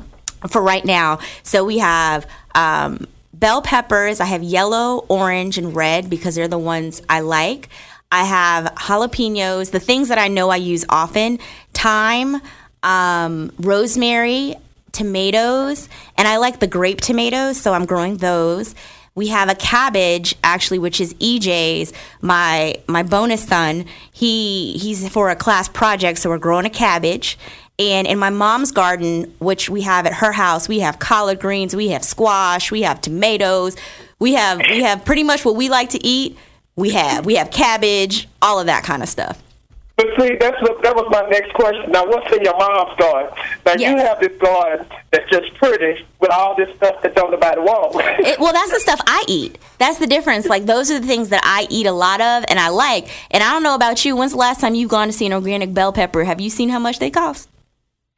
for 0.49 0.61
right 0.61 0.85
now. 0.85 1.19
So 1.43 1.65
we 1.65 1.79
have 1.79 2.27
um, 2.55 3.07
bell 3.33 3.61
peppers. 3.61 4.19
I 4.19 4.25
have 4.25 4.43
yellow, 4.43 5.05
orange, 5.09 5.57
and 5.57 5.75
red 5.75 6.09
because 6.09 6.35
they're 6.35 6.47
the 6.47 6.59
ones 6.59 7.01
I 7.09 7.21
like. 7.21 7.69
I 8.11 8.25
have 8.25 8.65
jalapenos, 8.75 9.71
the 9.71 9.79
things 9.79 10.09
that 10.09 10.17
I 10.17 10.27
know 10.27 10.49
I 10.49 10.55
use 10.55 10.83
often, 10.89 11.39
thyme, 11.73 12.41
um, 12.81 13.51
rosemary, 13.59 14.55
tomatoes, 14.91 15.87
and 16.17 16.27
I 16.27 16.37
like 16.37 16.59
the 16.59 16.67
grape 16.67 17.01
tomatoes, 17.01 17.61
so 17.61 17.73
I'm 17.73 17.85
growing 17.85 18.17
those. 18.17 18.73
We 19.19 19.27
have 19.27 19.49
a 19.49 19.55
cabbage 19.55 20.33
actually, 20.45 20.79
which 20.79 21.01
is 21.01 21.13
EJ's, 21.15 21.91
my 22.21 22.75
my 22.87 23.03
bonus 23.03 23.43
son. 23.43 23.83
He 24.13 24.77
he's 24.77 25.09
for 25.09 25.29
a 25.29 25.35
class 25.35 25.67
project, 25.67 26.19
so 26.19 26.29
we're 26.29 26.37
growing 26.37 26.65
a 26.65 26.69
cabbage. 26.69 27.37
And 27.77 28.07
in 28.07 28.17
my 28.17 28.29
mom's 28.29 28.71
garden, 28.71 29.35
which 29.39 29.69
we 29.69 29.81
have 29.81 30.05
at 30.05 30.13
her 30.13 30.31
house, 30.31 30.69
we 30.69 30.79
have 30.79 30.99
collard 30.99 31.41
greens, 31.41 31.75
we 31.75 31.89
have 31.89 32.05
squash, 32.05 32.71
we 32.71 32.83
have 32.83 33.01
tomatoes, 33.01 33.75
We 34.19 34.35
have 34.35 34.59
we 34.59 34.83
have 34.83 35.03
pretty 35.03 35.23
much 35.23 35.43
what 35.43 35.57
we 35.57 35.67
like 35.67 35.89
to 35.89 35.99
eat. 36.01 36.37
We 36.77 36.91
have 36.91 37.25
we 37.25 37.35
have 37.35 37.51
cabbage, 37.51 38.29
all 38.41 38.61
of 38.61 38.67
that 38.67 38.85
kind 38.85 39.03
of 39.03 39.09
stuff. 39.09 39.43
But 39.99 40.07
see, 40.17 40.35
that's 40.39 40.61
what, 40.61 40.81
that 40.81 40.95
was 40.95 41.07
my 41.11 41.27
next 41.27 41.51
question. 41.53 41.91
Now, 41.91 42.07
what's 42.07 42.31
in 42.33 42.41
your 42.41 42.57
mom's 42.57 42.97
garden? 42.97 43.37
Now, 43.65 43.73
you 43.73 43.97
have 43.97 44.21
this 44.21 44.31
garden 44.39 44.85
that's 45.11 45.29
just 45.29 45.53
pretty 45.55 46.05
with 46.21 46.31
all 46.31 46.55
this 46.55 46.73
stuff 46.77 47.01
that 47.01 47.15
don't 47.15 47.31
nobody 47.31 47.59
wall. 47.59 47.91
It, 48.29 48.39
well, 48.39 48.53
that's 48.53 48.71
the 48.71 48.79
stuff 48.79 49.01
I 49.05 49.25
eat. 49.27 49.57
That's 49.77 49.99
the 49.99 50.07
difference. 50.07 50.45
Like 50.45 50.65
those 50.65 50.89
are 50.89 50.99
the 50.99 51.07
things 51.07 51.29
that 51.29 51.41
I 51.43 51.67
eat 51.69 51.85
a 51.85 51.91
lot 51.91 52.21
of 52.21 52.45
and 52.47 52.59
I 52.59 52.69
like. 52.69 53.09
And 53.29 53.43
I 53.43 53.51
don't 53.51 53.63
know 53.63 53.75
about 53.75 54.05
you. 54.05 54.15
When's 54.15 54.31
the 54.31 54.37
last 54.37 54.61
time 54.61 54.73
you've 54.73 54.89
gone 54.89 55.07
to 55.07 55.13
see 55.13 55.25
an 55.25 55.33
organic 55.33 55.73
bell 55.73 55.91
pepper? 55.91 56.23
Have 56.23 56.39
you 56.39 56.49
seen 56.49 56.69
how 56.69 56.79
much 56.79 56.99
they 56.99 57.09
cost? 57.09 57.48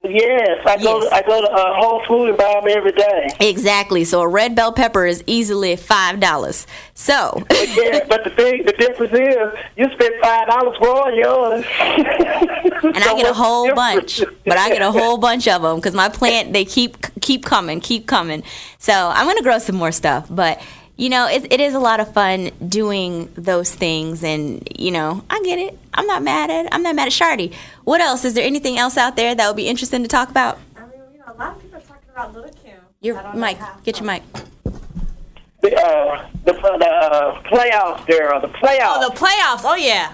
Yes, 0.04 0.66
I 0.66 0.78
go. 0.78 1.02
Yes. 1.02 1.12
I 1.12 1.22
go 1.22 1.42
to 1.42 1.52
uh, 1.52 1.74
Whole 1.76 2.04
Foods 2.06 2.30
and 2.30 2.38
buy 2.38 2.60
them 2.60 2.70
every 2.70 2.92
day. 2.92 3.30
Exactly. 3.40 4.04
So 4.04 4.22
a 4.22 4.28
red 4.28 4.56
bell 4.56 4.72
pepper 4.72 5.06
is 5.06 5.24
easily 5.28 5.76
five 5.76 6.20
dollars. 6.20 6.66
So 6.94 7.44
Yeah, 7.52 8.06
but 8.10 8.24
the 8.24 8.32
thing, 8.32 8.66
the 8.66 8.74
difference 8.74 9.14
is, 9.14 9.60
you 9.78 9.90
spend 9.94 10.16
five 10.22 10.48
dollars 10.48 10.78
growing 10.80 11.16
yours, 11.18 11.66
and 11.80 13.04
I 13.04 13.16
get 13.16 13.30
a 13.30 13.34
whole 13.34 13.74
bunch, 13.74 14.24
but 14.46 14.58
I 14.58 14.70
get 14.70 14.82
a 14.82 14.92
whole 14.92 15.18
bunch 15.30 15.48
of 15.48 15.62
them 15.62 15.78
because 15.78 15.94
my 15.94 16.10
plant 16.10 16.54
they 16.54 16.66
keep 16.66 16.98
keep 17.22 17.46
coming, 17.46 17.80
keep 17.80 18.08
coming. 18.08 18.44
So 18.80 18.94
I'm 18.94 19.28
gonna 19.28 19.44
grow 19.44 19.60
some 19.60 19.76
more 19.76 19.92
stuff, 19.92 20.28
but 20.30 20.62
you 20.98 21.10
know 21.10 21.28
it, 21.28 21.52
it 21.52 21.60
is 21.60 21.74
a 21.74 21.80
lot 21.80 22.00
of 22.00 22.14
fun 22.14 22.52
doing 22.68 23.32
those 23.36 23.74
things, 23.74 24.24
and 24.24 24.68
you 24.78 24.92
know 24.92 25.24
I 25.30 25.42
get 25.44 25.60
it. 25.60 25.78
I'm 25.93 26.08
not 26.08 26.23
mad 26.23 26.49
at 26.49 26.73
I'm 26.73 26.84
not 26.84 26.95
mad 26.95 27.08
at 27.08 27.13
Shardy. 27.13 27.54
What 27.84 28.01
else? 28.01 28.23
Is 28.25 28.34
there 28.34 28.45
anything 28.45 28.77
else 28.77 28.97
out 28.97 29.15
there 29.15 29.36
that 29.36 29.47
would 29.47 29.56
be 29.58 29.67
interesting 29.67 30.01
to 30.04 30.08
talk 30.08 30.30
about? 30.30 30.58
I 30.75 30.82
mean, 30.82 30.91
you 31.13 31.19
know, 31.19 31.25
a 31.27 31.34
lot 31.38 31.56
of 31.56 31.62
people 31.62 31.77
are 31.77 31.82
talking 31.82 32.10
about 32.12 32.34
Little 32.34 32.51
Kim. 32.51 32.77
Your 33.01 33.17
I 33.17 33.23
don't 33.23 33.36
know 33.36 33.41
mic, 33.41 33.58
get 33.84 33.99
your 33.99 34.06
mic. 34.08 34.23
The 35.62 35.75
uh, 35.75 36.27
the, 36.45 36.54
the 36.54 36.88
uh, 36.88 37.43
playoffs, 37.43 38.06
girl, 38.08 38.39
the 38.41 38.47
playoffs. 38.47 38.80
Oh, 38.82 39.10
the 39.10 39.15
playoffs. 39.15 39.62
Oh 39.63 39.75
yeah, 39.75 40.13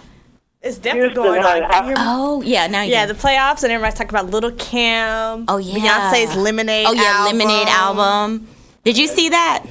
it's 0.62 0.78
definitely 0.78 1.10
Houston, 1.10 1.24
going 1.24 1.44
on. 1.44 1.64
I- 1.64 1.68
I- 1.68 1.80
You 1.80 1.86
hear 1.88 1.96
me? 1.96 2.02
Oh 2.06 2.42
yeah, 2.42 2.68
now 2.68 2.82
you 2.82 2.92
yeah, 2.92 3.06
the 3.06 3.14
playoffs, 3.14 3.64
and 3.64 3.72
everybody's 3.72 3.98
talking 3.98 4.10
about 4.10 4.30
Little 4.30 4.52
Kim. 4.52 5.46
Oh 5.48 5.58
yeah, 5.58 5.76
Beyonce's 6.12 6.36
Lemonade. 6.36 6.86
Oh 6.88 6.94
yeah, 6.94 7.02
album. 7.18 7.38
Lemonade 7.38 7.68
album. 7.70 8.48
Did 8.84 8.98
you 8.98 9.08
see 9.08 9.30
that? 9.30 9.64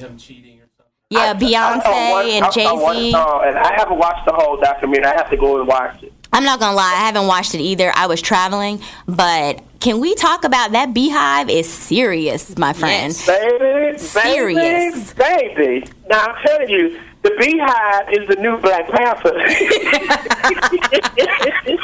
Yeah, 1.09 1.33
Beyonce 1.35 1.53
I 1.55 1.79
saw 1.83 2.11
one- 2.11 2.25
and 2.29 2.51
Jay 2.51 2.63
Z. 2.65 3.13
and 3.15 3.57
I 3.57 3.73
haven't 3.77 3.97
watched 3.97 4.25
the 4.25 4.33
whole 4.33 4.57
documentary. 4.57 5.05
I 5.05 5.15
have 5.15 5.29
to 5.29 5.37
go 5.37 5.57
and 5.59 5.67
watch 5.67 6.03
it. 6.03 6.11
I'm 6.33 6.43
not 6.43 6.59
gonna 6.59 6.75
lie, 6.75 6.83
I 6.97 7.05
haven't 7.05 7.27
watched 7.27 7.55
it 7.55 7.61
either. 7.61 7.93
I 7.95 8.07
was 8.07 8.21
traveling, 8.21 8.81
but 9.07 9.61
can 9.79 10.01
we 10.01 10.13
talk 10.15 10.43
about 10.43 10.73
that 10.73 10.93
beehive? 10.93 11.49
Is 11.49 11.71
serious, 11.71 12.57
my 12.57 12.73
friend. 12.73 13.13
Yes. 13.13 13.25
Baby, 13.25 13.97
Serious. 13.97 15.13
baby, 15.13 15.53
baby. 15.55 15.87
Now 16.09 16.25
I'm 16.25 16.35
telling 16.45 16.69
you, 16.69 16.99
the 17.27 17.35
Beehive 17.39 18.13
is 18.13 18.27
the 18.27 18.35
new 18.41 18.57
Black 18.57 18.89
Panther. 18.89 19.33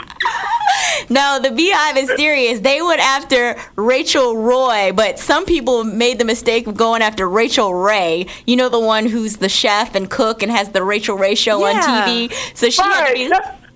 No, 1.10 1.38
the 1.42 1.52
beehive 1.52 1.98
is 1.98 2.10
serious. 2.16 2.62
They 2.62 2.82
went 2.82 3.02
after 3.02 3.58
Rachel 3.76 4.38
Roy, 4.38 4.92
but 4.94 5.20
some 5.20 5.46
people 5.46 5.84
made 5.84 6.18
the 6.18 6.26
mistake 6.26 6.66
of 6.66 6.76
going 6.76 7.02
after 7.02 7.28
Rachael 7.28 7.74
Ray. 7.74 8.28
You 8.48 8.56
know 8.56 8.70
the 8.70 8.80
one 8.80 9.06
who's 9.06 9.38
the 9.38 9.50
chef 9.50 9.96
and 9.96 10.10
cook 10.10 10.42
and 10.42 10.52
has 10.52 10.70
the 10.70 10.82
Rachael 10.84 11.18
Ray 11.18 11.36
show 11.36 11.64
on 11.66 11.76
TV. 11.82 12.34
So 12.56 12.70
she 12.70 12.82
had 12.82 13.08
to 13.10 13.14
be. 13.14 13.30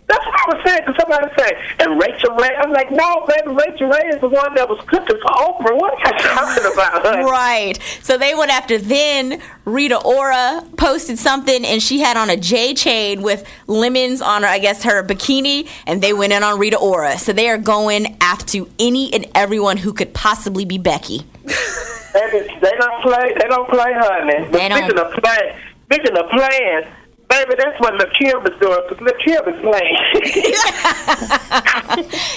That's, 0.08 0.26
what 0.26 0.36
I 0.40 0.56
was 0.56 0.64
saying. 0.66 0.82
Cause 0.86 0.96
somebody 1.00 1.28
said, 1.38 1.54
and 1.80 2.00
Rachael 2.02 2.36
Ray. 2.36 2.56
I'm 2.56 2.72
like, 2.72 2.90
no, 2.92 3.26
baby, 3.28 3.50
Rachael 3.54 3.90
Ray 3.90 4.08
is 4.16 4.22
the 4.22 4.30
one 4.30 4.56
that 4.56 4.70
was 4.70 4.80
cooking 4.88 5.18
for 5.18 5.32
Oprah. 5.32 5.76
What 5.78 5.94
are 5.94 6.14
you 6.14 6.20
talking 6.20 6.72
about? 6.74 7.06
honey? 7.06 7.24
Right. 7.24 7.74
So 8.02 8.18
they 8.18 8.34
went 8.34 8.50
after 8.52 8.78
then 8.78 9.42
Rita 9.66 10.00
Ora 10.02 10.64
posted 10.78 11.20
something 11.20 11.66
and 11.66 11.84
she 11.84 12.00
had 12.00 12.16
on 12.16 12.30
a 12.30 12.38
J 12.38 12.74
chain 12.74 13.22
with 13.22 13.46
lemons 13.68 14.22
on 14.22 14.44
her, 14.44 14.48
I 14.48 14.60
guess 14.60 14.84
her 14.84 15.04
bikini, 15.04 15.68
and 15.86 16.02
they 16.02 16.14
went 16.14 16.32
in 16.32 16.42
on 16.42 16.58
Rita 16.58 16.78
Ora. 16.78 17.18
So 17.18 17.34
they 17.34 17.50
are 17.50 17.58
going 17.58 18.16
after 18.22 18.60
any 18.80 19.14
and 19.14 19.26
everyone 19.36 19.76
who 19.78 19.92
could 19.92 20.14
possibly 20.14 20.64
be 20.64 20.78
Becky. 20.78 21.26
They 21.44 22.72
don't 22.80 23.02
play. 23.04 23.34
They 23.40 23.48
don't 23.48 23.70
play, 23.70 23.94
honey. 23.94 24.46
But 24.46 24.52
They 24.54 24.70
don't. 24.70 24.78
speaking 24.84 25.00
of 25.00 25.12
play, 25.22 25.56
speaking 25.86 26.18
of 26.18 26.30
playing, 26.30 26.84
baby, 27.30 27.56
that's 27.58 27.80
what 27.80 27.94
Lakim 27.96 28.44
is 28.52 28.60
doing. 28.60 28.80
Because 28.88 29.06
Lakim 29.06 29.48
is 29.48 29.60
playing. 29.62 29.98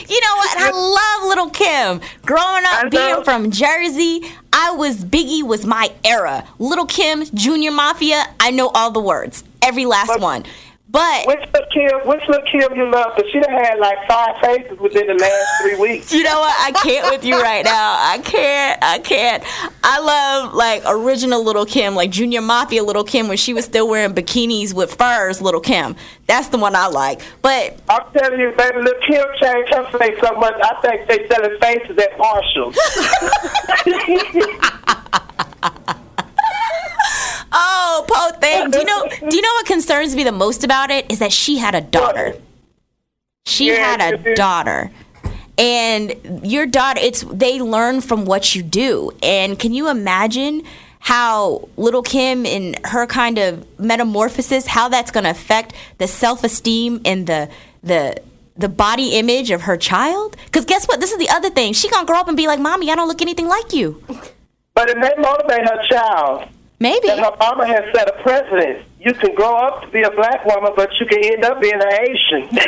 You 0.09 0.21
know 0.21 0.37
what? 0.37 0.59
I 0.59 0.71
love 0.73 1.29
Little 1.29 1.51
Kim. 1.51 2.01
Growing 2.25 2.65
up, 2.73 2.91
being 2.91 3.23
from 3.25 3.51
Jersey, 3.51 4.23
I 4.53 4.73
was 4.73 5.05
Biggie 5.05 5.43
was 5.43 5.65
my 5.67 5.93
era. 6.05 6.47
Little 6.59 6.87
Kim, 6.87 7.25
Junior 7.35 7.71
Mafia, 7.71 8.25
I 8.41 8.51
know 8.51 8.69
all 8.71 8.91
the 8.91 9.01
words, 9.01 9.45
every 9.63 9.87
last 9.87 10.09
But- 10.09 10.21
one. 10.21 10.45
But 10.91 11.27
which 11.27 11.41
Lakim? 11.53 12.05
Which 12.05 12.23
Lakim 12.23 12.77
you 12.77 12.91
love? 12.91 13.15
Because 13.15 13.31
she 13.31 13.39
done 13.39 13.53
had 13.53 13.79
like 13.79 13.99
five 14.09 14.35
faces 14.43 14.77
within 14.81 15.07
the 15.07 15.15
last 15.15 15.63
three 15.63 15.79
weeks. 15.79 16.13
You 16.13 16.25
know 16.25 16.41
what? 16.41 16.55
I 16.59 16.73
can't 16.73 17.09
with 17.11 17.25
you 17.25 17.41
right 17.41 17.65
now. 17.65 17.97
I 17.97 18.19
can't. 18.19 18.83
I 18.83 18.99
can't. 18.99 19.45
I 19.85 20.01
love 20.01 20.55
like 20.55 20.83
original 20.87 21.45
Little 21.45 21.65
Kim, 21.65 21.95
like 21.95 22.11
Junior 22.11 22.41
Mafia 22.41 22.83
Little 22.83 23.05
Kim, 23.05 23.29
when 23.29 23.37
she 23.37 23.55
was 23.55 23.65
still 23.65 23.89
wearing 23.89 24.15
bikinis 24.15 24.75
with 24.75 24.93
furs. 24.95 25.41
Little 25.41 25.61
Kim. 25.61 25.95
That's 26.27 26.49
the 26.49 26.59
one 26.59 26.75
I 26.75 26.89
like. 26.89 27.21
But 27.41 27.81
I'm 27.89 28.11
telling 28.13 28.41
you, 28.41 28.53
baby, 28.57 28.79
Lil 28.81 28.95
Kim 29.07 29.25
changed 29.41 29.73
her 29.73 29.89
face 29.97 30.19
so 30.21 30.35
much. 30.41 30.55
I 30.61 30.75
think 30.83 31.09
they 31.09 31.29
selling 31.29 31.57
faces 31.61 31.99
at 31.99 32.19
Marshalls. 32.19 32.77
oh, 37.53 38.05
po 38.09 38.39
thing. 38.39 38.71
Do 38.71 38.79
you 38.79 38.85
know? 38.85 39.07
Do 39.29 39.37
you 39.37 39.43
know 39.43 39.53
what 39.55 39.67
concerns 39.67 40.15
me 40.15 40.25
the 40.25 40.33
most 40.33 40.65
about 40.65 40.91
it 40.91 41.11
is 41.11 41.19
that 41.19 41.33
she 41.33 41.59
had 41.59 41.75
a 41.75 41.81
daughter. 41.81 42.35
She 43.47 43.69
Yeah, 43.69 43.97
had 43.97 44.15
a 44.15 44.35
daughter. 44.35 44.91
And 45.59 46.15
your 46.43 46.67
daughter, 46.67 47.01
it's 47.03 47.23
they 47.23 47.61
learn 47.61 48.01
from 48.01 48.25
what 48.25 48.55
you 48.55 48.63
do. 48.63 49.13
And 49.23 49.59
can 49.59 49.75
you 49.75 49.89
imagine 49.91 50.63
how 51.01 51.69
little 51.77 52.03
Kim 52.03 52.47
and 52.47 52.79
her 52.87 53.07
kind 53.07 53.39
of 53.39 53.67
metamorphosis, 53.79 54.67
how 54.67 54.89
that's 54.89 55.11
going 55.11 55.25
to 55.25 55.31
affect 55.31 55.75
the 55.99 56.07
self-esteem 56.07 57.01
and 57.05 57.27
the 57.27 57.49
the 57.83 58.21
the 58.57 58.69
body 58.69 59.19
image 59.19 59.51
of 59.51 59.63
her 59.63 59.77
child? 59.77 60.37
Because 60.47 60.65
guess 60.65 60.87
what? 60.87 61.01
This 61.01 61.13
is 61.13 61.19
the 61.19 61.29
other 61.31 61.51
thing. 61.51 61.73
She 61.73 61.89
gonna 61.91 62.07
grow 62.07 62.21
up 62.21 62.29
and 62.29 62.37
be 62.37 62.47
like, 62.47 62.61
"Mommy, 62.61 62.91
I 62.91 62.95
don't 62.95 63.09
look 63.09 63.21
anything 63.23 63.49
like 63.49 63.73
you." 63.73 64.03
but 64.75 64.89
it 64.89 64.97
may 64.97 65.13
motivate 65.19 65.69
her 65.69 65.83
child. 65.91 66.49
Maybe. 66.81 67.09
that 67.09 67.19
her 67.19 67.37
mama 67.39 67.67
has 67.67 67.85
set 67.95 68.09
a 68.09 68.23
precedent. 68.23 68.87
You 68.99 69.13
can 69.13 69.35
grow 69.35 69.55
up 69.55 69.83
to 69.83 69.89
be 69.89 70.01
a 70.03 70.11
black 70.11 70.47
woman, 70.47 70.73
but 70.75 70.89
you 70.99 71.05
can 71.05 71.23
end 71.23 71.45
up 71.45 71.61
being 71.61 71.75
an 71.75 71.83
Asian. 71.83 72.49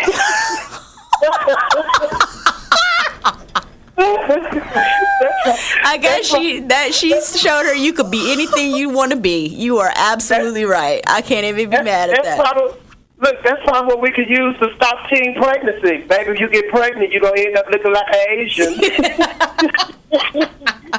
I 5.84 5.98
guess 6.00 6.26
she 6.26 6.60
that 6.60 6.92
she 6.92 7.18
showed 7.22 7.64
her 7.64 7.74
you 7.74 7.92
could 7.92 8.10
be 8.10 8.32
anything 8.32 8.74
you 8.74 8.90
want 8.90 9.12
to 9.12 9.18
be. 9.18 9.46
You 9.46 9.78
are 9.78 9.92
absolutely 9.94 10.64
right. 10.64 11.02
I 11.06 11.22
can't 11.22 11.46
even 11.46 11.70
be 11.70 11.76
mad 11.76 12.10
at 12.10 12.16
that's 12.16 12.28
that. 12.28 12.38
Probably, 12.38 12.80
look, 13.18 13.42
that's 13.42 13.62
probably 13.64 13.94
what 13.94 14.02
we 14.02 14.10
could 14.10 14.28
use 14.28 14.58
to 14.58 14.74
stop 14.76 15.08
teen 15.08 15.34
pregnancy. 15.36 16.06
Baby, 16.06 16.32
if 16.32 16.40
you 16.40 16.50
get 16.50 16.68
pregnant, 16.70 17.12
you're 17.12 17.20
going 17.20 17.36
to 17.36 17.46
end 17.46 17.56
up 17.56 17.66
looking 17.70 17.92
like 17.92 18.06
an 18.12 18.26
Asian. 18.30 18.74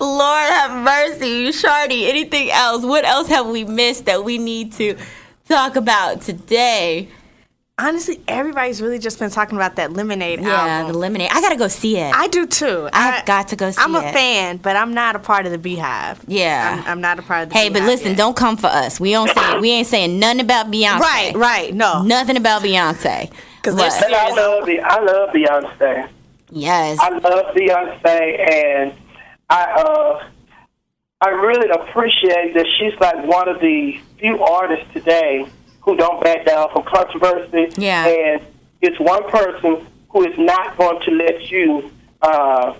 Lord 0.00 0.50
have 0.50 0.82
mercy, 0.84 1.48
Shardy. 1.48 2.08
Anything 2.08 2.50
else? 2.50 2.84
What 2.84 3.04
else 3.04 3.28
have 3.28 3.46
we 3.46 3.64
missed 3.64 4.04
that 4.06 4.24
we 4.24 4.38
need 4.38 4.72
to 4.74 4.96
talk 5.48 5.76
about 5.76 6.20
today? 6.22 7.08
Honestly, 7.78 8.22
everybody's 8.26 8.80
really 8.80 8.98
just 8.98 9.18
been 9.18 9.28
talking 9.28 9.56
about 9.58 9.76
that 9.76 9.92
Lemonade 9.92 10.40
Yeah, 10.40 10.48
album. 10.78 10.92
the 10.92 10.98
lemonade. 10.98 11.28
I 11.30 11.42
gotta 11.42 11.56
go 11.56 11.68
see 11.68 11.98
it. 11.98 12.10
I 12.14 12.26
do 12.28 12.46
too. 12.46 12.88
I 12.90 13.10
have 13.10 13.26
got 13.26 13.48
to 13.48 13.56
go 13.56 13.70
see 13.70 13.78
it. 13.78 13.84
I'm 13.84 13.94
a 13.94 14.00
fan, 14.12 14.56
but 14.56 14.76
I'm 14.76 14.94
not 14.94 15.14
a 15.14 15.18
part 15.18 15.44
of 15.44 15.52
the 15.52 15.58
Beehive. 15.58 16.24
Yeah. 16.26 16.82
I'm, 16.86 16.92
I'm 16.92 17.00
not 17.02 17.18
a 17.18 17.22
part 17.22 17.42
of 17.42 17.48
the 17.50 17.54
hey, 17.54 17.68
but 17.68 17.82
listen, 17.82 18.08
yet. 18.08 18.16
don't 18.16 18.34
come 18.34 18.56
for 18.56 18.68
us. 18.68 18.98
We 18.98 19.10
don't 19.12 19.28
say 19.30 19.58
we 19.58 19.70
ain't 19.72 19.86
saying 19.86 20.18
nothing 20.18 20.40
about 20.40 20.70
Beyonce. 20.70 21.00
Right, 21.00 21.32
right. 21.36 21.74
No. 21.74 22.02
Nothing 22.02 22.38
about 22.38 22.62
Beyonce. 22.62 23.30
Because 23.62 23.78
I 23.78 24.30
love, 24.30 24.64
Be- 24.64 24.80
I 24.80 25.00
love 25.02 25.30
Beyonce. 25.34 26.08
yes. 26.50 26.98
I 26.98 27.10
love 27.10 27.54
Beyonce, 27.54 28.50
and 28.50 28.94
I 29.48 29.64
uh, 29.64 30.30
I 31.20 31.30
really 31.30 31.68
appreciate 31.70 32.54
that 32.54 32.66
she's 32.78 32.98
like 33.00 33.24
one 33.26 33.48
of 33.48 33.60
the 33.60 33.98
few 34.18 34.42
artists 34.42 34.92
today 34.92 35.46
who 35.80 35.96
don't 35.96 36.22
back 36.22 36.44
down 36.44 36.70
from 36.72 36.84
controversy. 36.84 37.72
Yeah. 37.80 38.06
And 38.06 38.42
it's 38.82 38.98
one 39.00 39.28
person 39.30 39.86
who 40.10 40.26
is 40.26 40.36
not 40.38 40.76
going 40.76 41.00
to 41.02 41.10
let 41.12 41.50
you 41.50 41.90
uh, 42.20 42.74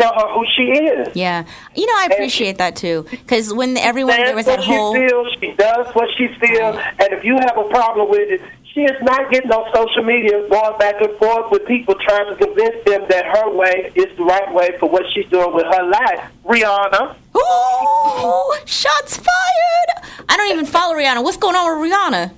tell 0.00 0.14
her 0.14 0.34
who 0.34 0.44
she 0.56 0.62
is. 0.62 1.14
Yeah. 1.14 1.44
You 1.76 1.86
know, 1.86 1.92
I 1.96 2.08
appreciate 2.12 2.58
that 2.58 2.76
too. 2.76 3.06
Because 3.10 3.52
when 3.52 3.76
everyone, 3.76 4.16
there 4.16 4.34
was 4.34 4.46
that 4.46 4.60
whole. 4.60 4.94
she 4.94 5.06
feels. 5.06 5.36
She 5.40 5.52
does 5.52 5.94
what 5.94 6.08
she 6.16 6.28
feels, 6.40 6.76
and 6.76 7.12
if 7.12 7.24
you 7.24 7.34
have 7.34 7.56
a 7.56 7.68
problem 7.68 8.08
with 8.08 8.30
it, 8.30 8.40
she 8.74 8.80
is 8.80 9.00
not 9.02 9.30
getting 9.30 9.52
on 9.52 9.72
social 9.72 10.02
media 10.02 10.46
going 10.48 10.78
back 10.78 11.00
and 11.00 11.16
forth 11.16 11.50
with 11.52 11.64
people 11.66 11.94
trying 11.94 12.26
to 12.26 12.44
convince 12.44 12.84
them 12.84 13.06
that 13.08 13.24
her 13.24 13.50
way 13.50 13.92
is 13.94 14.10
the 14.16 14.24
right 14.24 14.52
way 14.52 14.76
for 14.80 14.90
what 14.90 15.04
she's 15.14 15.26
doing 15.30 15.54
with 15.54 15.64
her 15.64 15.84
life. 15.88 16.30
Rihanna, 16.44 17.14
Ooh, 17.36 18.54
shots 18.66 19.16
fired. 19.16 20.24
I 20.28 20.36
don't 20.36 20.50
even 20.52 20.66
follow 20.66 20.94
Rihanna. 20.96 21.22
What's 21.22 21.36
going 21.36 21.54
on 21.54 21.80
with 21.80 21.90
Rihanna? 21.90 22.32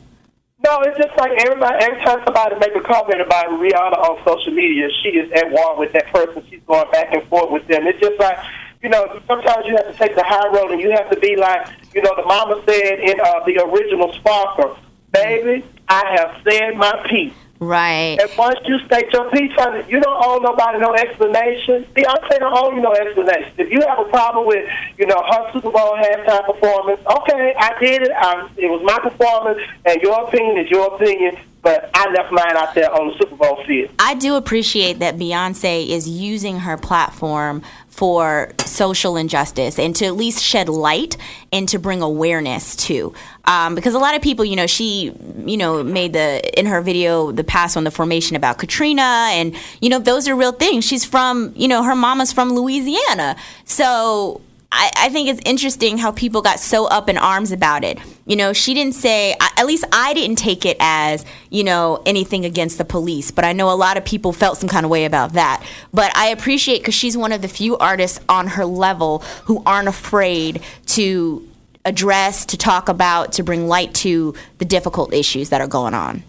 No, 0.65 0.81
it's 0.83 0.99
just 0.99 1.17
like 1.17 1.33
everybody. 1.41 1.85
Every 1.85 2.05
time 2.05 2.21
somebody 2.25 2.57
make 2.57 2.77
a 2.77 2.81
comment 2.81 3.21
about 3.21 3.47
Rihanna 3.57 3.97
on 3.97 4.19
social 4.25 4.53
media, 4.53 4.89
she 5.03 5.17
is 5.17 5.33
at 5.33 5.51
war 5.51 5.79
with 5.79 5.93
that 5.95 6.13
person. 6.13 6.45
She's 6.51 6.61
going 6.67 6.91
back 6.91 7.15
and 7.15 7.27
forth 7.29 7.51
with 7.51 7.67
them. 7.67 7.87
It's 7.87 8.01
just 8.01 8.21
like 8.21 8.39
you 8.83 8.91
know, 8.91 9.21
sometimes 9.27 9.67
you 9.67 9.75
have 9.77 9.91
to 9.91 9.99
take 9.99 10.15
the 10.15 10.23
high 10.23 10.49
road 10.49 10.71
and 10.71 10.81
you 10.81 10.91
have 10.91 11.09
to 11.11 11.19
be 11.19 11.35
like, 11.35 11.67
you 11.95 12.03
know, 12.03 12.15
the 12.15 12.23
mama 12.25 12.63
said 12.69 13.01
in 13.01 13.19
uh, 13.21 13.41
the 13.47 13.59
original 13.65 14.13
Sparkle, 14.13 14.79
baby, 15.13 15.65
I 15.89 16.17
have 16.19 16.41
said 16.45 16.77
my 16.77 17.07
piece. 17.09 17.35
Right. 17.59 18.19
And 18.21 18.31
once 18.37 18.59
you 18.67 18.79
state 18.87 19.11
your 19.13 19.31
piece, 19.31 19.53
you 19.89 20.01
don't 20.01 20.25
owe 20.25 20.39
nobody 20.43 20.79
no 20.79 20.93
explanation. 20.95 21.87
Beyonce 21.95 22.39
don't 22.39 22.57
owe 22.57 22.73
you 22.73 22.83
no 22.83 22.93
explanation. 22.93 23.53
If 23.57 23.71
you 23.71 23.81
have 23.89 23.99
a 23.99 24.05
problem 24.11 24.47
with, 24.47 24.69
you 24.99 25.07
know, 25.07 25.23
her 25.31 25.53
Super 25.53 25.71
Bowl 25.71 25.97
halftime 25.97 26.45
performance, 26.45 27.01
okay, 27.07 27.55
I 27.59 27.79
did 27.81 28.03
it. 28.03 28.11
I, 28.15 28.49
it 28.57 28.69
was 28.69 28.83
my 28.85 28.99
performance, 28.99 29.59
and 29.87 30.01
your 30.03 30.29
opinion 30.29 30.59
is 30.59 30.71
your 30.71 30.95
opinion 30.95 31.39
but 31.67 31.91
I 31.95 32.09
left 32.13 32.31
mine 32.31 32.57
out 32.57 32.77
there 32.77 32.95
on 32.95 33.09
the 33.09 33.19
Super 33.19 33.35
Bowl 33.35 33.65
field. 33.67 33.91
I 33.99 34.15
do 34.15 34.37
appreciate 34.37 35.01
that 35.01 35.17
Beyonce 35.17 35.89
is 35.89 36.09
using 36.09 36.61
her 36.61 36.77
platform 36.77 37.61
for 37.97 38.53
social 38.59 39.17
injustice 39.17 39.79
and 39.79 39.97
to 39.97 40.05
at 40.05 40.15
least 40.15 40.43
shed 40.43 40.69
light 40.69 41.17
and 41.51 41.67
to 41.71 41.79
bring 41.79 42.03
awareness 42.03 42.77
to. 42.77 43.15
Um, 43.47 43.75
because 43.75 43.95
a 43.95 43.99
lot 43.99 44.15
of 44.15 44.21
people, 44.21 44.45
you 44.45 44.55
know, 44.55 44.67
she, 44.67 45.15
you 45.47 45.57
know, 45.57 45.83
made 45.83 46.13
the 46.13 46.59
in 46.59 46.67
her 46.67 46.83
video 46.83 47.33
the 47.33 47.43
pass 47.43 47.75
on 47.75 47.85
the 47.85 47.91
formation 47.91 48.37
about 48.37 48.59
Katrina, 48.59 49.29
and 49.33 49.57
you 49.81 49.89
know, 49.89 49.99
those 49.99 50.29
are 50.29 50.37
real 50.37 50.53
things. 50.53 50.85
She's 50.85 51.05
from, 51.07 51.55
you 51.57 51.69
know, 51.69 51.83
her 51.83 51.97
mama's 51.97 52.33
from 52.33 52.55
Louisiana, 52.55 53.37
so 53.65 54.43
I, 54.73 54.91
I, 54.97 55.09
think 55.11 55.29
it's 55.29 55.41
interesting 55.45 55.97
how 55.97 56.11
people 56.11 56.43
got 56.43 56.59
so 56.59 56.87
up 56.87 57.09
in 57.09 57.17
arms 57.17 57.53
about 57.53 57.85
it. 57.85 57.99
You 58.27 58.37
know, 58.37 58.53
she 58.53 58.75
didn't 58.75 58.95
say, 58.95 59.37
at 59.41 59.65
least 59.65 59.85
I 59.93 60.13
didn't 60.13 60.37
take 60.37 60.67
it 60.67 60.77
as, 60.81 61.25
you 61.51 61.63
know, 61.63 62.03
anything 62.05 62.45
against 62.45 62.77
the 62.77 62.85
police, 62.85 63.31
but 63.31 63.45
I 63.45 63.53
know 63.53 63.71
a 63.71 63.77
lot 63.77 63.97
of 63.97 64.05
people 64.05 64.33
felt 64.33 64.59
some 64.59 64.69
kind 64.69 64.85
of 64.85 64.91
way 64.91 65.05
about 65.05 65.35
that. 65.35 65.65
But 65.95 66.15
I 66.17 66.29
appreciate 66.29 66.79
because 66.81 66.95
she's 66.95 67.17
one 67.17 67.33
of 67.33 67.43
the 67.43 67.49
few 67.49 67.77
artists 67.79 68.21
on 68.29 68.49
her 68.49 68.65
level 68.65 69.21
who 69.45 69.63
aren't 69.65 69.89
afraid 69.89 70.63
to 70.87 71.49
address, 71.85 72.45
to 72.47 72.57
talk 72.57 72.89
about, 72.89 73.33
to 73.35 73.45
bring 73.45 73.69
light 73.69 73.95
to 73.95 74.35
the 74.59 74.65
difficult 74.65 75.15
issues 75.15 75.51
that 75.51 75.61
are 75.61 75.69
going 75.69 75.95
on. 75.95 76.25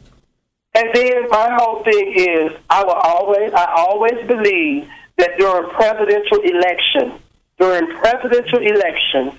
And 0.76 0.90
then 0.94 1.28
my 1.30 1.50
whole 1.60 1.84
thing 1.84 2.14
is, 2.16 2.52
I 2.70 2.84
will 2.84 2.94
always, 2.94 3.52
I 3.52 3.74
always 3.76 4.28
believe 4.28 4.88
that 5.18 5.32
during 5.40 5.70
presidential 5.72 6.38
elections, 6.44 7.20
during 7.58 7.88
presidential 7.98 8.60
elections, 8.60 9.34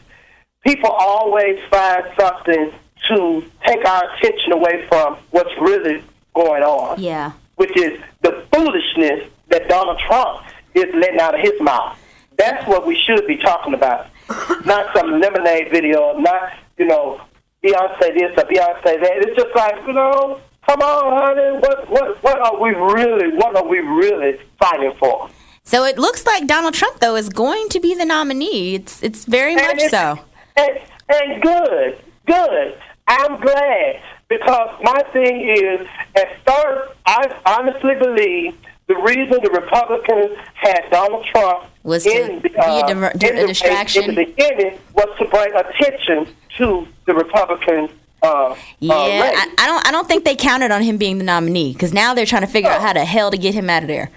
people 0.66 0.91
always 0.91 1.59
find 1.71 2.05
something 2.19 2.73
to 3.09 3.45
take 3.64 3.85
our 3.87 4.03
attention 4.14 4.53
away 4.53 4.87
from 4.89 5.16
what's 5.31 5.51
really 5.61 6.03
going 6.35 6.62
on. 6.62 7.01
Yeah. 7.01 7.33
Which 7.57 7.77
is 7.77 7.99
the 8.23 8.45
foolishness 8.53 9.31
that 9.49 9.69
Donald 9.69 9.99
Trump 10.07 10.45
is 10.75 10.87
letting 10.95 11.21
out 11.21 11.35
of 11.35 11.41
his 11.41 11.61
mouth. 11.61 11.99
That's 12.37 12.66
what 12.66 12.87
we 12.87 12.97
should 12.97 13.27
be 13.27 13.37
talking 13.37 13.75
about. 13.75 14.07
not 14.64 14.95
some 14.95 15.21
lemonade 15.21 15.71
video, 15.71 16.19
not, 16.19 16.53
you 16.77 16.87
know, 16.87 17.21
Beyonce 17.64 18.14
this 18.14 18.33
or 18.37 18.45
Beyonce 18.45 19.01
that. 19.01 19.12
It's 19.16 19.37
just 19.37 19.55
like, 19.57 19.75
you 19.87 19.93
know, 19.93 20.41
come 20.66 20.81
on, 20.81 21.19
honey, 21.19 21.59
what 21.59 21.91
what 21.91 22.23
what 22.23 22.39
are 22.39 22.61
we 22.61 22.71
really 22.71 23.37
what 23.37 23.57
are 23.57 23.66
we 23.66 23.79
really 23.79 24.39
fighting 24.61 24.93
for? 24.99 25.29
So 25.69 25.85
it 25.85 25.99
looks 25.99 26.25
like 26.25 26.47
Donald 26.47 26.73
Trump, 26.73 26.99
though, 26.99 27.14
is 27.14 27.29
going 27.29 27.69
to 27.69 27.79
be 27.79 27.95
the 27.95 28.07
nominee. 28.07 28.77
It's 28.77 29.03
it's 29.03 29.27
very 29.27 29.53
and 29.53 29.61
much 29.61 29.91
so. 29.91 30.19
And, 30.57 30.79
and 31.11 31.43
good, 31.43 31.99
good. 32.25 32.79
I'm 33.07 33.39
glad 33.39 34.01
because 34.29 34.83
my 34.83 35.03
thing 35.12 35.47
is, 35.47 35.87
at 36.16 36.43
first, 36.47 36.97
I 37.05 37.39
honestly 37.45 37.97
believe 37.97 38.55
the 38.87 38.97
reason 38.97 39.43
the 39.43 39.51
Republicans 39.51 40.39
had 40.55 40.89
Donald 40.91 41.27
Trump 41.27 41.69
was 41.83 42.07
in, 42.07 42.41
to 42.41 42.59
uh, 42.59 42.87
be 42.87 42.93
a, 42.93 43.07
uh, 43.07 43.12
di- 43.12 43.29
a 43.29 43.47
distraction 43.47 44.05
in 44.05 44.14
the 44.14 44.25
beginning 44.25 44.79
was 44.95 45.19
to 45.19 45.27
bring 45.27 45.53
attention 45.55 46.35
to 46.57 46.89
the 47.05 47.14
Republicans. 47.14 47.91
Uh, 48.23 48.27
uh 48.27 48.57
yeah, 48.79 48.95
uh, 48.95 48.97
I, 48.97 49.55
I, 49.59 49.66
don't. 49.66 49.87
I 49.87 49.91
don't 49.93 50.09
think 50.09 50.25
they 50.25 50.35
counted 50.35 50.71
on 50.71 50.81
him 50.81 50.97
being 50.97 51.19
the 51.19 51.25
nominee 51.25 51.75
because 51.75 51.93
now 51.93 52.14
they're 52.14 52.25
trying 52.25 52.47
to 52.47 52.49
figure 52.49 52.71
out 52.71 52.81
how 52.81 52.95
the 52.95 53.05
hell 53.05 53.31
to 53.31 53.37
get 53.37 53.53
him 53.53 53.69
out 53.69 53.83
of 53.83 53.89
there. 53.89 54.11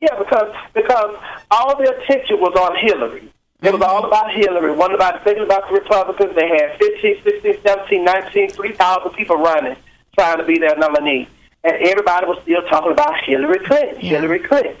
Yeah, 0.00 0.18
because 0.18 0.54
because 0.74 1.16
all 1.50 1.76
the 1.76 1.94
attention 1.94 2.40
was 2.40 2.56
on 2.56 2.76
Hillary. 2.76 3.32
It 3.62 3.72
was 3.72 3.82
all 3.82 4.06
about 4.06 4.32
Hillary. 4.32 4.72
One 4.72 4.94
about 4.94 5.22
thinking 5.22 5.44
about 5.44 5.68
the 5.68 5.74
Republicans. 5.74 6.34
They 6.34 6.48
had 6.48 6.78
15, 6.78 7.22
16, 7.22 7.62
17, 7.62 8.04
19, 8.04 8.50
3,000 8.50 9.10
people 9.12 9.36
running, 9.36 9.76
trying 10.14 10.38
to 10.38 10.44
be 10.44 10.58
their 10.58 10.76
nominee. 10.76 11.28
And 11.62 11.76
everybody 11.76 12.24
was 12.24 12.38
still 12.42 12.62
talking 12.70 12.92
about 12.92 13.22
Hillary 13.24 13.58
Clinton, 13.66 14.00
yeah. 14.00 14.10
Hillary 14.12 14.38
Clinton. 14.38 14.76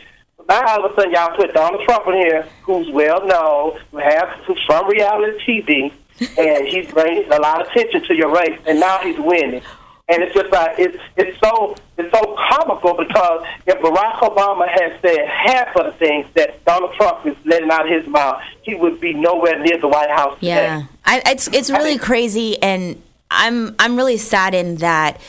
Now 0.48 0.66
all 0.66 0.86
of 0.86 0.92
a 0.92 0.94
sudden 0.94 1.12
y'all 1.12 1.36
put 1.36 1.52
Donald 1.52 1.82
Trump 1.84 2.06
in 2.08 2.14
here, 2.14 2.46
who's 2.62 2.88
well 2.88 3.24
known, 3.26 3.78
who 3.90 3.98
has 3.98 4.28
who's 4.46 4.60
from 4.64 4.88
reality 4.88 5.38
TV, 5.46 5.92
and 6.38 6.66
he's 6.66 6.90
bringing 6.90 7.30
a 7.30 7.38
lot 7.38 7.60
of 7.60 7.68
attention 7.68 8.02
to 8.04 8.14
your 8.16 8.34
race, 8.34 8.58
and 8.66 8.80
now 8.80 8.98
he's 8.98 9.18
winning. 9.18 9.62
And 10.10 10.22
it's 10.22 10.34
just 10.34 10.50
like 10.50 10.78
it's 10.78 10.98
it's 11.16 11.38
so 11.38 11.76
it's 11.96 12.10
so 12.12 12.36
comical 12.50 12.94
because 12.94 13.46
if 13.66 13.78
Barack 13.78 14.18
Obama 14.18 14.68
had 14.68 14.98
said 15.00 15.26
half 15.28 15.76
of 15.76 15.86
the 15.86 15.92
things 15.92 16.26
that 16.34 16.64
Donald 16.64 16.92
Trump 16.94 17.24
is 17.26 17.36
letting 17.44 17.70
out 17.70 17.86
of 17.86 17.92
his 17.92 18.08
mouth, 18.08 18.42
he 18.62 18.74
would 18.74 19.00
be 19.00 19.14
nowhere 19.14 19.58
near 19.58 19.78
the 19.78 19.88
White 19.88 20.10
House. 20.10 20.36
Yeah, 20.40 20.84
I, 21.04 21.22
it's 21.26 21.46
it's 21.48 21.70
really 21.70 21.90
I 21.90 21.92
mean, 21.92 21.98
crazy, 22.00 22.60
and 22.60 23.00
I'm 23.30 23.76
I'm 23.78 23.96
really 23.96 24.16
saddened 24.16 24.78
that 24.78 25.20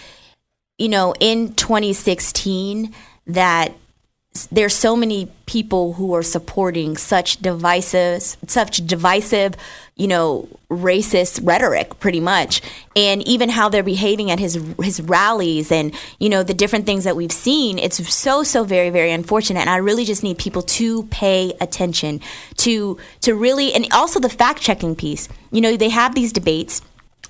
you 0.79 0.89
know 0.89 1.13
in 1.19 1.53
2016 1.53 2.93
that 3.27 3.73
there's 4.51 4.73
so 4.73 4.95
many 4.95 5.29
people 5.45 5.93
who 5.93 6.15
are 6.15 6.23
supporting 6.23 6.95
such 6.97 7.37
divisive 7.37 8.21
such 8.47 8.85
divisive 8.87 9.55
you 9.95 10.07
know 10.07 10.47
racist 10.69 11.39
rhetoric 11.43 11.99
pretty 11.99 12.19
much 12.19 12.61
and 12.95 13.25
even 13.27 13.49
how 13.49 13.67
they're 13.67 13.83
behaving 13.83 14.31
at 14.31 14.39
his 14.39 14.59
his 14.81 15.01
rallies 15.01 15.71
and 15.71 15.93
you 16.19 16.29
know 16.29 16.43
the 16.43 16.53
different 16.53 16.85
things 16.85 17.03
that 17.03 17.15
we've 17.15 17.31
seen 17.31 17.77
it's 17.77 18.13
so 18.13 18.41
so 18.41 18.63
very 18.63 18.89
very 18.89 19.11
unfortunate 19.11 19.59
and 19.59 19.69
I 19.69 19.77
really 19.77 20.05
just 20.05 20.23
need 20.23 20.37
people 20.37 20.61
to 20.61 21.03
pay 21.07 21.53
attention 21.59 22.21
to 22.57 22.97
to 23.21 23.35
really 23.35 23.73
and 23.73 23.85
also 23.91 24.19
the 24.19 24.29
fact 24.29 24.61
checking 24.61 24.95
piece 24.95 25.27
you 25.51 25.61
know 25.61 25.75
they 25.75 25.89
have 25.89 26.15
these 26.15 26.31
debates 26.31 26.81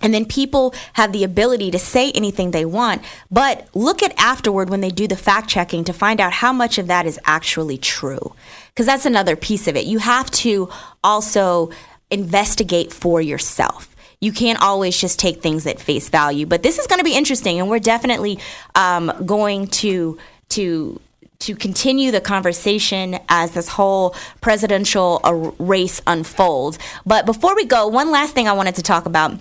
and 0.02 0.14
then 0.14 0.26
people 0.26 0.74
have 0.94 1.12
the 1.12 1.24
ability 1.24 1.72
to 1.72 1.80
say 1.80 2.12
anything 2.12 2.52
they 2.52 2.66
want, 2.66 3.04
but 3.30 3.68
look 3.76 4.02
at 4.02 4.14
afterward 4.18 4.70
when 4.70 4.82
they 4.82 4.90
do 4.90 5.08
the 5.08 5.16
fact 5.16 5.50
checking 5.50 5.84
to 5.84 5.94
find 5.94 6.20
out 6.20 6.34
how 6.34 6.52
much 6.52 6.78
of 6.78 6.88
that 6.88 7.06
is 7.06 7.20
actually 7.26 7.78
true. 7.78 8.34
Because 8.70 8.86
that's 8.86 9.06
another 9.06 9.36
piece 9.36 9.68
of 9.68 9.76
it. 9.76 9.86
You 9.86 10.00
have 10.00 10.32
to 10.32 10.70
also 11.04 11.70
investigate 12.12 12.94
for 12.94 13.22
yourself. 13.22 13.88
You 14.20 14.32
can't 14.32 14.62
always 14.62 15.00
just 15.00 15.18
take 15.18 15.42
things 15.42 15.66
at 15.66 15.80
face 15.80 16.10
value. 16.10 16.46
But 16.46 16.62
this 16.62 16.78
is 16.78 16.86
going 16.86 17.00
to 17.00 17.04
be 17.04 17.16
interesting, 17.16 17.60
and 17.60 17.70
we're 17.70 17.80
definitely 17.80 18.40
um, 18.76 19.12
going 19.26 19.68
to 19.68 20.20
to 20.50 21.00
to 21.40 21.56
continue 21.56 22.12
the 22.12 22.22
conversation 22.22 23.18
as 23.28 23.52
this 23.52 23.68
whole 23.68 24.16
presidential 24.42 25.20
race 25.58 26.00
unfolds. 26.06 26.78
But 27.04 27.26
before 27.26 27.56
we 27.56 27.66
go, 27.66 27.88
one 27.88 28.12
last 28.12 28.36
thing 28.36 28.48
I 28.48 28.54
wanted 28.54 28.76
to 28.76 28.84
talk 28.84 29.08
about 29.08 29.40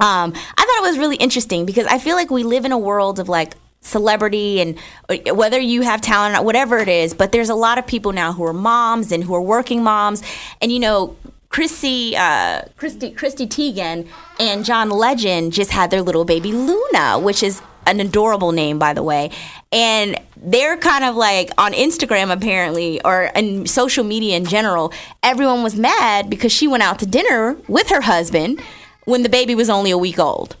um, 0.00 0.32
I 0.34 0.64
thought 0.64 0.86
it 0.86 0.88
was 0.88 0.98
really 0.98 1.16
interesting 1.16 1.66
because 1.66 1.86
I 1.86 1.98
feel 1.98 2.16
like 2.16 2.30
we 2.30 2.42
live 2.42 2.64
in 2.64 2.72
a 2.72 2.78
world 2.78 3.18
of 3.18 3.28
like 3.28 3.54
celebrity 3.82 4.60
and 4.60 4.78
uh, 5.08 5.34
whether 5.34 5.58
you 5.58 5.82
have 5.82 6.00
talent 6.00 6.38
or 6.38 6.44
whatever 6.44 6.78
it 6.78 6.88
is, 6.88 7.12
but 7.12 7.32
there's 7.32 7.50
a 7.50 7.54
lot 7.54 7.78
of 7.78 7.86
people 7.86 8.12
now 8.12 8.32
who 8.32 8.44
are 8.44 8.52
moms 8.54 9.12
and 9.12 9.22
who 9.22 9.34
are 9.34 9.42
working 9.42 9.82
moms. 9.82 10.22
And 10.62 10.72
you 10.72 10.78
know, 10.78 11.16
Chrissy, 11.50 12.16
uh, 12.16 12.62
Christy, 12.76 13.10
Christy 13.10 13.46
Teigen 13.46 14.08
and 14.38 14.64
John 14.64 14.88
Legend 14.88 15.52
just 15.52 15.72
had 15.72 15.90
their 15.90 16.00
little 16.00 16.24
baby 16.24 16.52
Luna, 16.52 17.18
which 17.18 17.42
is 17.42 17.60
an 17.86 17.98
adorable 18.00 18.52
name, 18.52 18.78
by 18.78 18.92
the 18.94 19.02
way. 19.02 19.30
And 19.72 20.16
they're 20.36 20.76
kind 20.76 21.04
of 21.04 21.16
like 21.16 21.50
on 21.58 21.72
Instagram, 21.72 22.32
apparently, 22.32 23.02
or 23.04 23.24
in 23.34 23.66
social 23.66 24.04
media 24.04 24.36
in 24.36 24.44
general, 24.44 24.92
everyone 25.22 25.62
was 25.62 25.74
mad 25.74 26.30
because 26.30 26.52
she 26.52 26.68
went 26.68 26.84
out 26.84 26.98
to 27.00 27.06
dinner 27.06 27.56
with 27.66 27.88
her 27.88 28.02
husband 28.02 28.62
when 29.04 29.22
the 29.24 29.28
baby 29.28 29.54
was 29.54 29.68
only 29.68 29.90
a 29.90 29.98
week 29.98 30.18
old. 30.18 30.56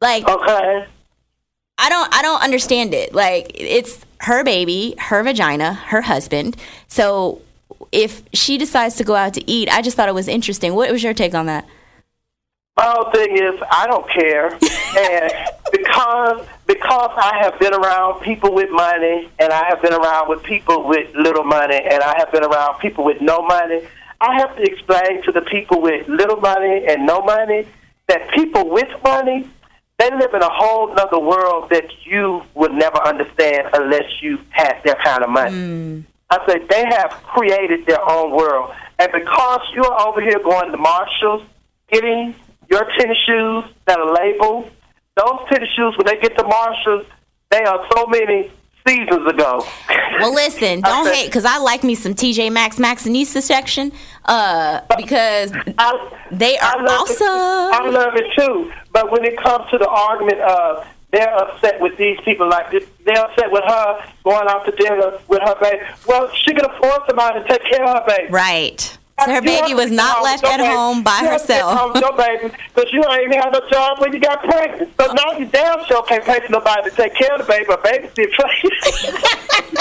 Like 0.00 0.28
Okay. 0.28 0.86
I 1.80 1.88
don't 1.88 2.12
I 2.12 2.22
don't 2.22 2.42
understand 2.42 2.94
it. 2.94 3.14
Like 3.14 3.52
it's 3.54 4.04
her 4.22 4.42
baby, 4.42 4.96
her 4.98 5.22
vagina, 5.22 5.74
her 5.74 6.02
husband. 6.02 6.56
So 6.88 7.40
if 7.92 8.22
she 8.32 8.58
decides 8.58 8.96
to 8.96 9.04
go 9.04 9.14
out 9.14 9.34
to 9.34 9.50
eat, 9.50 9.68
I 9.68 9.82
just 9.82 9.96
thought 9.96 10.08
it 10.08 10.14
was 10.14 10.28
interesting. 10.28 10.74
What 10.74 10.90
was 10.90 11.02
your 11.02 11.14
take 11.14 11.34
on 11.34 11.46
that? 11.46 11.66
My 12.76 12.84
whole 12.84 13.10
thing 13.10 13.36
is 13.36 13.60
I 13.70 13.86
don't 13.88 14.08
care, 14.08 14.46
and 14.96 15.32
because 15.72 16.46
because 16.66 17.10
I 17.16 17.38
have 17.42 17.58
been 17.58 17.74
around 17.74 18.20
people 18.20 18.54
with 18.54 18.70
money, 18.70 19.28
and 19.38 19.52
I 19.52 19.66
have 19.68 19.82
been 19.82 19.94
around 19.94 20.28
with 20.28 20.42
people 20.44 20.86
with 20.86 21.12
little 21.14 21.44
money, 21.44 21.76
and 21.76 22.02
I 22.02 22.14
have 22.18 22.30
been 22.30 22.44
around 22.44 22.78
people 22.78 23.04
with 23.04 23.20
no 23.20 23.42
money. 23.42 23.82
I 24.20 24.34
have 24.40 24.56
to 24.56 24.62
explain 24.62 25.22
to 25.24 25.32
the 25.32 25.42
people 25.42 25.80
with 25.80 26.06
little 26.08 26.36
money 26.36 26.86
and 26.88 27.06
no 27.06 27.20
money 27.22 27.66
that 28.08 28.30
people 28.30 28.68
with 28.68 28.88
money, 29.04 29.48
they 29.98 30.10
live 30.10 30.34
in 30.34 30.42
a 30.42 30.48
whole 30.48 30.90
other 30.98 31.18
world 31.18 31.70
that 31.70 31.86
you 32.04 32.42
would 32.54 32.72
never 32.72 32.98
understand 32.98 33.68
unless 33.72 34.22
you 34.22 34.38
had 34.50 34.80
their 34.84 34.96
kind 35.04 35.22
of 35.22 35.30
money. 35.30 35.56
Mm. 35.56 36.04
I 36.30 36.38
said 36.46 36.68
they 36.68 36.84
have 36.84 37.10
created 37.24 37.86
their 37.86 38.06
own 38.08 38.32
world. 38.32 38.74
And 38.98 39.10
because 39.12 39.60
you're 39.74 40.00
over 40.00 40.20
here 40.20 40.38
going 40.42 40.70
to 40.70 40.76
Marshalls, 40.76 41.42
getting 41.90 42.34
your 42.70 42.86
tennis 42.98 43.16
shoes 43.26 43.64
that 43.86 43.98
are 43.98 44.12
labeled, 44.12 44.70
those 45.16 45.40
tennis 45.50 45.68
shoes, 45.74 45.94
when 45.96 46.06
they 46.06 46.20
get 46.20 46.36
to 46.36 46.44
Marshalls, 46.44 47.06
they 47.50 47.62
are 47.62 47.86
so 47.96 48.06
many 48.06 48.50
seasons 48.86 49.26
ago. 49.28 49.64
Well, 50.18 50.34
listen, 50.34 50.80
don't 50.84 51.06
said- 51.06 51.14
hate 51.14 51.26
because 51.26 51.44
I 51.44 51.58
like 51.58 51.82
me 51.82 51.94
some 51.94 52.14
TJ 52.14 52.52
Maxx 52.52 52.76
Maxinista 52.76 53.40
section 53.40 53.92
uh, 54.24 54.80
because 54.96 55.52
I, 55.78 56.26
they 56.30 56.58
are 56.58 56.78
I 56.78 56.84
awesome. 56.84 57.26
It, 57.26 57.26
I 57.26 57.88
love 57.88 58.14
it 58.16 58.26
too. 58.36 58.72
But 58.92 59.10
when 59.10 59.24
it 59.24 59.36
comes 59.38 59.70
to 59.70 59.78
the 59.78 59.88
argument 59.88 60.40
of 60.40 60.86
they're 61.10 61.34
upset 61.34 61.80
with 61.80 61.96
these 61.96 62.18
people 62.24 62.48
like 62.48 62.70
this, 62.70 62.84
they're 63.04 63.18
upset 63.24 63.50
with 63.50 63.64
her 63.64 64.04
going 64.24 64.46
out 64.48 64.64
to 64.66 64.72
dinner 64.72 65.18
with 65.28 65.40
her 65.42 65.56
baby. 65.60 65.82
Well, 66.06 66.30
she 66.34 66.52
could 66.54 66.66
afford 66.66 67.02
somebody 67.08 67.40
to 67.42 67.48
take 67.48 67.64
care 67.64 67.84
of 67.84 68.02
her 68.02 68.04
baby. 68.06 68.32
right. 68.32 68.94
So 69.24 69.32
her 69.32 69.42
baby 69.42 69.74
was 69.74 69.90
not 69.90 70.22
left 70.22 70.44
at 70.44 70.60
home 70.60 71.02
by 71.02 71.18
You 71.22 71.26
have 71.30 71.42
to 71.42 71.48
get 71.48 71.62
home 71.62 71.90
herself. 71.92 72.00
your 72.00 72.16
baby 72.16 72.54
because 72.72 72.92
you 72.92 73.02
ain't 73.10 73.22
even 73.24 73.40
had 73.40 73.52
no 73.52 73.68
job 73.68 73.98
when 73.98 74.12
you 74.12 74.20
got 74.20 74.44
pregnant. 74.44 74.92
So 74.96 75.12
now 75.12 75.32
you 75.36 75.44
damn 75.46 75.84
sure 75.86 76.04
can't 76.04 76.22
pay 76.24 76.38
for 76.38 76.52
nobody 76.52 76.88
to 76.88 76.94
take 76.94 77.16
care 77.16 77.34
of 77.34 77.44
the 77.44 77.50
baby 77.52 77.66
or 77.66 77.78
babysit 77.78 78.30
for 78.36 78.46
you. 78.62 78.70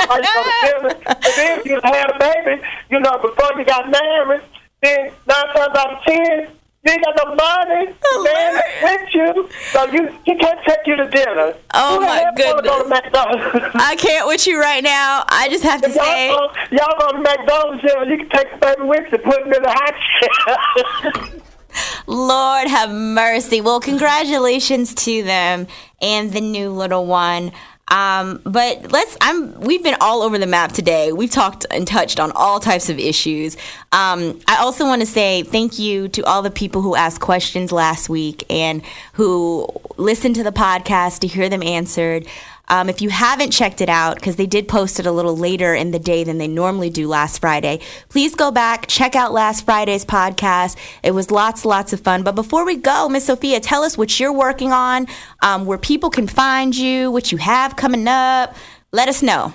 Are 0.09 0.19
you 0.19 0.27
gonna 0.33 0.89
do? 0.89 0.89
And 1.05 1.33
then 1.37 1.59
if 1.59 1.65
you 1.67 1.79
had 1.83 2.09
a 2.09 2.17
baby, 2.17 2.63
you 2.89 2.99
know, 2.99 3.19
before 3.19 3.51
you 3.59 3.63
got 3.65 3.91
married, 3.91 4.41
then 4.81 5.11
nine 5.27 5.45
times 5.55 5.77
out 5.77 5.93
of 5.93 6.03
ten, 6.03 6.47
ain't 6.89 7.03
got 7.03 7.15
no 7.17 7.35
money. 7.35 7.93
Man 8.23 8.61
with 8.81 9.13
you, 9.13 9.49
so 9.71 9.85
you 9.91 10.09
he 10.25 10.35
can't 10.35 10.59
take 10.65 10.79
you 10.85 10.95
to 10.95 11.07
dinner. 11.09 11.53
Oh, 11.73 11.95
Who 11.95 12.05
my 12.05 12.23
wanna 12.23 12.61
Go 12.61 12.83
goodness. 12.83 13.71
I 13.75 13.95
can't 13.97 14.27
with 14.27 14.47
you 14.47 14.59
right 14.59 14.83
now. 14.83 15.23
I 15.27 15.49
just 15.49 15.63
have 15.63 15.81
to 15.81 15.89
y'all 15.89 16.03
say, 16.03 16.29
go, 16.29 16.49
y'all 16.71 16.99
go 16.99 17.11
to 17.11 17.19
McDonald's, 17.19 17.83
yeah, 17.83 18.03
you 18.03 18.17
can 18.17 18.29
take 18.29 18.51
the 18.51 18.57
baby 18.57 18.83
with 18.83 19.11
you, 19.11 19.17
put 19.19 19.41
him 19.41 19.53
in 19.53 19.63
the 19.63 19.71
hot 19.71 21.23
chair. 21.23 21.41
Lord 22.07 22.67
have 22.67 22.91
mercy. 22.91 23.61
Well, 23.61 23.79
congratulations 23.79 24.95
to 24.95 25.23
them 25.23 25.67
and 26.01 26.31
the 26.31 26.41
new 26.41 26.69
little 26.71 27.05
one. 27.05 27.51
Um, 27.89 28.41
but 28.43 28.91
let's. 28.91 29.17
I'm. 29.21 29.59
We've 29.61 29.83
been 29.83 29.95
all 30.01 30.21
over 30.21 30.37
the 30.37 30.47
map 30.47 30.73
today. 30.73 31.11
We've 31.13 31.31
talked 31.31 31.65
and 31.71 31.87
touched 31.87 32.19
on 32.19 32.31
all 32.33 32.59
types 32.59 32.89
of 32.89 32.99
issues. 32.99 33.55
Um, 33.91 34.41
I 34.47 34.57
also 34.59 34.85
want 34.85 35.01
to 35.01 35.05
say 35.05 35.43
thank 35.43 35.79
you 35.79 36.09
to 36.09 36.23
all 36.25 36.41
the 36.41 36.51
people 36.51 36.81
who 36.81 36.95
asked 36.95 37.21
questions 37.21 37.71
last 37.71 38.09
week 38.09 38.43
and 38.49 38.81
who 39.13 39.67
listened 39.97 40.35
to 40.35 40.43
the 40.43 40.51
podcast 40.51 41.19
to 41.19 41.27
hear 41.27 41.47
them 41.47 41.63
answered. 41.63 42.27
Um, 42.69 42.89
if 42.89 43.01
you 43.01 43.09
haven't 43.09 43.51
checked 43.51 43.79
it 43.79 43.87
out, 43.87 44.15
because 44.15 44.35
they 44.35 44.45
did 44.45 44.67
post 44.67 44.99
it 44.99 45.05
a 45.05 45.11
little 45.11 45.37
later 45.37 45.73
in 45.73 45.91
the 45.91 45.99
day 45.99 46.23
than 46.23 46.37
they 46.37 46.47
normally 46.47 46.89
do 46.89 47.07
last 47.07 47.39
Friday, 47.39 47.79
please 48.09 48.35
go 48.35 48.51
back, 48.51 48.87
check 48.87 49.15
out 49.15 49.31
last 49.31 49.63
Friday's 49.63 50.03
podcast. 50.03 50.75
It 51.01 51.11
was 51.11 51.31
lots, 51.31 51.63
lots 51.63 51.93
of 51.93 52.01
fun. 52.01 52.23
But 52.23 52.35
before 52.35 52.65
we 52.65 52.75
go, 52.75 53.07
Miss 53.07 53.25
Sofia, 53.25 53.61
tell 53.61 53.83
us 53.83 53.97
what 53.97 54.19
you're 54.19 54.33
working 54.33 54.73
on, 54.73 55.07
um, 55.41 55.65
where 55.65 55.77
people 55.77 56.09
can 56.09 56.27
find 56.27 56.75
you, 56.75 57.09
what 57.09 57.31
you 57.31 57.37
have 57.37 57.77
coming 57.77 58.07
up. 58.07 58.55
Let 58.91 59.07
us 59.07 59.23
know. 59.23 59.53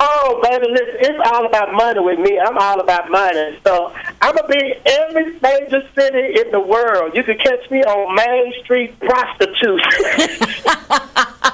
Oh, 0.00 0.40
baby, 0.42 0.66
listen, 0.70 0.96
it's 0.98 1.30
all 1.32 1.46
about 1.46 1.72
money 1.72 2.00
with 2.00 2.18
me. 2.18 2.40
I'm 2.40 2.58
all 2.58 2.80
about 2.80 3.08
money. 3.10 3.60
So 3.64 3.92
I'm 4.20 4.34
going 4.34 4.50
to 4.50 4.58
be 4.58 4.72
in 4.72 4.82
every 4.86 5.38
major 5.38 5.88
city 5.94 6.40
in 6.40 6.50
the 6.50 6.58
world. 6.58 7.14
You 7.14 7.22
can 7.22 7.38
catch 7.38 7.70
me 7.70 7.84
on 7.84 8.16
Main 8.16 8.52
Street 8.64 8.98
prostitute. 8.98 9.80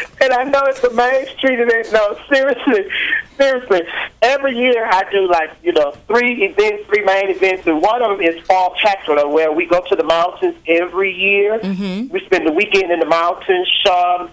and 0.20 0.32
I 0.32 0.44
know 0.44 0.62
it's 0.64 0.82
a 0.84 0.92
main 0.92 1.26
street 1.36 1.60
and 1.60 1.70
it, 1.70 1.92
no, 1.92 2.18
seriously, 2.28 2.88
seriously. 3.36 3.82
Every 4.20 4.56
year 4.56 4.86
I 4.86 5.04
do 5.10 5.28
like, 5.28 5.50
you 5.62 5.72
know, 5.72 5.92
three 6.06 6.44
events, 6.44 6.86
three 6.86 7.04
main 7.04 7.30
events, 7.30 7.66
and 7.66 7.80
one 7.80 8.02
of 8.02 8.18
them 8.18 8.26
is 8.26 8.40
Fall 8.46 8.74
Spectacular, 8.78 9.28
where 9.28 9.52
we 9.52 9.66
go 9.66 9.82
to 9.88 9.96
the 9.96 10.04
mountains 10.04 10.56
every 10.66 11.12
year. 11.12 11.58
Mm-hmm. 11.58 12.12
We 12.12 12.20
spend 12.26 12.46
the 12.46 12.52
weekend 12.52 12.90
in 12.90 13.00
the 13.00 13.06
mountains. 13.06 13.68
Sean 13.84 14.30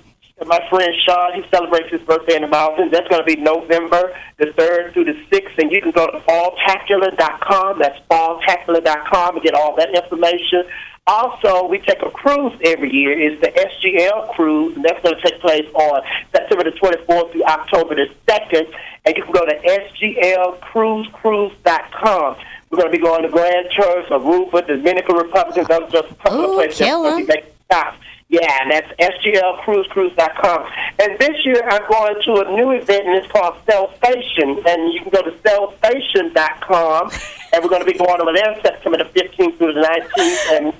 my 0.47 0.59
friend 0.69 0.93
Sean, 1.05 1.33
he 1.33 1.43
celebrates 1.49 1.89
his 1.89 2.01
birthday 2.01 2.35
in 2.35 2.41
the 2.43 2.47
mountains. 2.47 2.91
That's 2.91 3.07
going 3.07 3.21
to 3.21 3.25
be 3.25 3.35
November 3.35 4.15
the 4.37 4.45
3rd 4.47 4.93
through 4.93 5.05
the 5.05 5.13
6th. 5.31 5.57
And 5.57 5.71
you 5.71 5.81
can 5.81 5.91
go 5.91 6.07
to 6.07 6.19
falltacular.com. 6.19 7.79
That's 7.79 7.99
falltacular.com 8.09 9.35
and 9.35 9.43
get 9.43 9.53
all 9.53 9.75
that 9.75 9.93
information. 9.95 10.63
Also, 11.07 11.65
we 11.65 11.79
take 11.79 12.01
a 12.03 12.11
cruise 12.11 12.53
every 12.63 12.93
year. 12.93 13.11
It's 13.19 13.41
the 13.41 13.47
SGL 13.49 14.29
cruise, 14.35 14.75
and 14.75 14.85
that's 14.85 15.01
going 15.01 15.15
to 15.15 15.21
take 15.21 15.39
place 15.41 15.65
on 15.73 16.01
September 16.31 16.63
the 16.65 16.71
24th 16.71 17.31
through 17.31 17.43
October 17.45 17.95
the 17.95 18.07
2nd. 18.27 18.71
And 19.05 19.17
you 19.17 19.23
can 19.23 19.31
go 19.31 19.43
to 19.45 19.55
sglcruisecruise.com. 19.55 22.35
We're 22.69 22.77
going 22.77 22.91
to 22.91 22.97
be 22.97 23.03
going 23.03 23.23
to 23.23 23.29
Grand 23.29 23.69
Turk, 23.75 24.05
Aruba, 24.07 24.67
Dominican 24.67 25.15
Republic. 25.15 25.67
Those 25.67 25.81
are 25.81 25.89
just 25.89 26.11
a 26.11 26.15
couple 26.15 26.39
Ooh, 26.41 26.51
of 26.51 26.55
places 26.57 26.77
that's 26.79 26.91
going 26.91 27.11
to 27.11 27.17
be 27.17 27.25
killer. 27.25 27.41
making 27.41 27.53
stops. 27.65 27.97
Yeah, 28.29 28.61
and 28.61 28.71
that's 28.71 28.87
sglcruisecruise.com. 29.01 30.71
And 30.99 31.17
this 31.17 31.43
year 31.43 31.63
I'm 31.67 31.89
going 31.89 32.21
to 32.25 32.47
a 32.47 32.55
new 32.55 32.71
event, 32.71 33.07
and 33.07 33.15
it's 33.15 33.31
called 33.31 33.55
Cell 33.67 33.91
Station. 33.97 34.61
And 34.67 34.93
you 34.93 35.01
can 35.01 35.09
go 35.09 35.23
to 35.23 35.31
cellstation.com. 35.31 37.11
And 37.51 37.63
we're 37.63 37.69
going 37.69 37.83
to 37.83 37.91
be 37.91 37.97
going 37.97 38.21
over 38.21 38.31
there 38.31 38.55
September 38.61 38.99
the 38.99 39.05
15th 39.05 39.57
through 39.57 39.73
the 39.73 39.81
19th. 39.81 40.57
And 40.57 40.73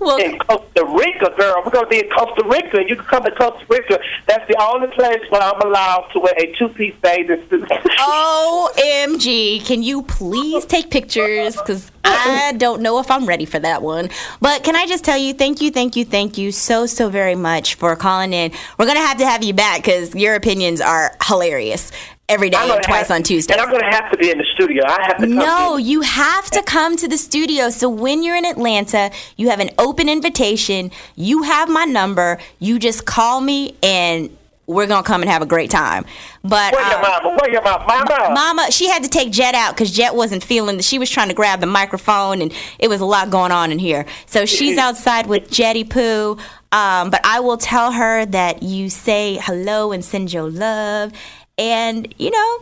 Well, 0.00 0.18
in 0.18 0.38
Costa 0.38 0.84
Rica, 0.84 1.32
girl. 1.38 1.62
We're 1.64 1.70
going 1.70 1.84
to 1.84 1.90
be 1.90 1.98
in 2.00 2.10
Costa 2.10 2.44
Rica. 2.46 2.84
You 2.86 2.96
can 2.96 3.04
come 3.04 3.24
to 3.24 3.30
Costa 3.32 3.64
Rica. 3.68 3.98
That's 4.26 4.46
the 4.48 4.56
only 4.60 4.88
place 4.88 5.22
where 5.30 5.42
I'm 5.42 5.60
allowed 5.60 6.08
to 6.12 6.20
wear 6.20 6.32
a 6.38 6.54
two-piece 6.56 6.94
bathing 7.02 7.42
suit. 7.48 7.68
OMG, 7.98 9.64
can 9.64 9.82
you 9.82 10.02
please 10.02 10.64
take 10.66 10.90
pictures? 10.90 11.56
Because 11.56 11.90
I 12.04 12.54
don't 12.56 12.82
know 12.82 12.98
if 12.98 13.10
I'm 13.10 13.26
ready 13.26 13.44
for 13.44 13.58
that 13.58 13.82
one. 13.82 14.10
But 14.40 14.64
can 14.64 14.76
I 14.76 14.86
just 14.86 15.04
tell 15.04 15.18
you, 15.18 15.34
thank 15.34 15.60
you, 15.60 15.70
thank 15.70 15.96
you, 15.96 16.04
thank 16.04 16.38
you 16.38 16.52
so, 16.52 16.86
so 16.86 17.08
very 17.08 17.34
much 17.34 17.74
for 17.74 17.94
calling 17.96 18.32
in. 18.32 18.52
We're 18.78 18.86
going 18.86 18.98
to 18.98 19.06
have 19.06 19.18
to 19.18 19.26
have 19.26 19.42
you 19.42 19.54
back 19.54 19.82
because 19.82 20.14
your 20.14 20.34
opinions 20.34 20.80
are 20.80 21.16
hilarious 21.24 21.92
every 22.28 22.50
day 22.50 22.58
and 22.58 22.82
twice 22.82 23.08
have- 23.08 23.10
on 23.16 23.22
Tuesday. 23.22 23.54
And 23.54 23.60
I'm 23.62 23.70
going 23.70 23.82
to 23.82 23.90
have 23.96 24.10
to 24.10 24.18
be 24.18 24.30
in 24.30 24.38
the 24.38 24.46
studio. 24.54 24.84
I 24.86 25.02
have 25.02 25.16
to 25.18 25.26
come 25.26 25.34
No, 25.36 25.76
in. 25.76 25.86
you 25.86 26.02
have 26.02 26.50
to 26.50 26.62
come 26.62 26.96
to 26.96 27.08
the 27.08 27.16
studio. 27.18 27.70
So 27.70 27.88
when 27.88 28.22
you're 28.22 28.36
in 28.36 28.44
Atlanta, 28.44 29.10
you 29.36 29.48
have 29.50 29.60
an 29.60 29.70
open 29.78 30.08
invitation. 30.08 30.90
You 31.16 31.42
have 31.44 31.68
my 31.68 31.84
number. 31.84 32.38
You 32.58 32.78
just 32.78 33.06
call 33.06 33.40
me 33.40 33.76
and 33.82 34.36
we're 34.66 34.86
going 34.86 35.02
to 35.02 35.06
come 35.06 35.22
and 35.22 35.30
have 35.30 35.40
a 35.40 35.46
great 35.46 35.70
time. 35.70 36.04
But 36.44 36.74
Where 36.74 36.86
your 36.86 36.96
um, 36.96 37.02
mama? 37.22 37.36
Where 37.40 37.50
your 37.50 37.62
mama? 37.62 37.84
Mama. 37.88 38.34
Mama, 38.34 38.70
she 38.70 38.86
had 38.90 39.02
to 39.02 39.08
take 39.08 39.32
Jet 39.32 39.54
out 39.54 39.74
because 39.74 39.90
Jet 39.90 40.14
wasn't 40.14 40.44
feeling 40.44 40.76
that. 40.76 40.82
She 40.82 40.98
was 40.98 41.08
trying 41.08 41.28
to 41.28 41.34
grab 41.34 41.60
the 41.60 41.66
microphone, 41.66 42.42
and 42.42 42.52
it 42.78 42.88
was 42.88 43.00
a 43.00 43.06
lot 43.06 43.30
going 43.30 43.50
on 43.50 43.72
in 43.72 43.78
here. 43.78 44.04
So 44.26 44.44
she's 44.44 44.76
outside 44.76 45.26
with 45.26 45.50
Jetty 45.50 45.84
Poo. 45.84 46.36
Um, 46.70 47.08
but 47.08 47.22
I 47.24 47.40
will 47.40 47.56
tell 47.56 47.92
her 47.92 48.26
that 48.26 48.62
you 48.62 48.90
say 48.90 49.38
hello 49.42 49.90
and 49.90 50.04
send 50.04 50.34
your 50.34 50.50
love. 50.50 51.12
And, 51.58 52.14
you 52.18 52.30
know, 52.30 52.60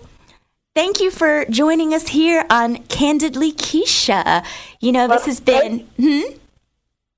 thank 0.74 1.00
you 1.00 1.10
for 1.10 1.44
joining 1.46 1.92
us 1.92 2.08
here 2.08 2.46
on 2.50 2.78
Kandidly 2.84 3.52
Keshia. 3.52 4.44
You 4.80 4.92
know, 4.92 5.06
this 5.06 5.26
has 5.26 5.40
been. 5.40 5.80
Hmm? 6.00 6.36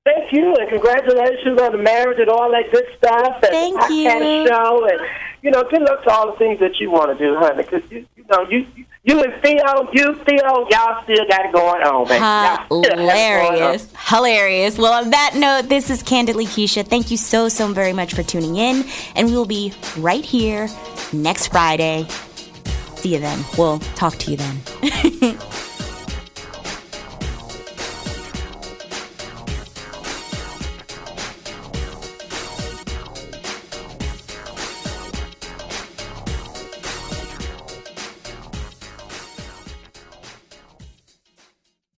Thank 0.05 0.31
you, 0.33 0.55
and 0.55 0.69
congratulations 0.69 1.59
on 1.59 1.71
the 1.73 1.77
marriage 1.77 2.19
and 2.19 2.29
all 2.29 2.49
that 2.51 2.71
good 2.71 2.85
stuff. 2.97 3.43
And 3.43 3.51
Thank 3.51 3.79
podcast 3.79 4.43
you. 4.43 4.47
Show, 4.47 4.87
and 4.87 5.01
you 5.41 5.51
know, 5.51 5.63
good 5.63 5.81
luck 5.81 6.03
to 6.03 6.09
all 6.11 6.31
the 6.31 6.37
things 6.37 6.59
that 6.59 6.79
you 6.79 6.89
want 6.89 7.17
to 7.17 7.23
do, 7.23 7.35
honey. 7.37 7.63
Because 7.63 7.83
you, 7.91 8.05
you 8.15 8.23
know, 8.29 8.47
you, 8.49 8.65
you 9.03 9.21
and 9.21 9.33
Theo, 9.41 9.89
you 9.93 10.15
Theo, 10.25 10.67
y'all 10.69 11.03
still 11.03 11.27
got 11.27 11.45
it 11.45 11.53
going 11.53 11.81
on, 11.83 12.07
man. 12.07 12.21
Y'all 12.21 12.65
still 12.65 12.81
got 12.81 12.91
it 12.91 12.95
going 12.95 13.09
on. 13.09 13.49
Hilarious. 13.49 13.93
Hilarious. 14.07 14.77
Well, 14.77 14.93
on 14.93 15.09
that 15.11 15.33
note, 15.35 15.69
this 15.69 15.89
is 15.89 16.01
Kandidly 16.01 16.45
Keshia. 16.45 16.85
Thank 16.85 17.11
you 17.11 17.17
so, 17.17 17.49
so 17.49 17.71
very 17.73 17.93
much 17.93 18.13
for 18.13 18.23
tuning 18.23 18.55
in. 18.55 18.85
And 19.15 19.27
we 19.27 19.35
will 19.35 19.45
be 19.45 19.73
right 19.97 20.23
here 20.23 20.69
next 21.13 21.47
Friday. 21.47 22.07
See 22.95 23.13
you 23.13 23.19
then. 23.19 23.43
We'll 23.57 23.79
talk 23.79 24.15
to 24.15 24.31
you 24.31 24.37
then. 24.37 25.39